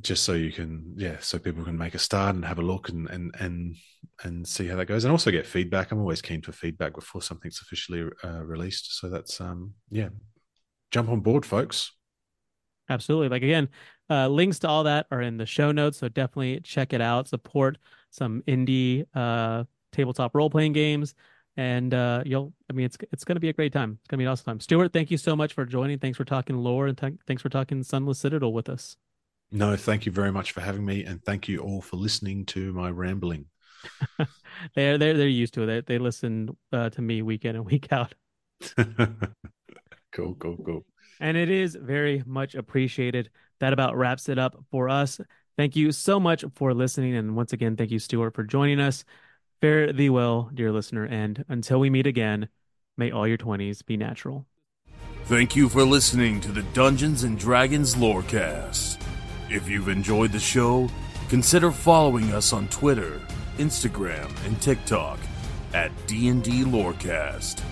just 0.00 0.24
so 0.24 0.32
you 0.32 0.50
can 0.50 0.92
yeah 0.96 1.16
so 1.20 1.38
people 1.38 1.64
can 1.64 1.78
make 1.78 1.94
a 1.94 1.98
start 1.98 2.34
and 2.34 2.44
have 2.44 2.58
a 2.58 2.62
look 2.62 2.88
and 2.88 3.08
and 3.10 3.32
and 3.38 3.76
and 4.24 4.46
see 4.46 4.66
how 4.66 4.76
that 4.76 4.86
goes 4.86 5.04
and 5.04 5.12
also 5.12 5.30
get 5.30 5.46
feedback. 5.46 5.90
I'm 5.90 6.00
always 6.00 6.22
keen 6.22 6.42
for 6.42 6.52
feedback 6.52 6.94
before 6.94 7.22
something's 7.22 7.60
officially 7.60 8.08
uh, 8.22 8.42
released. 8.44 8.98
So 8.98 9.08
that's 9.08 9.40
um 9.40 9.74
yeah. 9.90 10.08
Jump 10.90 11.08
on 11.08 11.20
board 11.20 11.46
folks. 11.46 11.92
Absolutely. 12.88 13.28
Like 13.28 13.42
again 13.42 13.68
uh 14.10 14.28
links 14.28 14.58
to 14.60 14.68
all 14.68 14.84
that 14.84 15.06
are 15.10 15.22
in 15.22 15.36
the 15.36 15.46
show 15.46 15.72
notes 15.72 15.98
so 15.98 16.08
definitely 16.08 16.60
check 16.60 16.92
it 16.92 17.00
out. 17.00 17.28
Support 17.28 17.78
some 18.10 18.42
indie 18.46 19.06
uh 19.14 19.64
tabletop 19.92 20.34
role-playing 20.34 20.72
games 20.72 21.14
and 21.56 21.94
uh 21.94 22.20
you'll 22.26 22.52
i 22.68 22.72
mean 22.72 22.84
it's 22.84 22.96
it's 23.12 23.22
going 23.22 23.36
to 23.36 23.40
be 23.40 23.48
a 23.48 23.52
great 23.52 23.72
time. 23.72 23.98
It's 24.00 24.08
going 24.08 24.18
to 24.18 24.22
be 24.22 24.24
an 24.24 24.32
awesome 24.32 24.44
time. 24.44 24.60
Stuart 24.60 24.92
thank 24.92 25.10
you 25.10 25.18
so 25.18 25.36
much 25.36 25.52
for 25.52 25.64
joining. 25.64 25.98
Thanks 26.00 26.18
for 26.18 26.24
talking 26.24 26.56
lore 26.56 26.88
and 26.88 26.98
th- 26.98 27.14
thanks 27.28 27.42
for 27.42 27.48
talking 27.48 27.82
sunless 27.84 28.18
citadel 28.18 28.52
with 28.52 28.68
us 28.68 28.96
no, 29.50 29.76
thank 29.76 30.06
you 30.06 30.12
very 30.12 30.32
much 30.32 30.52
for 30.52 30.60
having 30.60 30.84
me, 30.84 31.04
and 31.04 31.22
thank 31.24 31.48
you 31.48 31.60
all 31.60 31.80
for 31.80 31.96
listening 31.96 32.44
to 32.46 32.72
my 32.72 32.90
rambling. 32.90 33.46
they're 34.74 34.98
they're 34.98 35.14
they're 35.14 35.28
used 35.28 35.54
to 35.54 35.62
it. 35.62 35.66
They, 35.86 35.94
they 35.94 35.98
listen 35.98 36.56
uh, 36.72 36.90
to 36.90 37.02
me 37.02 37.22
week 37.22 37.44
in 37.44 37.56
and 37.56 37.64
week 37.64 37.92
out. 37.92 38.14
cool, 40.12 40.34
cool, 40.34 40.56
cool. 40.64 40.84
And 41.20 41.36
it 41.36 41.50
is 41.50 41.76
very 41.76 42.22
much 42.26 42.54
appreciated. 42.54 43.30
That 43.60 43.72
about 43.72 43.96
wraps 43.96 44.28
it 44.28 44.38
up 44.38 44.56
for 44.70 44.88
us. 44.88 45.20
Thank 45.56 45.76
you 45.76 45.92
so 45.92 46.18
much 46.18 46.44
for 46.56 46.74
listening, 46.74 47.14
and 47.14 47.36
once 47.36 47.52
again, 47.52 47.76
thank 47.76 47.90
you, 47.90 47.98
Stuart, 47.98 48.34
for 48.34 48.42
joining 48.42 48.80
us. 48.80 49.04
Fare 49.60 49.92
thee 49.92 50.10
well, 50.10 50.50
dear 50.52 50.72
listener, 50.72 51.04
and 51.04 51.44
until 51.48 51.78
we 51.78 51.90
meet 51.90 52.06
again, 52.06 52.48
may 52.96 53.10
all 53.10 53.26
your 53.28 53.36
twenties 53.36 53.82
be 53.82 53.96
natural. 53.96 54.46
Thank 55.26 55.56
you 55.56 55.68
for 55.68 55.84
listening 55.84 56.40
to 56.42 56.52
the 56.52 56.62
Dungeons 56.74 57.22
and 57.22 57.38
Dragons 57.38 57.94
Lorecast. 57.94 59.03
If 59.54 59.68
you've 59.68 59.88
enjoyed 59.88 60.32
the 60.32 60.40
show, 60.40 60.90
consider 61.28 61.70
following 61.70 62.32
us 62.32 62.52
on 62.52 62.66
Twitter, 62.70 63.20
Instagram, 63.58 64.28
and 64.44 64.60
TikTok 64.60 65.20
at 65.72 65.92
D&D 66.08 66.64
Lorecast, 66.64 67.62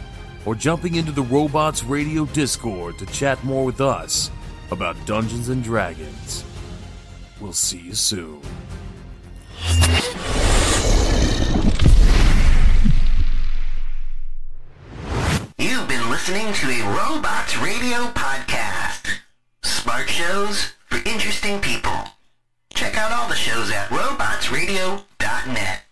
or 0.46 0.54
jumping 0.54 0.94
into 0.94 1.10
the 1.10 1.24
Robots 1.24 1.82
Radio 1.82 2.24
Discord 2.26 2.98
to 2.98 3.06
chat 3.06 3.42
more 3.42 3.64
with 3.64 3.80
us 3.80 4.30
about 4.70 4.94
Dungeons 5.06 5.48
and 5.48 5.64
Dragons. 5.64 6.44
We'll 7.40 7.52
see 7.52 7.80
you 7.80 7.94
soon. 7.96 8.40
You've 15.58 15.88
been 15.88 16.08
listening 16.10 16.52
to 16.52 16.70
a 16.70 16.96
Robots 16.96 17.58
Radio 17.58 18.06
podcast. 18.12 19.08
Smart 19.64 20.08
shows 20.08 20.74
for 20.92 21.08
interesting 21.08 21.58
people. 21.60 22.04
Check 22.74 22.98
out 22.98 23.12
all 23.12 23.26
the 23.28 23.34
shows 23.34 23.70
at 23.70 23.88
robotsradio.net. 23.88 25.82